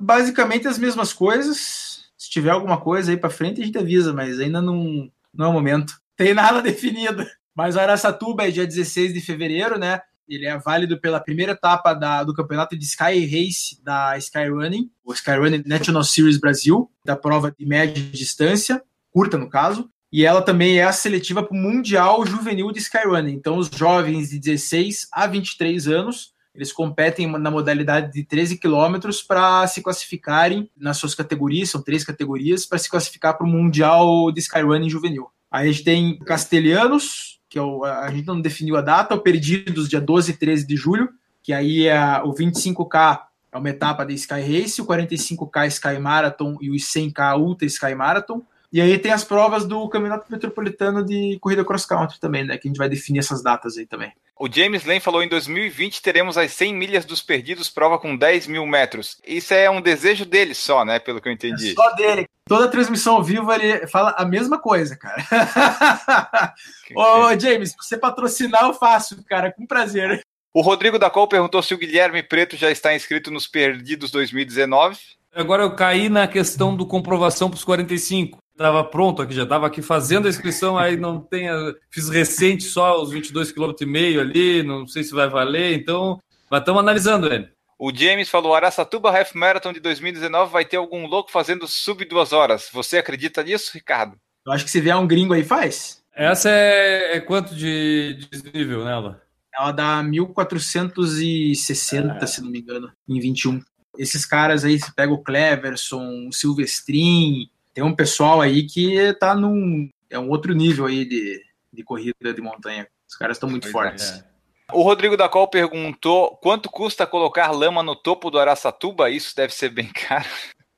basicamente 0.00 0.66
as 0.66 0.78
mesmas 0.78 1.12
coisas. 1.12 2.10
Se 2.16 2.30
tiver 2.30 2.50
alguma 2.50 2.80
coisa 2.80 3.10
aí 3.10 3.16
para 3.18 3.28
frente, 3.28 3.60
a 3.60 3.66
gente 3.66 3.76
avisa, 3.76 4.14
mas 4.14 4.40
ainda 4.40 4.62
não, 4.62 5.10
não 5.34 5.46
é 5.46 5.48
o 5.50 5.52
momento. 5.52 5.92
Tem 6.16 6.32
nada 6.32 6.62
definido. 6.64 7.26
Mas 7.54 7.76
o 7.76 7.80
Araçatuba 7.80 8.48
é 8.48 8.50
dia 8.50 8.66
16 8.66 9.12
de 9.12 9.20
fevereiro, 9.20 9.78
né? 9.78 10.00
Ele 10.28 10.46
é 10.46 10.58
válido 10.58 11.00
pela 11.00 11.20
primeira 11.20 11.52
etapa 11.52 11.94
da, 11.94 12.22
do 12.24 12.34
campeonato 12.34 12.76
de 12.76 12.84
Sky 12.84 13.26
Race 13.26 13.82
da 13.82 14.16
Skyrunning, 14.18 14.90
o 15.04 15.12
Skyrunning 15.12 15.62
National 15.66 16.04
Series 16.04 16.38
Brasil, 16.38 16.90
da 17.04 17.16
prova 17.16 17.54
de 17.56 17.66
média 17.66 18.02
distância, 18.12 18.82
curta 19.10 19.36
no 19.36 19.48
caso. 19.48 19.90
E 20.12 20.24
ela 20.24 20.42
também 20.42 20.78
é 20.78 20.84
a 20.84 20.92
seletiva 20.92 21.42
para 21.42 21.56
o 21.56 21.60
Mundial 21.60 22.24
Juvenil 22.26 22.70
de 22.70 22.78
Skyrunning. 22.78 23.32
Então, 23.32 23.56
os 23.56 23.68
jovens 23.68 24.28
de 24.30 24.38
16 24.38 25.08
a 25.10 25.26
23 25.26 25.88
anos 25.88 26.32
eles 26.54 26.72
competem 26.72 27.26
na 27.26 27.50
modalidade 27.50 28.12
de 28.12 28.24
13 28.24 28.58
quilômetros 28.58 29.22
para 29.22 29.66
se 29.66 29.80
classificarem 29.80 30.70
nas 30.76 30.98
suas 30.98 31.14
categorias, 31.14 31.70
são 31.70 31.82
três 31.82 32.04
categorias, 32.04 32.66
para 32.66 32.78
se 32.78 32.90
classificar 32.90 33.36
para 33.36 33.46
o 33.46 33.50
Mundial 33.50 34.30
de 34.30 34.40
Skyrunning 34.40 34.90
Juvenil. 34.90 35.28
Aí 35.50 35.68
a 35.68 35.72
gente 35.72 35.84
tem 35.84 36.18
Castelhanos, 36.18 37.40
que 37.52 37.58
é 37.58 37.62
o, 37.62 37.84
a 37.84 38.10
gente 38.10 38.26
não 38.26 38.40
definiu 38.40 38.78
a 38.78 38.80
data, 38.80 39.14
o 39.14 39.20
Perdidos, 39.20 39.86
dia 39.86 40.00
12 40.00 40.30
e 40.30 40.36
13 40.38 40.66
de 40.66 40.74
julho, 40.74 41.10
que 41.42 41.52
aí 41.52 41.86
é 41.86 42.22
o 42.22 42.32
25K 42.32 43.20
é 43.52 43.58
uma 43.58 43.68
etapa 43.68 44.06
da 44.06 44.12
Sky 44.14 44.40
Race, 44.40 44.80
o 44.80 44.86
45K 44.86 45.66
Sky 45.66 45.98
Marathon 46.00 46.56
e 46.62 46.70
o 46.70 46.74
100K 46.74 47.38
Ultra 47.38 47.66
Sky 47.66 47.94
Marathon. 47.94 48.42
E 48.72 48.80
aí 48.80 48.98
tem 48.98 49.12
as 49.12 49.22
provas 49.22 49.66
do 49.66 49.86
Campeonato 49.90 50.32
Metropolitano 50.32 51.04
de 51.04 51.38
Corrida 51.42 51.62
Cross 51.62 51.84
Country 51.84 52.18
também, 52.18 52.42
né? 52.42 52.56
Que 52.56 52.68
a 52.68 52.70
gente 52.70 52.78
vai 52.78 52.88
definir 52.88 53.18
essas 53.18 53.42
datas 53.42 53.76
aí 53.76 53.84
também. 53.84 54.10
O 54.38 54.50
James 54.50 54.84
Lane 54.84 55.00
falou 55.00 55.22
em 55.22 55.28
2020 55.28 56.02
teremos 56.02 56.36
as 56.36 56.52
100 56.52 56.74
milhas 56.74 57.04
dos 57.04 57.22
perdidos, 57.22 57.68
prova 57.68 57.98
com 57.98 58.16
10 58.16 58.46
mil 58.46 58.66
metros. 58.66 59.18
Isso 59.24 59.54
é 59.54 59.70
um 59.70 59.80
desejo 59.80 60.24
dele 60.24 60.54
só, 60.54 60.84
né? 60.84 60.98
Pelo 60.98 61.20
que 61.20 61.28
eu 61.28 61.32
entendi. 61.32 61.72
É 61.72 61.74
só 61.74 61.90
dele. 61.94 62.26
Toda 62.48 62.68
transmissão 62.68 63.16
ao 63.16 63.22
vivo 63.22 63.52
ele 63.52 63.86
fala 63.86 64.14
a 64.18 64.24
mesma 64.24 64.58
coisa, 64.58 64.96
cara. 64.96 66.54
Ô, 66.94 67.38
James, 67.38 67.70
se 67.70 67.76
você 67.76 67.96
patrocinar, 67.96 68.64
eu 68.64 68.74
faço, 68.74 69.22
cara, 69.24 69.52
com 69.52 69.66
prazer. 69.66 70.22
O 70.52 70.60
Rodrigo 70.60 70.98
da 70.98 71.08
Col 71.08 71.28
perguntou 71.28 71.62
se 71.62 71.72
o 71.72 71.78
Guilherme 71.78 72.22
Preto 72.22 72.56
já 72.56 72.70
está 72.70 72.94
inscrito 72.94 73.30
nos 73.30 73.46
Perdidos 73.46 74.10
2019. 74.10 74.98
Agora 75.34 75.62
eu 75.62 75.74
caí 75.74 76.10
na 76.10 76.28
questão 76.28 76.76
do 76.76 76.84
comprovação 76.84 77.48
para 77.48 77.56
os 77.56 77.64
45. 77.64 78.41
Estava 78.52 78.84
pronto 78.84 79.22
aqui, 79.22 79.34
já 79.34 79.44
estava 79.44 79.66
aqui 79.66 79.82
fazendo 79.82 80.26
a 80.26 80.30
inscrição, 80.30 80.78
aí 80.78 80.96
não 80.96 81.20
tem. 81.20 81.48
Fiz 81.90 82.08
recente 82.08 82.62
só 82.64 83.02
os 83.02 83.12
22,5 83.12 83.74
km 83.74 84.20
ali, 84.20 84.62
não 84.62 84.86
sei 84.86 85.02
se 85.02 85.14
vai 85.14 85.28
valer, 85.28 85.74
então. 85.74 86.20
Mas 86.50 86.60
estamos 86.60 86.80
analisando 86.80 87.32
ele. 87.32 87.48
O 87.78 87.92
James 87.92 88.28
falou: 88.28 88.54
Araçatuba 88.54 89.10
Half 89.10 89.34
Marathon 89.34 89.72
de 89.72 89.80
2019 89.80 90.52
vai 90.52 90.64
ter 90.64 90.76
algum 90.76 91.06
louco 91.06 91.32
fazendo 91.32 91.66
sub 91.66 92.04
duas 92.04 92.32
horas. 92.32 92.68
Você 92.72 92.98
acredita 92.98 93.42
nisso, 93.42 93.72
Ricardo? 93.74 94.16
Eu 94.46 94.52
acho 94.52 94.64
que 94.64 94.70
se 94.70 94.80
vier 94.80 94.96
um 94.96 95.06
gringo 95.06 95.34
aí, 95.34 95.42
faz. 95.42 96.02
Essa 96.14 96.50
é, 96.50 97.16
é 97.16 97.20
quanto 97.20 97.54
de 97.54 98.28
desnível 98.30 98.84
nela? 98.84 99.22
Ela 99.58 99.72
dá 99.72 100.02
1460, 100.02 102.18
é. 102.22 102.26
se 102.26 102.40
não 102.40 102.50
me 102.50 102.60
engano, 102.60 102.90
em 103.08 103.18
21. 103.18 103.60
Esses 103.98 104.24
caras 104.24 104.64
aí, 104.64 104.78
você 104.78 104.90
pega 104.94 105.12
o 105.12 105.22
Cleverson, 105.22 106.28
o 106.28 106.32
Silvestrin, 106.32 107.50
tem 107.74 107.82
um 107.82 107.94
pessoal 107.94 108.40
aí 108.40 108.66
que 108.66 109.12
tá 109.14 109.34
num. 109.34 109.88
É 110.10 110.18
um 110.18 110.28
outro 110.28 110.52
nível 110.52 110.86
aí 110.86 111.04
de, 111.04 111.40
de 111.72 111.82
corrida 111.82 112.34
de 112.34 112.40
montanha. 112.40 112.86
Os 113.08 113.16
caras 113.16 113.36
estão 113.36 113.48
muito 113.48 113.64
pois 113.64 113.72
fortes. 113.72 114.10
É. 114.10 114.32
O 114.72 114.82
Rodrigo 114.82 115.16
da 115.16 115.28
Col 115.28 115.48
perguntou 115.48 116.36
quanto 116.36 116.70
custa 116.70 117.06
colocar 117.06 117.50
lama 117.50 117.82
no 117.82 117.94
topo 117.94 118.30
do 118.30 118.38
Araçatuba? 118.38 119.10
Isso 119.10 119.36
deve 119.36 119.52
ser 119.52 119.68
bem 119.68 119.90
caro. 119.92 120.28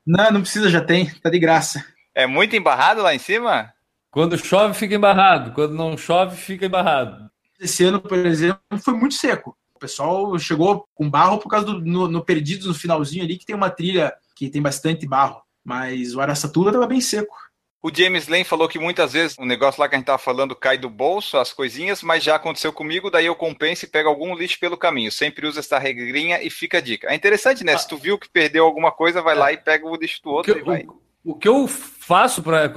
Não, 0.05 0.31
não 0.31 0.41
precisa, 0.41 0.69
já 0.69 0.81
tem, 0.81 1.09
tá 1.21 1.29
de 1.29 1.39
graça. 1.39 1.85
É 2.13 2.27
muito 2.27 2.55
embarrado 2.55 3.01
lá 3.01 3.13
em 3.13 3.19
cima? 3.19 3.73
Quando 4.11 4.37
chove, 4.37 4.73
fica 4.73 4.95
embarrado. 4.95 5.51
Quando 5.51 5.73
não 5.73 5.97
chove, 5.97 6.37
fica 6.37 6.65
embarrado. 6.65 7.29
Esse 7.59 7.83
ano, 7.83 7.99
por 7.99 8.17
exemplo, 8.17 8.61
foi 8.79 8.93
muito 8.93 9.15
seco. 9.15 9.57
O 9.73 9.79
pessoal 9.79 10.37
chegou 10.39 10.87
com 10.93 11.09
barro 11.09 11.37
por 11.37 11.49
causa 11.49 11.65
do 11.65 11.81
no, 11.81 12.07
no 12.07 12.23
Perdidos, 12.23 12.67
no 12.67 12.73
finalzinho 12.73 13.23
ali, 13.23 13.37
que 13.37 13.45
tem 13.45 13.55
uma 13.55 13.69
trilha 13.69 14.13
que 14.35 14.49
tem 14.49 14.61
bastante 14.61 15.05
barro. 15.05 15.41
Mas 15.65 16.13
o 16.13 16.21
Araçatuba 16.21 16.69
estava 16.69 16.85
bem 16.85 17.01
seco. 17.01 17.35
O 17.81 17.91
James 17.93 18.27
Lane 18.27 18.43
falou 18.43 18.67
que 18.67 18.79
muitas 18.79 19.13
vezes 19.13 19.37
o 19.37 19.45
negócio 19.45 19.79
lá 19.79 19.87
que 19.87 19.93
a 19.93 19.97
gente 19.97 20.07
tava 20.07 20.17
falando 20.17 20.55
cai 20.55 20.75
do 20.75 20.89
bolso, 20.89 21.37
as 21.37 21.53
coisinhas, 21.53 22.01
mas 22.01 22.23
já 22.23 22.35
aconteceu 22.35 22.73
comigo, 22.73 23.11
daí 23.11 23.27
eu 23.27 23.35
compenso 23.35 23.85
e 23.85 23.87
pego 23.87 24.09
algum 24.09 24.35
lixo 24.35 24.59
pelo 24.59 24.75
caminho. 24.75 25.11
Sempre 25.11 25.45
usa 25.45 25.59
essa 25.59 25.77
regrinha 25.77 26.41
e 26.41 26.49
fica 26.49 26.79
a 26.79 26.81
dica. 26.81 27.07
É 27.09 27.15
interessante, 27.15 27.63
né? 27.63 27.77
Se 27.77 27.87
tu 27.87 27.97
viu 27.97 28.17
que 28.17 28.29
perdeu 28.29 28.65
alguma 28.65 28.91
coisa, 28.91 29.21
vai 29.21 29.35
lá 29.35 29.53
e 29.53 29.57
pega 29.57 29.85
o 29.85 29.95
lixo 29.95 30.19
do 30.23 30.31
outro 30.31 30.55
que, 30.55 30.61
e 30.61 30.63
vai. 30.63 30.83
O, 30.83 31.31
o 31.31 31.35
que 31.35 31.47
eu 31.47 31.67
faço 31.67 32.41
para 32.41 32.71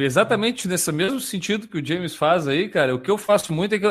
exatamente 0.00 0.68
nesse 0.68 0.90
mesmo 0.90 1.20
sentido 1.20 1.68
que 1.68 1.78
o 1.78 1.84
James 1.84 2.14
faz 2.14 2.48
aí, 2.48 2.68
cara, 2.68 2.94
o 2.94 3.00
que 3.00 3.10
eu 3.10 3.18
faço 3.18 3.52
muito 3.52 3.74
é 3.74 3.78
que 3.78 3.86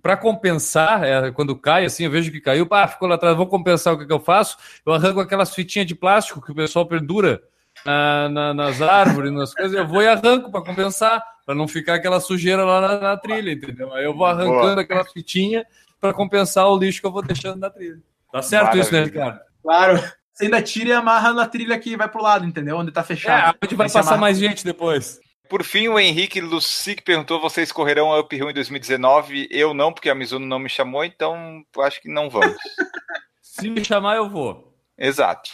para 0.00 0.16
compensar, 0.16 1.02
é, 1.02 1.32
quando 1.32 1.56
cai 1.56 1.84
assim, 1.84 2.04
eu 2.04 2.10
vejo 2.12 2.30
que 2.30 2.40
caiu, 2.40 2.66
pá, 2.66 2.86
ficou 2.86 3.08
lá 3.08 3.16
atrás, 3.16 3.36
vou 3.36 3.48
compensar 3.48 3.94
o 3.94 3.98
que, 3.98 4.06
que 4.06 4.12
eu 4.12 4.20
faço, 4.20 4.56
eu 4.86 4.92
arranco 4.92 5.18
aquelas 5.18 5.52
fitinhas 5.52 5.86
de 5.86 5.96
plástico 5.96 6.40
que 6.40 6.52
o 6.52 6.54
pessoal 6.54 6.86
pendura 6.86 7.42
na, 7.84 8.28
na, 8.28 8.54
nas 8.54 8.80
árvores, 8.82 9.32
nas 9.32 9.54
coisas, 9.54 9.76
eu 9.76 9.86
vou 9.86 10.02
e 10.02 10.08
arranco 10.08 10.50
para 10.50 10.64
compensar, 10.64 11.22
para 11.44 11.54
não 11.54 11.68
ficar 11.68 11.94
aquela 11.94 12.20
sujeira 12.20 12.64
lá 12.64 12.80
na, 12.80 13.00
na, 13.00 13.16
trilha, 13.16 13.52
entendeu? 13.52 13.92
Aí 13.94 14.04
eu 14.04 14.14
vou 14.14 14.26
arrancando 14.26 14.74
Boa. 14.74 14.80
aquela 14.80 15.04
fitinha 15.04 15.64
para 16.00 16.12
compensar 16.12 16.68
o 16.68 16.78
lixo 16.78 17.00
que 17.00 17.06
eu 17.06 17.12
vou 17.12 17.22
deixando 17.22 17.58
na 17.58 17.70
trilha. 17.70 17.98
Tá 18.32 18.42
certo 18.42 18.64
Maravilha. 18.64 18.82
isso, 18.82 18.92
né, 18.92 19.04
Ricardo? 19.04 19.40
Claro. 19.62 20.12
Você 20.32 20.44
ainda 20.44 20.60
tira 20.60 20.90
e 20.90 20.92
amarra 20.92 21.32
na 21.32 21.46
trilha 21.46 21.78
que 21.78 21.96
vai 21.96 22.08
pro 22.08 22.22
lado, 22.22 22.44
entendeu? 22.44 22.76
Onde 22.76 22.92
tá 22.92 23.02
fechado. 23.02 23.54
É, 23.54 23.66
onde 23.66 23.74
vai 23.74 23.88
passar 23.88 24.18
mais 24.18 24.38
gente 24.38 24.64
depois. 24.64 25.18
Por 25.48 25.62
fim, 25.62 25.88
o 25.88 25.98
Henrique 25.98 26.40
Lucic 26.40 27.02
perguntou: 27.02 27.40
vocês 27.40 27.72
correrão 27.72 28.12
a 28.12 28.20
Up 28.20 28.34
Hill 28.34 28.50
em 28.50 28.54
2019? 28.54 29.48
Eu 29.50 29.72
não, 29.72 29.92
porque 29.92 30.10
a 30.10 30.14
Mizuno 30.14 30.44
não 30.44 30.58
me 30.58 30.68
chamou, 30.68 31.04
então 31.04 31.62
acho 31.78 32.02
que 32.02 32.10
não 32.10 32.28
vamos. 32.28 32.56
Se 33.40 33.70
me 33.70 33.82
chamar, 33.84 34.16
eu 34.16 34.28
vou. 34.28 34.76
Exato. 34.98 35.50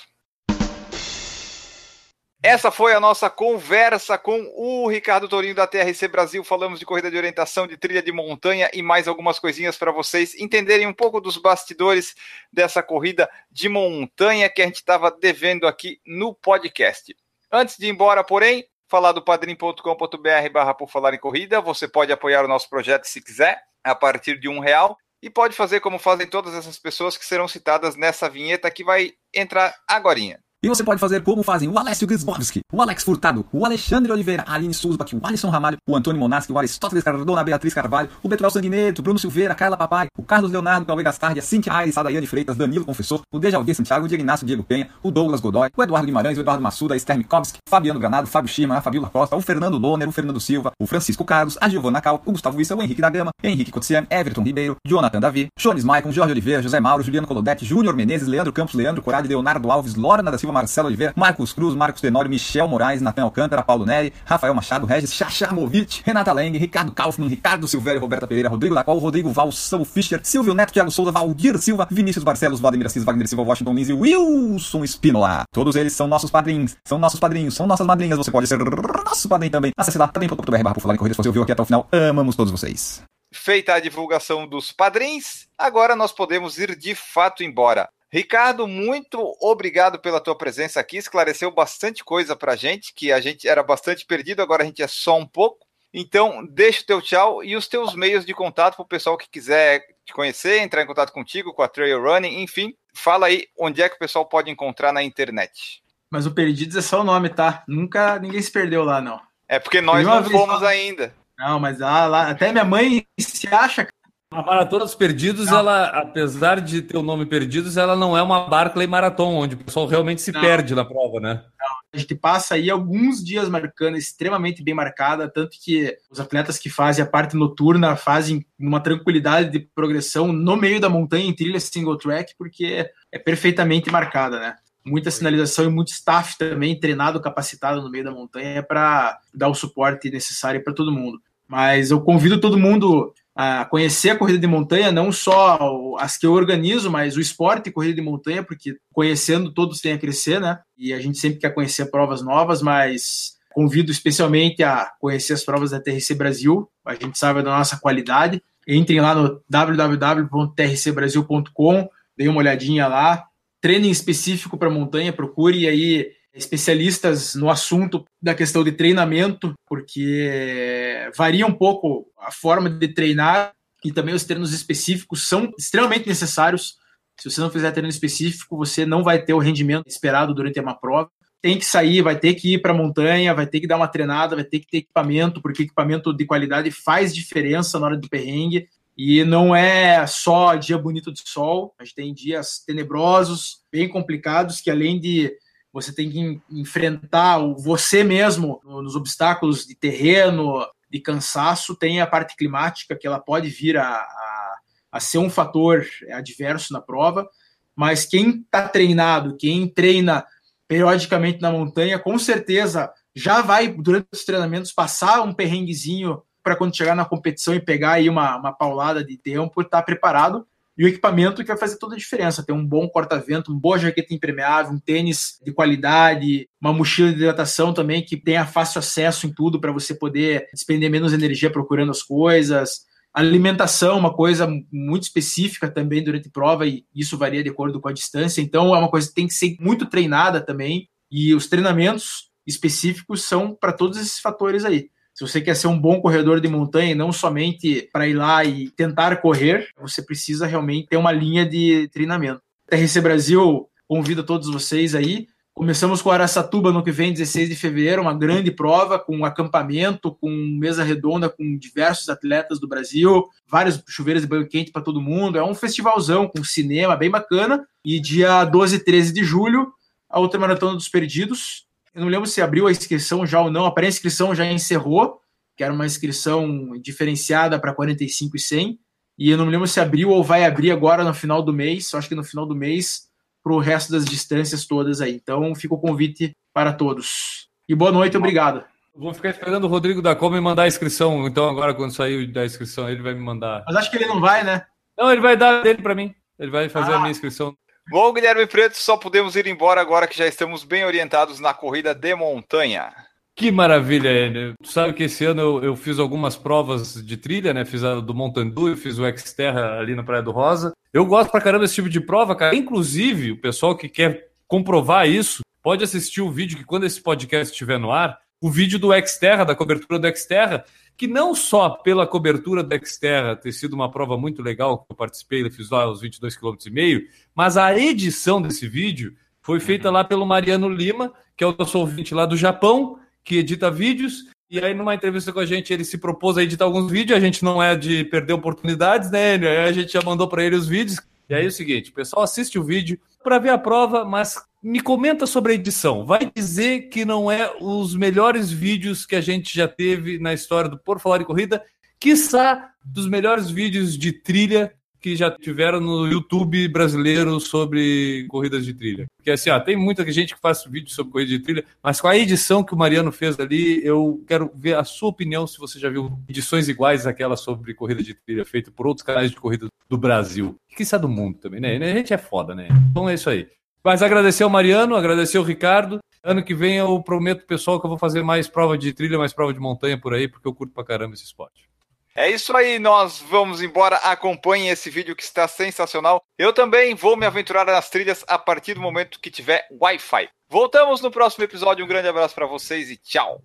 Essa 2.44 2.72
foi 2.72 2.92
a 2.92 2.98
nossa 2.98 3.30
conversa 3.30 4.18
com 4.18 4.52
o 4.56 4.88
Ricardo 4.88 5.28
Torinho 5.28 5.54
da 5.54 5.64
TRC 5.64 6.08
Brasil. 6.08 6.42
Falamos 6.42 6.80
de 6.80 6.84
corrida 6.84 7.08
de 7.08 7.16
orientação, 7.16 7.68
de 7.68 7.76
trilha 7.76 8.02
de 8.02 8.10
montanha 8.10 8.68
e 8.74 8.82
mais 8.82 9.06
algumas 9.06 9.38
coisinhas 9.38 9.78
para 9.78 9.92
vocês 9.92 10.34
entenderem 10.34 10.88
um 10.88 10.92
pouco 10.92 11.20
dos 11.20 11.36
bastidores 11.36 12.16
dessa 12.52 12.82
corrida 12.82 13.30
de 13.48 13.68
montanha 13.68 14.50
que 14.50 14.60
a 14.60 14.64
gente 14.66 14.74
estava 14.74 15.08
devendo 15.08 15.68
aqui 15.68 16.00
no 16.04 16.34
podcast. 16.34 17.16
Antes 17.52 17.76
de 17.76 17.86
ir 17.86 17.90
embora, 17.90 18.24
porém, 18.24 18.66
falar 18.88 19.12
do 19.12 19.22
padrim.com.br 19.22 20.50
barra 20.52 20.74
por 20.74 20.90
falar 20.90 21.14
em 21.14 21.20
corrida. 21.20 21.60
Você 21.60 21.86
pode 21.86 22.10
apoiar 22.10 22.44
o 22.44 22.48
nosso 22.48 22.68
projeto 22.68 23.04
se 23.04 23.22
quiser, 23.22 23.62
a 23.84 23.94
partir 23.94 24.40
de 24.40 24.48
um 24.48 24.58
real. 24.58 24.98
E 25.22 25.30
pode 25.30 25.54
fazer 25.54 25.78
como 25.78 25.96
fazem 25.96 26.26
todas 26.26 26.54
essas 26.54 26.76
pessoas 26.76 27.16
que 27.16 27.24
serão 27.24 27.46
citadas 27.46 27.94
nessa 27.94 28.28
vinheta 28.28 28.68
que 28.68 28.82
vai 28.82 29.12
entrar 29.32 29.72
agorinha. 29.86 30.40
E 30.64 30.68
você 30.68 30.84
pode 30.84 31.00
fazer 31.00 31.24
como 31.24 31.42
fazem 31.42 31.68
o 31.68 31.76
Alessio 31.76 32.06
Grisbowski, 32.06 32.60
o 32.72 32.80
Alex 32.80 33.02
Furtado, 33.02 33.44
o 33.52 33.66
Alexandre 33.66 34.12
Oliveira, 34.12 34.44
a 34.46 34.54
Aline 34.54 34.72
Suzbach, 34.72 35.12
o 35.12 35.18
Alisson 35.20 35.50
Ramalho, 35.50 35.76
o 35.84 35.96
Antônio 35.96 36.20
Monaschi, 36.20 36.52
o 36.52 36.56
Aristóteles 36.56 37.02
Cardona, 37.02 37.40
a 37.40 37.42
Beatriz 37.42 37.74
Carvalho, 37.74 38.08
o 38.22 38.28
Betuel 38.28 38.48
Sanguineto, 38.48 39.02
Bruno 39.02 39.18
Silveira, 39.18 39.56
Carla 39.56 39.76
Papai, 39.76 40.06
o 40.16 40.22
Carlos 40.22 40.52
Leonardo, 40.52 40.86
Cauê 40.86 41.02
Gastardi, 41.02 41.40
a 41.40 41.42
Cintia 41.42 41.72
Aires, 41.72 41.98
a 41.98 42.04
Daiane 42.04 42.28
Freitas, 42.28 42.56
Danilo 42.56 42.84
Confessor, 42.84 43.22
o 43.32 43.40
Dejaldir 43.40 43.74
Santiago, 43.74 44.04
o 44.04 44.08
Diego 44.08 44.22
Inácio 44.22 44.46
Diego 44.46 44.62
Penha, 44.62 44.88
o 45.02 45.10
Douglas 45.10 45.40
Godoy, 45.40 45.68
o 45.76 45.82
Eduardo 45.82 46.06
Guimarães, 46.06 46.38
o 46.38 46.40
Eduardo 46.42 46.62
Massuda, 46.62 46.94
a 46.94 46.96
Esther 46.96 47.18
Mikovski, 47.18 47.58
Fabiano 47.68 47.98
Granado, 47.98 48.28
Fábio 48.28 48.48
Schima, 48.48 48.76
a 48.76 48.80
Fabiola 48.80 49.10
Costa, 49.10 49.34
o 49.34 49.40
Fernando 49.40 49.78
Loner, 49.78 50.08
o 50.08 50.12
Fernando 50.12 50.38
Silva, 50.38 50.70
o 50.80 50.86
Francisco 50.86 51.24
Carlos, 51.24 51.58
a 51.60 51.68
Giovana 51.68 52.00
Cal, 52.00 52.22
o 52.24 52.30
Gustavo 52.30 52.60
Issa, 52.60 52.76
o 52.76 52.80
Henrique 52.80 53.00
da 53.00 53.10
Gama, 53.10 53.32
Henrique 53.42 53.72
Cotsian, 53.72 54.06
Everton 54.08 54.44
Ribeiro, 54.44 54.76
Jonathan 54.86 55.18
Davi, 55.18 55.48
Jones 55.58 55.82
Maicon, 55.82 56.12
Jorge 56.12 56.30
Oliveira, 56.30 56.62
José 56.62 56.78
Mauro, 56.78 57.02
Juliano 57.02 57.26
Colodete, 57.26 57.64
Júnior 57.64 57.96
Menezes, 57.96 58.28
Leandro 58.28 58.52
Campos, 58.52 58.74
Leandro 58.76 59.02
Corade, 59.02 59.26
Leonardo 59.26 59.68
Alves, 59.68 59.96
Lorna 59.96 60.30
da 60.30 60.38
Silva, 60.38 60.51
Marcelo 60.52 60.88
Oliveira, 60.88 61.12
Marcos 61.16 61.52
Cruz, 61.52 61.74
Marcos 61.74 62.00
Tenório, 62.00 62.30
Michel 62.30 62.68
Moraes, 62.68 63.00
Natan 63.00 63.22
Alcântara, 63.22 63.62
Paulo 63.62 63.86
Neri, 63.86 64.12
Rafael 64.24 64.54
Machado, 64.54 64.86
Regis 64.86 65.12
Chachamovic, 65.12 66.02
Renata 66.04 66.32
Leng, 66.32 66.56
Ricardo 66.58 66.92
Kaufmann, 66.92 67.28
Ricardo 67.28 67.66
Silvério, 67.66 68.00
Roberta 68.00 68.26
Pereira, 68.26 68.48
Rodrigo 68.48 68.74
Lacol, 68.74 68.98
Rodrigo 68.98 69.30
Valsão 69.30 69.84
Fischer, 69.84 70.20
Silvio 70.22 70.54
Neto, 70.54 70.72
Thiago 70.72 70.90
Souza, 70.90 71.10
Valdir 71.10 71.58
Silva, 71.58 71.88
Vinícius 71.90 72.24
Barcelos, 72.24 72.60
Vladimir 72.60 72.86
Assis, 72.86 73.04
Wagner 73.04 73.26
Silva, 73.26 73.42
Washington 73.42 73.74
Lins 73.74 73.88
e 73.88 73.92
Wilson 73.92 74.84
Espinola. 74.84 75.44
Todos 75.52 75.76
eles 75.76 75.92
são 75.92 76.06
nossos 76.06 76.30
padrinhos, 76.30 76.76
são 76.84 76.98
nossos 76.98 77.18
padrinhos, 77.18 77.54
são 77.54 77.66
nossas 77.66 77.86
madrinhas. 77.86 78.18
Você 78.18 78.30
pode 78.30 78.46
ser 78.46 78.58
nosso 78.58 79.28
padrinho 79.28 79.52
também. 79.52 79.72
Acesse 79.76 79.98
lá, 79.98 80.08
padrinho.br 80.08 80.72
por 80.74 80.80
falar 80.80 80.94
em 80.94 80.98
corrida. 80.98 81.14
Se 81.14 81.22
você 81.22 81.28
ouviu 81.28 81.42
aqui 81.42 81.52
até 81.52 81.62
o 81.62 81.66
final, 81.66 81.88
amamos 81.92 82.36
todos 82.36 82.50
vocês. 82.50 83.02
Feita 83.34 83.74
a 83.74 83.80
divulgação 83.80 84.46
dos 84.46 84.72
padrinhos, 84.72 85.48
agora 85.56 85.96
nós 85.96 86.12
podemos 86.12 86.58
ir 86.58 86.76
de 86.76 86.94
fato 86.94 87.42
embora. 87.42 87.88
Ricardo, 88.12 88.68
muito 88.68 89.18
obrigado 89.40 89.98
pela 89.98 90.20
tua 90.20 90.36
presença 90.36 90.78
aqui. 90.78 90.98
Esclareceu 90.98 91.50
bastante 91.50 92.04
coisa 92.04 92.36
pra 92.36 92.54
gente, 92.54 92.92
que 92.94 93.10
a 93.10 93.20
gente 93.22 93.48
era 93.48 93.62
bastante 93.62 94.04
perdido, 94.04 94.42
agora 94.42 94.62
a 94.62 94.66
gente 94.66 94.82
é 94.82 94.86
só 94.86 95.16
um 95.16 95.26
pouco. 95.26 95.66
Então, 95.94 96.46
deixa 96.46 96.82
o 96.82 96.86
teu 96.86 97.00
tchau 97.00 97.42
e 97.42 97.56
os 97.56 97.68
teus 97.68 97.94
meios 97.94 98.26
de 98.26 98.34
contato 98.34 98.76
para 98.76 98.82
o 98.82 98.88
pessoal 98.88 99.16
que 99.16 99.30
quiser 99.30 99.82
te 100.04 100.12
conhecer, 100.12 100.58
entrar 100.58 100.82
em 100.82 100.86
contato 100.86 101.10
contigo, 101.10 101.54
com 101.54 101.62
a 101.62 101.68
Trail 101.68 102.02
Running, 102.02 102.42
enfim. 102.42 102.74
Fala 102.94 103.26
aí 103.26 103.46
onde 103.58 103.80
é 103.80 103.88
que 103.88 103.96
o 103.96 103.98
pessoal 103.98 104.26
pode 104.26 104.50
encontrar 104.50 104.92
na 104.92 105.02
internet. 105.02 105.82
Mas 106.10 106.26
o 106.26 106.32
Perdidos 106.32 106.76
é 106.76 106.82
só 106.82 107.00
o 107.00 107.04
nome, 107.04 107.30
tá? 107.30 107.64
Nunca 107.66 108.18
ninguém 108.18 108.42
se 108.42 108.52
perdeu 108.52 108.84
lá, 108.84 109.00
não. 109.00 109.20
É 109.48 109.58
porque 109.58 109.80
nós 109.80 110.06
não 110.06 110.22
fomos 110.24 110.60
só... 110.60 110.66
ainda. 110.66 111.14
Não, 111.38 111.58
mas 111.58 111.78
lá, 111.78 112.06
lá, 112.06 112.30
até 112.30 112.52
minha 112.52 112.64
mãe 112.64 113.06
se 113.18 113.48
acha, 113.48 113.88
a 114.32 114.42
Maratona 114.42 114.84
dos 114.84 114.94
Perdidos, 114.94 115.46
não. 115.46 115.58
ela, 115.58 115.86
apesar 115.86 116.60
de 116.60 116.82
ter 116.82 116.96
o 116.96 117.02
nome 117.02 117.26
Perdidos, 117.26 117.76
ela 117.76 117.94
não 117.94 118.16
é 118.16 118.22
uma 118.22 118.48
Barclay 118.48 118.86
Marathon, 118.86 119.34
onde 119.34 119.54
o 119.54 119.58
pessoal 119.58 119.86
realmente 119.86 120.22
se 120.22 120.32
não. 120.32 120.40
perde 120.40 120.74
na 120.74 120.84
prova, 120.84 121.20
né? 121.20 121.44
Não. 121.58 121.82
A 121.94 121.98
gente 121.98 122.14
passa 122.14 122.54
aí 122.54 122.70
alguns 122.70 123.22
dias 123.22 123.48
marcando, 123.48 123.98
extremamente 123.98 124.62
bem 124.62 124.72
marcada, 124.72 125.28
tanto 125.28 125.58
que 125.62 125.94
os 126.10 126.18
atletas 126.18 126.58
que 126.58 126.70
fazem 126.70 127.04
a 127.04 127.06
parte 127.06 127.36
noturna 127.36 127.94
fazem 127.96 128.46
uma 128.58 128.80
tranquilidade 128.80 129.50
de 129.50 129.60
progressão 129.60 130.32
no 130.32 130.56
meio 130.56 130.80
da 130.80 130.88
montanha, 130.88 131.26
em 131.26 131.34
trilha 131.34 131.60
single 131.60 131.98
track, 131.98 132.34
porque 132.38 132.90
é 133.12 133.18
perfeitamente 133.18 133.90
marcada, 133.90 134.40
né? 134.40 134.56
Muita 134.84 135.10
sinalização 135.10 135.66
e 135.66 135.68
muito 135.68 135.92
staff 135.92 136.36
também 136.38 136.80
treinado, 136.80 137.20
capacitado 137.20 137.82
no 137.82 137.90
meio 137.90 138.04
da 138.04 138.10
montanha 138.10 138.62
para 138.62 139.18
dar 139.32 139.48
o 139.48 139.54
suporte 139.54 140.10
necessário 140.10 140.64
para 140.64 140.74
todo 140.74 140.90
mundo. 140.90 141.20
Mas 141.46 141.90
eu 141.90 142.00
convido 142.00 142.40
todo 142.40 142.58
mundo 142.58 143.12
a 143.34 143.64
conhecer 143.64 144.10
a 144.10 144.16
corrida 144.16 144.38
de 144.38 144.46
montanha, 144.46 144.92
não 144.92 145.10
só 145.10 145.96
as 145.98 146.18
que 146.18 146.26
eu 146.26 146.32
organizo, 146.32 146.90
mas 146.90 147.16
o 147.16 147.20
esporte 147.20 147.70
corrida 147.70 147.94
de 147.94 148.02
montanha, 148.02 148.42
porque 148.42 148.76
conhecendo 148.92 149.52
todos 149.52 149.80
tem 149.80 149.92
a 149.92 149.98
crescer, 149.98 150.40
né? 150.40 150.58
E 150.76 150.92
a 150.92 151.00
gente 151.00 151.18
sempre 151.18 151.38
quer 151.38 151.54
conhecer 151.54 151.90
provas 151.90 152.22
novas, 152.22 152.60
mas 152.60 153.38
convido 153.54 153.90
especialmente 153.90 154.62
a 154.62 154.90
conhecer 154.98 155.32
as 155.32 155.44
provas 155.44 155.70
da 155.70 155.80
TRC 155.80 156.14
Brasil, 156.14 156.68
a 156.84 156.94
gente 156.94 157.18
sabe 157.18 157.42
da 157.42 157.50
nossa 157.50 157.78
qualidade. 157.78 158.42
Entrem 158.66 159.00
lá 159.00 159.14
no 159.14 159.40
www.trcbrasil.com, 159.48 161.88
deem 162.16 162.28
uma 162.28 162.38
olhadinha 162.38 162.86
lá. 162.86 163.24
Treino 163.60 163.86
específico 163.86 164.56
para 164.58 164.70
montanha, 164.70 165.12
procure 165.12 165.68
aí 165.68 166.10
especialistas 166.34 167.34
no 167.34 167.50
assunto 167.50 168.04
da 168.20 168.34
questão 168.34 168.64
de 168.64 168.72
treinamento, 168.72 169.52
porque 169.66 171.10
varia 171.16 171.46
um 171.46 171.52
pouco 171.52 172.06
a 172.18 172.30
forma 172.30 172.70
de 172.70 172.88
treinar 172.88 173.52
e 173.84 173.92
também 173.92 174.14
os 174.14 174.24
treinos 174.24 174.52
específicos 174.52 175.26
são 175.26 175.52
extremamente 175.58 176.08
necessários 176.08 176.76
Se 177.18 177.30
você 177.30 177.40
não 177.40 177.50
fizer 177.50 177.70
treino 177.72 177.88
específico, 177.88 178.56
você 178.56 178.86
não 178.86 179.02
vai 179.02 179.22
ter 179.22 179.34
o 179.34 179.38
rendimento 179.38 179.86
esperado 179.86 180.34
durante 180.34 180.58
uma 180.58 180.74
prova. 180.74 181.10
Tem 181.40 181.58
que 181.58 181.64
sair, 181.64 182.00
vai 182.00 182.18
ter 182.18 182.34
que 182.34 182.54
ir 182.54 182.58
para 182.62 182.72
a 182.72 182.76
montanha, 182.76 183.34
vai 183.34 183.46
ter 183.46 183.60
que 183.60 183.66
dar 183.66 183.76
uma 183.76 183.88
treinada, 183.88 184.34
vai 184.34 184.44
ter 184.44 184.60
que 184.60 184.66
ter 184.66 184.78
equipamento, 184.78 185.40
porque 185.40 185.64
equipamento 185.64 186.12
de 186.12 186.24
qualidade 186.24 186.70
faz 186.70 187.14
diferença 187.14 187.78
na 187.78 187.86
hora 187.86 187.96
do 187.96 188.08
perrengue. 188.08 188.68
E 188.96 189.24
não 189.24 189.54
é 189.54 190.06
só 190.06 190.54
dia 190.54 190.78
bonito 190.78 191.12
de 191.12 191.22
sol, 191.24 191.74
a 191.78 191.84
gente 191.84 191.94
tem 191.94 192.14
dias 192.14 192.62
tenebrosos, 192.64 193.62
bem 193.70 193.88
complicados, 193.88 194.60
que 194.60 194.70
além 194.70 195.00
de 195.00 195.32
você 195.72 195.94
tem 195.94 196.10
que 196.10 196.40
enfrentar 196.50 197.38
você 197.56 198.04
mesmo 198.04 198.60
nos 198.64 198.94
obstáculos 198.94 199.66
de 199.66 199.74
terreno, 199.74 200.66
de 200.90 201.00
cansaço, 201.00 201.74
tem 201.74 202.00
a 202.00 202.06
parte 202.06 202.36
climática, 202.36 202.96
que 202.96 203.06
ela 203.06 203.18
pode 203.18 203.48
vir 203.48 203.78
a, 203.78 203.88
a, 203.88 204.56
a 204.92 205.00
ser 205.00 205.18
um 205.18 205.30
fator 205.30 205.86
adverso 206.12 206.72
na 206.72 206.80
prova, 206.80 207.26
mas 207.74 208.04
quem 208.04 208.40
está 208.40 208.68
treinado, 208.68 209.36
quem 209.38 209.66
treina 209.66 210.26
periodicamente 210.68 211.40
na 211.40 211.50
montanha, 211.50 211.98
com 211.98 212.18
certeza 212.18 212.92
já 213.14 213.42
vai, 213.42 213.68
durante 213.68 214.08
os 214.12 214.24
treinamentos, 214.24 214.72
passar 214.72 215.22
um 215.22 215.32
perrenguezinho 215.32 216.22
para 216.42 216.56
quando 216.56 216.76
chegar 216.76 216.94
na 216.94 217.04
competição 217.04 217.54
e 217.54 217.60
pegar 217.60 217.92
aí 217.92 218.08
uma, 218.08 218.36
uma 218.36 218.52
paulada 218.52 219.04
de 219.04 219.16
tempo, 219.16 219.60
estar 219.60 219.78
tá 219.78 219.82
preparado. 219.82 220.46
E 220.76 220.84
o 220.84 220.88
equipamento 220.88 221.42
que 221.42 221.48
vai 221.48 221.56
fazer 221.56 221.78
toda 221.78 221.94
a 221.94 221.98
diferença. 221.98 222.44
Ter 222.44 222.52
um 222.52 222.66
bom 222.66 222.88
corta-vento, 222.88 223.50
uma 223.50 223.60
boa 223.60 223.78
jaqueta 223.78 224.14
impermeável, 224.14 224.72
um 224.72 224.80
tênis 224.80 225.38
de 225.44 225.52
qualidade, 225.52 226.48
uma 226.60 226.72
mochila 226.72 227.10
de 227.10 227.16
hidratação 227.16 227.74
também 227.74 228.02
que 228.02 228.16
tenha 228.16 228.46
fácil 228.46 228.78
acesso 228.78 229.26
em 229.26 229.32
tudo 229.32 229.60
para 229.60 229.72
você 229.72 229.94
poder 229.94 230.48
despender 230.52 230.90
menos 230.90 231.12
energia 231.12 231.50
procurando 231.50 231.90
as 231.90 232.02
coisas. 232.02 232.80
Alimentação, 233.12 233.98
uma 233.98 234.14
coisa 234.14 234.48
muito 234.72 235.02
específica 235.02 235.70
também 235.70 236.02
durante 236.02 236.30
prova, 236.30 236.66
e 236.66 236.86
isso 236.94 237.18
varia 237.18 237.42
de 237.42 237.50
acordo 237.50 237.78
com 237.78 237.88
a 237.88 237.92
distância. 237.92 238.40
Então, 238.40 238.74
é 238.74 238.78
uma 238.78 238.90
coisa 238.90 239.06
que 239.08 239.14
tem 239.14 239.26
que 239.26 239.34
ser 239.34 239.54
muito 239.60 239.84
treinada 239.84 240.40
também. 240.40 240.88
E 241.10 241.34
os 241.34 241.46
treinamentos 241.46 242.30
específicos 242.46 243.22
são 243.22 243.54
para 243.54 243.74
todos 243.74 243.98
esses 243.98 244.18
fatores 244.18 244.64
aí. 244.64 244.88
Se 245.14 245.26
você 245.26 245.40
quer 245.40 245.54
ser 245.54 245.66
um 245.66 245.78
bom 245.78 246.00
corredor 246.00 246.40
de 246.40 246.48
montanha, 246.48 246.94
não 246.94 247.12
somente 247.12 247.88
para 247.92 248.08
ir 248.08 248.14
lá 248.14 248.44
e 248.44 248.70
tentar 248.70 249.16
correr, 249.16 249.68
você 249.80 250.02
precisa 250.02 250.46
realmente 250.46 250.88
ter 250.88 250.96
uma 250.96 251.12
linha 251.12 251.44
de 251.44 251.88
treinamento. 251.88 252.40
TRC 252.68 253.00
Brasil 253.00 253.68
convida 253.86 254.22
todos 254.22 254.48
vocês 254.48 254.94
aí. 254.94 255.26
Começamos 255.54 256.00
com 256.00 256.10
Araçatuba 256.10 256.72
no 256.72 256.82
que 256.82 256.90
vem, 256.90 257.12
16 257.12 257.50
de 257.50 257.54
fevereiro, 257.54 258.00
uma 258.00 258.14
grande 258.14 258.50
prova 258.50 258.98
com 258.98 259.22
acampamento, 259.22 260.14
com 260.14 260.30
mesa 260.58 260.82
redonda 260.82 261.28
com 261.28 261.58
diversos 261.58 262.08
atletas 262.08 262.58
do 262.58 262.66
Brasil, 262.66 263.28
vários 263.46 263.82
chuveiros 263.86 264.22
de 264.22 264.28
banho 264.28 264.48
quente 264.48 264.72
para 264.72 264.80
todo 264.80 264.98
mundo. 264.98 265.36
É 265.36 265.44
um 265.44 265.54
festivalzão 265.54 266.26
com 266.26 266.42
cinema 266.42 266.96
bem 266.96 267.10
bacana. 267.10 267.68
E 267.84 268.00
dia 268.00 268.44
12 268.46 268.76
e 268.76 268.78
13 268.78 269.12
de 269.12 269.24
julho, 269.24 269.74
a 270.08 270.18
outra 270.18 270.40
maratona 270.40 270.74
dos 270.74 270.88
perdidos, 270.88 271.66
eu 271.94 272.00
não 272.00 272.08
lembro 272.08 272.26
se 272.26 272.40
abriu 272.40 272.66
a 272.66 272.70
inscrição 272.70 273.26
já 273.26 273.40
ou 273.40 273.50
não. 273.50 273.66
A 273.66 273.70
pré-inscrição 273.70 274.34
já 274.34 274.46
encerrou, 274.46 275.20
que 275.56 275.62
era 275.62 275.72
uma 275.72 275.86
inscrição 275.86 276.78
diferenciada 276.80 277.58
para 277.58 277.74
45 277.74 278.36
e 278.36 278.40
100. 278.40 278.78
E 279.18 279.30
eu 279.30 279.36
não 279.36 279.44
me 279.44 279.52
lembro 279.52 279.66
se 279.66 279.78
abriu 279.78 280.10
ou 280.10 280.24
vai 280.24 280.44
abrir 280.44 280.70
agora 280.70 281.04
no 281.04 281.12
final 281.12 281.42
do 281.42 281.52
mês. 281.52 281.92
Acho 281.94 282.08
que 282.08 282.14
no 282.14 282.24
final 282.24 282.46
do 282.46 282.54
mês 282.54 283.10
para 283.42 283.52
o 283.52 283.58
resto 283.58 283.92
das 283.92 284.04
distâncias 284.04 284.66
todas 284.66 285.00
aí. 285.00 285.14
Então 285.14 285.54
fica 285.54 285.74
o 285.74 285.78
convite 285.78 286.34
para 286.54 286.72
todos. 286.72 287.48
E 287.68 287.74
boa 287.74 287.92
noite, 287.92 288.16
obrigado. 288.16 288.64
Vou 288.94 289.12
ficar 289.12 289.30
esperando 289.30 289.64
o 289.64 289.68
Rodrigo 289.68 290.02
da 290.02 290.14
Come 290.14 290.40
mandar 290.40 290.62
a 290.62 290.68
inscrição. 290.68 291.26
Então 291.26 291.48
agora 291.48 291.74
quando 291.74 291.92
sair 291.92 292.26
da 292.30 292.44
inscrição 292.44 292.88
ele 292.88 293.02
vai 293.02 293.14
me 293.14 293.20
mandar. 293.20 293.64
Mas 293.66 293.76
acho 293.76 293.90
que 293.90 293.96
ele 293.96 294.06
não 294.06 294.20
vai, 294.20 294.44
né? 294.44 294.64
Não, 294.96 295.10
ele 295.10 295.20
vai 295.20 295.36
dar 295.36 295.62
dele 295.62 295.82
para 295.82 295.94
mim. 295.94 296.14
Ele 296.38 296.50
vai 296.50 296.68
fazer 296.68 296.92
ah. 296.92 296.96
a 296.96 296.98
minha 296.98 297.10
inscrição. 297.10 297.56
Bom, 297.90 298.12
Guilherme 298.12 298.46
Preto, 298.46 298.76
só 298.76 298.96
podemos 298.96 299.36
ir 299.36 299.46
embora 299.46 299.80
agora 299.80 300.06
que 300.06 300.16
já 300.16 300.26
estamos 300.26 300.64
bem 300.64 300.84
orientados 300.84 301.40
na 301.40 301.52
corrida 301.52 301.94
de 301.94 302.14
montanha. 302.14 302.92
Que 303.34 303.50
maravilha, 303.50 304.08
Enio. 304.08 304.54
Tu 304.62 304.68
sabe 304.70 304.92
que 304.92 305.04
esse 305.04 305.24
ano 305.24 305.40
eu, 305.40 305.64
eu, 305.64 305.76
fiz 305.76 305.98
algumas 305.98 306.36
provas 306.36 306.94
de 306.94 307.16
trilha, 307.16 307.54
né? 307.54 307.64
Fiz 307.64 307.82
a 307.82 307.98
do 307.98 308.14
Montandu, 308.14 308.68
eu 308.68 308.76
fiz 308.76 308.98
o 308.98 309.18
Xterra 309.18 309.78
ali 309.78 309.94
na 309.94 310.02
Praia 310.02 310.22
do 310.22 310.30
Rosa. 310.30 310.72
Eu 310.92 311.06
gosto 311.06 311.30
pra 311.30 311.40
caramba 311.40 311.64
desse 311.64 311.76
tipo 311.76 311.88
de 311.88 312.00
prova, 312.00 312.36
cara. 312.36 312.54
Inclusive, 312.54 313.32
o 313.32 313.40
pessoal 313.40 313.76
que 313.76 313.88
quer 313.88 314.28
comprovar 314.46 315.08
isso, 315.08 315.40
pode 315.62 315.82
assistir 315.82 316.20
o 316.20 316.30
vídeo 316.30 316.58
que 316.58 316.64
quando 316.64 316.84
esse 316.84 317.00
podcast 317.00 317.52
estiver 317.52 317.78
no 317.78 317.90
ar, 317.90 318.18
o 318.42 318.50
vídeo 318.50 318.78
do 318.78 318.88
Xterra, 319.06 319.44
da 319.44 319.54
cobertura 319.54 320.00
do 320.00 320.16
Xterra, 320.16 320.64
que 320.96 321.06
não 321.06 321.32
só 321.32 321.70
pela 321.70 322.06
cobertura 322.06 322.62
da 322.62 322.76
Xterra 322.76 323.36
ter 323.36 323.52
sido 323.52 323.74
uma 323.74 323.88
prova 323.88 324.18
muito 324.18 324.42
legal, 324.42 324.78
que 324.78 324.90
eu 324.90 324.96
participei, 324.96 325.48
fiz 325.48 325.70
lá 325.70 325.88
os 325.88 326.00
22 326.00 326.36
km 326.36 326.56
e 326.66 326.70
meio, 326.70 327.06
mas 327.34 327.56
a 327.56 327.78
edição 327.78 328.42
desse 328.42 328.68
vídeo 328.68 329.14
foi 329.40 329.60
feita 329.60 329.90
lá 329.90 330.02
pelo 330.02 330.26
Mariano 330.26 330.68
Lima, 330.68 331.12
que 331.36 331.44
é 331.44 331.46
o 331.46 331.54
nosso 331.56 331.78
ouvinte 331.78 332.12
lá 332.12 332.26
do 332.26 332.36
Japão, 332.36 332.98
que 333.24 333.36
edita 333.38 333.70
vídeos, 333.70 334.24
e 334.50 334.62
aí, 334.62 334.74
numa 334.74 334.94
entrevista 334.94 335.32
com 335.32 335.38
a 335.38 335.46
gente, 335.46 335.72
ele 335.72 335.82
se 335.82 335.96
propôs 335.96 336.36
a 336.36 336.42
editar 336.42 336.66
alguns 336.66 336.90
vídeos. 336.90 337.16
A 337.16 337.20
gente 337.20 337.42
não 337.42 337.62
é 337.62 337.74
de 337.74 338.04
perder 338.04 338.34
oportunidades, 338.34 339.10
né? 339.10 339.36
Aí 339.36 339.56
a 339.66 339.72
gente 339.72 339.90
já 339.90 340.02
mandou 340.02 340.28
para 340.28 340.44
ele 340.44 340.54
os 340.54 340.68
vídeos. 340.68 340.98
E 341.26 341.34
aí 341.34 341.46
é 341.46 341.48
o 341.48 341.50
seguinte: 341.50 341.90
o 341.90 341.94
pessoal 341.94 342.22
assiste 342.22 342.58
o 342.58 342.62
vídeo 342.62 343.00
para 343.24 343.38
ver 343.38 343.48
a 343.48 343.56
prova, 343.56 344.04
mas 344.04 344.36
me 344.62 344.80
comenta 344.80 345.26
sobre 345.26 345.52
a 345.52 345.54
edição. 345.56 346.06
Vai 346.06 346.30
dizer 346.34 346.88
que 346.88 347.04
não 347.04 347.30
é 347.30 347.52
os 347.60 347.96
melhores 347.96 348.52
vídeos 348.52 349.04
que 349.04 349.16
a 349.16 349.20
gente 349.20 349.54
já 349.54 349.66
teve 349.66 350.18
na 350.18 350.32
história 350.32 350.70
do 350.70 350.78
Por 350.78 351.00
Falar 351.00 351.20
em 351.20 351.24
Corrida, 351.24 351.64
quiçá 351.98 352.70
dos 352.84 353.08
melhores 353.08 353.50
vídeos 353.50 353.98
de 353.98 354.12
trilha 354.12 354.72
que 355.00 355.16
já 355.16 355.28
tiveram 355.32 355.80
no 355.80 356.06
YouTube 356.06 356.68
brasileiro 356.68 357.40
sobre 357.40 358.24
corridas 358.28 358.64
de 358.64 358.72
trilha. 358.72 359.06
Porque 359.16 359.32
assim, 359.32 359.50
ó, 359.50 359.58
tem 359.58 359.76
muita 359.76 360.08
gente 360.12 360.32
que 360.32 360.40
faz 360.40 360.64
vídeo 360.64 360.90
sobre 360.90 361.12
corrida 361.12 361.30
de 361.30 361.40
trilha, 361.40 361.64
mas 361.82 362.00
com 362.00 362.06
a 362.06 362.16
edição 362.16 362.62
que 362.62 362.72
o 362.72 362.76
Mariano 362.76 363.10
fez 363.10 363.38
ali, 363.40 363.84
eu 363.84 364.22
quero 364.28 364.48
ver 364.54 364.76
a 364.76 364.84
sua 364.84 365.08
opinião 365.08 365.44
se 365.44 365.58
você 365.58 365.80
já 365.80 365.90
viu 365.90 366.16
edições 366.28 366.68
iguais 366.68 367.04
àquela 367.04 367.36
sobre 367.36 367.74
corrida 367.74 368.00
de 368.00 368.14
trilha 368.14 368.44
feita 368.44 368.70
por 368.70 368.86
outros 368.86 369.04
canais 369.04 369.32
de 369.32 369.36
corrida 369.36 369.66
do 369.88 369.98
Brasil. 369.98 370.54
Que 370.76 370.84
do 370.96 371.08
mundo 371.08 371.38
também, 371.38 371.60
né? 371.60 371.74
A 371.74 371.94
gente 371.94 372.14
é 372.14 372.18
foda, 372.18 372.54
né? 372.54 372.68
Então 372.90 373.08
é 373.08 373.14
isso 373.14 373.28
aí. 373.28 373.48
Mas 373.84 374.00
agradecer 374.02 374.44
ao 374.44 374.50
Mariano, 374.50 374.94
agradecer 374.94 375.38
ao 375.38 375.44
Ricardo. 375.44 375.98
Ano 376.22 376.44
que 376.44 376.54
vem 376.54 376.76
eu 376.76 377.02
prometo, 377.02 377.44
pessoal, 377.44 377.80
que 377.80 377.86
eu 377.86 377.90
vou 377.90 377.98
fazer 377.98 378.22
mais 378.22 378.46
prova 378.46 378.78
de 378.78 378.92
trilha, 378.92 379.18
mais 379.18 379.32
prova 379.32 379.52
de 379.52 379.58
montanha 379.58 380.00
por 380.00 380.14
aí, 380.14 380.28
porque 380.28 380.46
eu 380.46 380.54
curto 380.54 380.72
pra 380.72 380.84
caramba 380.84 381.14
esse 381.14 381.24
esporte. 381.24 381.68
É 382.14 382.30
isso 382.30 382.54
aí, 382.54 382.78
nós 382.78 383.24
vamos 383.28 383.60
embora. 383.60 383.96
Acompanhem 383.96 384.68
esse 384.68 384.88
vídeo 384.88 385.16
que 385.16 385.22
está 385.22 385.48
sensacional. 385.48 386.22
Eu 386.38 386.52
também 386.52 386.94
vou 386.94 387.16
me 387.16 387.26
aventurar 387.26 387.64
nas 387.64 387.90
trilhas 387.90 388.22
a 388.28 388.38
partir 388.38 388.74
do 388.74 388.80
momento 388.80 389.18
que 389.18 389.30
tiver 389.30 389.66
Wi-Fi. 389.80 390.28
Voltamos 390.48 391.00
no 391.00 391.10
próximo 391.10 391.42
episódio. 391.42 391.84
Um 391.84 391.88
grande 391.88 392.08
abraço 392.08 392.34
para 392.34 392.46
vocês 392.46 392.90
e 392.90 392.96
tchau. 392.98 393.42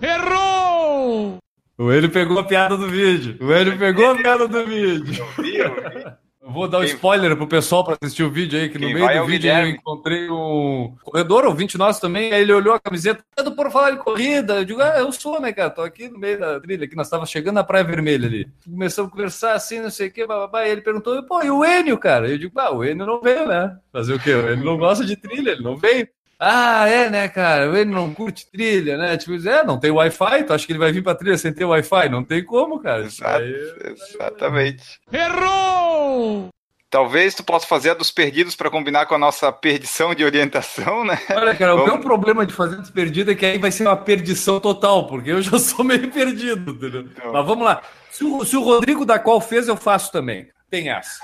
Errou! 0.00 1.38
O 1.78 1.90
ele 1.90 2.08
pegou 2.08 2.38
a 2.38 2.44
piada 2.44 2.76
do 2.76 2.88
vídeo. 2.88 3.38
O 3.40 3.52
ele 3.52 3.76
pegou 3.78 4.10
a 4.10 4.14
piada 4.14 4.46
do 4.46 4.66
vídeo. 4.66 5.24
Eu 5.24 5.42
vi, 5.42 5.56
eu 5.56 5.74
vi. 5.74 6.29
Vou 6.52 6.68
dar 6.68 6.78
um 6.78 6.80
Quem... 6.82 6.94
spoiler 6.94 7.36
pro 7.36 7.46
pessoal 7.46 7.84
para 7.84 7.96
assistir 8.00 8.22
o 8.22 8.30
vídeo 8.30 8.58
aí, 8.58 8.68
que 8.68 8.78
Quem 8.78 8.88
no 8.88 8.94
meio 8.94 9.06
do 9.06 9.12
é 9.12 9.26
vídeo 9.26 9.50
eu 9.50 9.68
encontrei 9.68 10.28
um 10.28 10.94
corredor, 11.02 11.44
ouvinte 11.44 11.78
nosso 11.78 12.00
também, 12.00 12.32
aí 12.32 12.42
ele 12.42 12.52
olhou 12.52 12.74
a 12.74 12.80
camiseta, 12.80 13.24
é 13.36 13.42
do 13.42 13.52
Por 13.52 13.70
Falar 13.70 13.92
em 13.92 13.96
Corrida, 13.96 14.54
eu 14.54 14.64
digo, 14.64 14.80
ah, 14.82 14.98
eu 14.98 15.12
sou, 15.12 15.40
né, 15.40 15.52
cara, 15.52 15.70
tô 15.70 15.82
aqui 15.82 16.08
no 16.08 16.18
meio 16.18 16.38
da 16.38 16.60
trilha, 16.60 16.88
que 16.88 16.96
nós 16.96 17.08
tava 17.08 17.24
chegando 17.26 17.54
na 17.54 17.64
Praia 17.64 17.84
Vermelha 17.84 18.26
ali. 18.26 18.48
Começamos 18.64 19.10
a 19.10 19.12
conversar 19.12 19.54
assim, 19.54 19.80
não 19.80 19.90
sei 19.90 20.08
o 20.08 20.12
que, 20.12 20.26
bababá, 20.26 20.66
e 20.66 20.70
ele 20.70 20.80
perguntou, 20.80 21.22
pô, 21.22 21.42
e 21.42 21.50
o 21.50 21.64
Enio, 21.64 21.98
cara? 21.98 22.28
Eu 22.28 22.38
digo, 22.38 22.58
ah, 22.58 22.74
o 22.74 22.84
Enio 22.84 23.06
não 23.06 23.20
veio, 23.20 23.46
né? 23.46 23.76
Fazer 23.92 24.14
o 24.14 24.18
quê? 24.18 24.30
Ele 24.30 24.64
não 24.64 24.76
gosta 24.76 25.04
de 25.04 25.16
trilha, 25.16 25.50
ele 25.50 25.62
não 25.62 25.76
veio. 25.76 26.08
Ah, 26.42 26.88
é, 26.88 27.10
né, 27.10 27.28
cara? 27.28 27.66
Ele 27.78 27.90
não 27.90 28.14
curte 28.14 28.50
trilha, 28.50 28.96
né? 28.96 29.14
Tipo, 29.18 29.46
é, 29.46 29.62
não 29.62 29.78
tem 29.78 29.90
Wi-Fi, 29.90 30.44
tu 30.44 30.54
acha 30.54 30.66
que 30.66 30.72
ele 30.72 30.78
vai 30.78 30.90
vir 30.90 31.02
pra 31.02 31.14
trilha 31.14 31.36
sem 31.36 31.52
ter 31.52 31.66
Wi-Fi? 31.66 32.08
Não 32.08 32.24
tem 32.24 32.42
como, 32.42 32.80
cara. 32.80 33.02
Exato, 33.02 33.42
aí... 33.42 33.74
exatamente. 33.84 34.82
Errou! 35.12 36.48
Talvez 36.88 37.34
tu 37.34 37.44
possa 37.44 37.66
fazer 37.66 37.90
a 37.90 37.94
dos 37.94 38.10
perdidos 38.10 38.56
para 38.56 38.70
combinar 38.70 39.04
com 39.04 39.14
a 39.14 39.18
nossa 39.18 39.52
perdição 39.52 40.14
de 40.14 40.24
orientação, 40.24 41.04
né? 41.04 41.20
Olha, 41.30 41.54
cara, 41.54 41.76
Vamos... 41.76 41.88
o 41.88 41.92
meu 41.92 42.00
problema 42.00 42.46
de 42.46 42.54
fazer 42.54 42.76
dos 42.76 42.90
perdidos 42.90 43.34
é 43.34 43.36
que 43.36 43.44
aí 43.44 43.58
vai 43.58 43.70
ser 43.70 43.84
uma 43.84 43.96
perdição 43.96 44.58
total, 44.58 45.06
porque 45.06 45.30
eu 45.30 45.42
já 45.42 45.58
sou 45.58 45.84
meio 45.84 46.10
perdido, 46.10 46.72
entendeu? 46.72 47.02
Então... 47.02 47.32
Mas 47.32 47.46
vamos 47.46 47.64
lá. 47.64 47.82
Se 48.10 48.24
o, 48.24 48.44
se 48.46 48.56
o 48.56 48.62
Rodrigo 48.62 49.04
da 49.04 49.18
qual 49.18 49.40
fez, 49.42 49.68
eu 49.68 49.76
faço 49.76 50.10
também. 50.10 50.48
Tem 50.70 50.88
essa. 50.88 51.20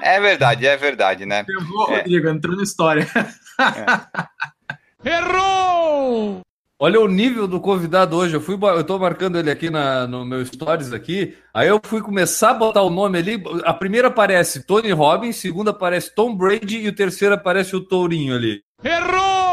É, 0.00 0.16
é 0.16 0.20
verdade, 0.20 0.66
é 0.66 0.76
verdade, 0.76 1.26
né? 1.26 1.44
Eu 1.48 1.64
vou, 1.64 1.90
é. 1.90 1.98
Rodrigo, 1.98 2.28
entrou 2.28 2.56
na 2.56 2.62
história. 2.62 3.06
É. 5.04 5.04
Errou! 5.10 6.40
Olha 6.78 7.00
o 7.00 7.08
nível 7.08 7.46
do 7.46 7.60
convidado 7.60 8.16
hoje. 8.16 8.34
Eu 8.34 8.40
fui, 8.40 8.58
eu 8.60 8.84
tô 8.84 8.98
marcando 8.98 9.38
ele 9.38 9.50
aqui 9.50 9.70
na, 9.70 10.06
no 10.06 10.24
meu 10.24 10.44
stories 10.44 10.92
aqui. 10.92 11.36
Aí 11.52 11.68
eu 11.68 11.80
fui 11.82 12.00
começar 12.00 12.50
a 12.50 12.54
botar 12.54 12.82
o 12.82 12.90
nome 12.90 13.18
ali. 13.18 13.42
A 13.64 13.72
primeira 13.72 14.08
aparece 14.08 14.64
Tony 14.64 14.90
Robbins, 14.92 15.36
a 15.36 15.40
segunda 15.40 15.70
aparece 15.70 16.14
Tom 16.14 16.36
Brady 16.36 16.78
e 16.78 16.88
o 16.88 16.94
terceiro 16.94 17.34
aparece 17.34 17.76
o 17.76 17.80
Tourinho 17.80 18.34
ali. 18.34 18.62
Errou! 18.82 19.43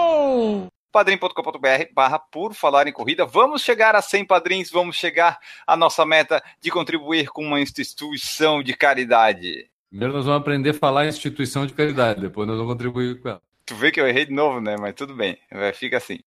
padrim.com.br 0.92 1.94
barra 1.94 2.20
por 2.20 2.54
falar 2.54 2.88
em 2.88 2.92
corrida. 2.92 3.26
Vamos 3.26 3.62
chegar 3.62 3.96
a 3.96 4.02
100 4.02 4.26
padrinhos, 4.26 4.70
vamos 4.70 4.96
chegar 4.96 5.40
à 5.66 5.76
nossa 5.78 6.06
meta 6.06 6.44
de 6.60 6.70
contribuir 6.70 7.30
com 7.30 7.44
uma 7.44 7.60
instituição 7.62 8.62
de 8.62 8.76
caridade. 8.76 9.70
Primeiro 9.90 10.14
nós 10.14 10.26
vamos 10.26 10.42
aprender 10.42 10.70
a 10.70 10.74
falar 10.74 11.06
em 11.06 11.10
instituição 11.10 11.66
de 11.66 11.74
caridade, 11.74 12.22
depois 12.22 12.48
nós 12.48 12.58
vamos 12.58 12.72
contribuir 12.72 13.22
com 13.22 13.30
ela. 13.30 13.42
Tu 13.66 13.76
vê 13.76 13.92
que 13.92 14.00
eu 14.00 14.08
errei 14.08 14.26
de 14.26 14.34
novo, 14.34 14.60
né? 14.60 14.76
Mas 14.80 14.96
tudo 14.96 15.16
bem, 15.16 15.38
fica 15.74 15.98
assim. 15.98 16.20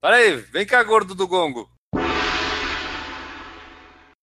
Para 0.00 0.16
aí, 0.16 0.36
vem 0.36 0.66
cá, 0.66 0.82
gordo 0.82 1.14
do 1.14 1.26
gongo. 1.26 1.68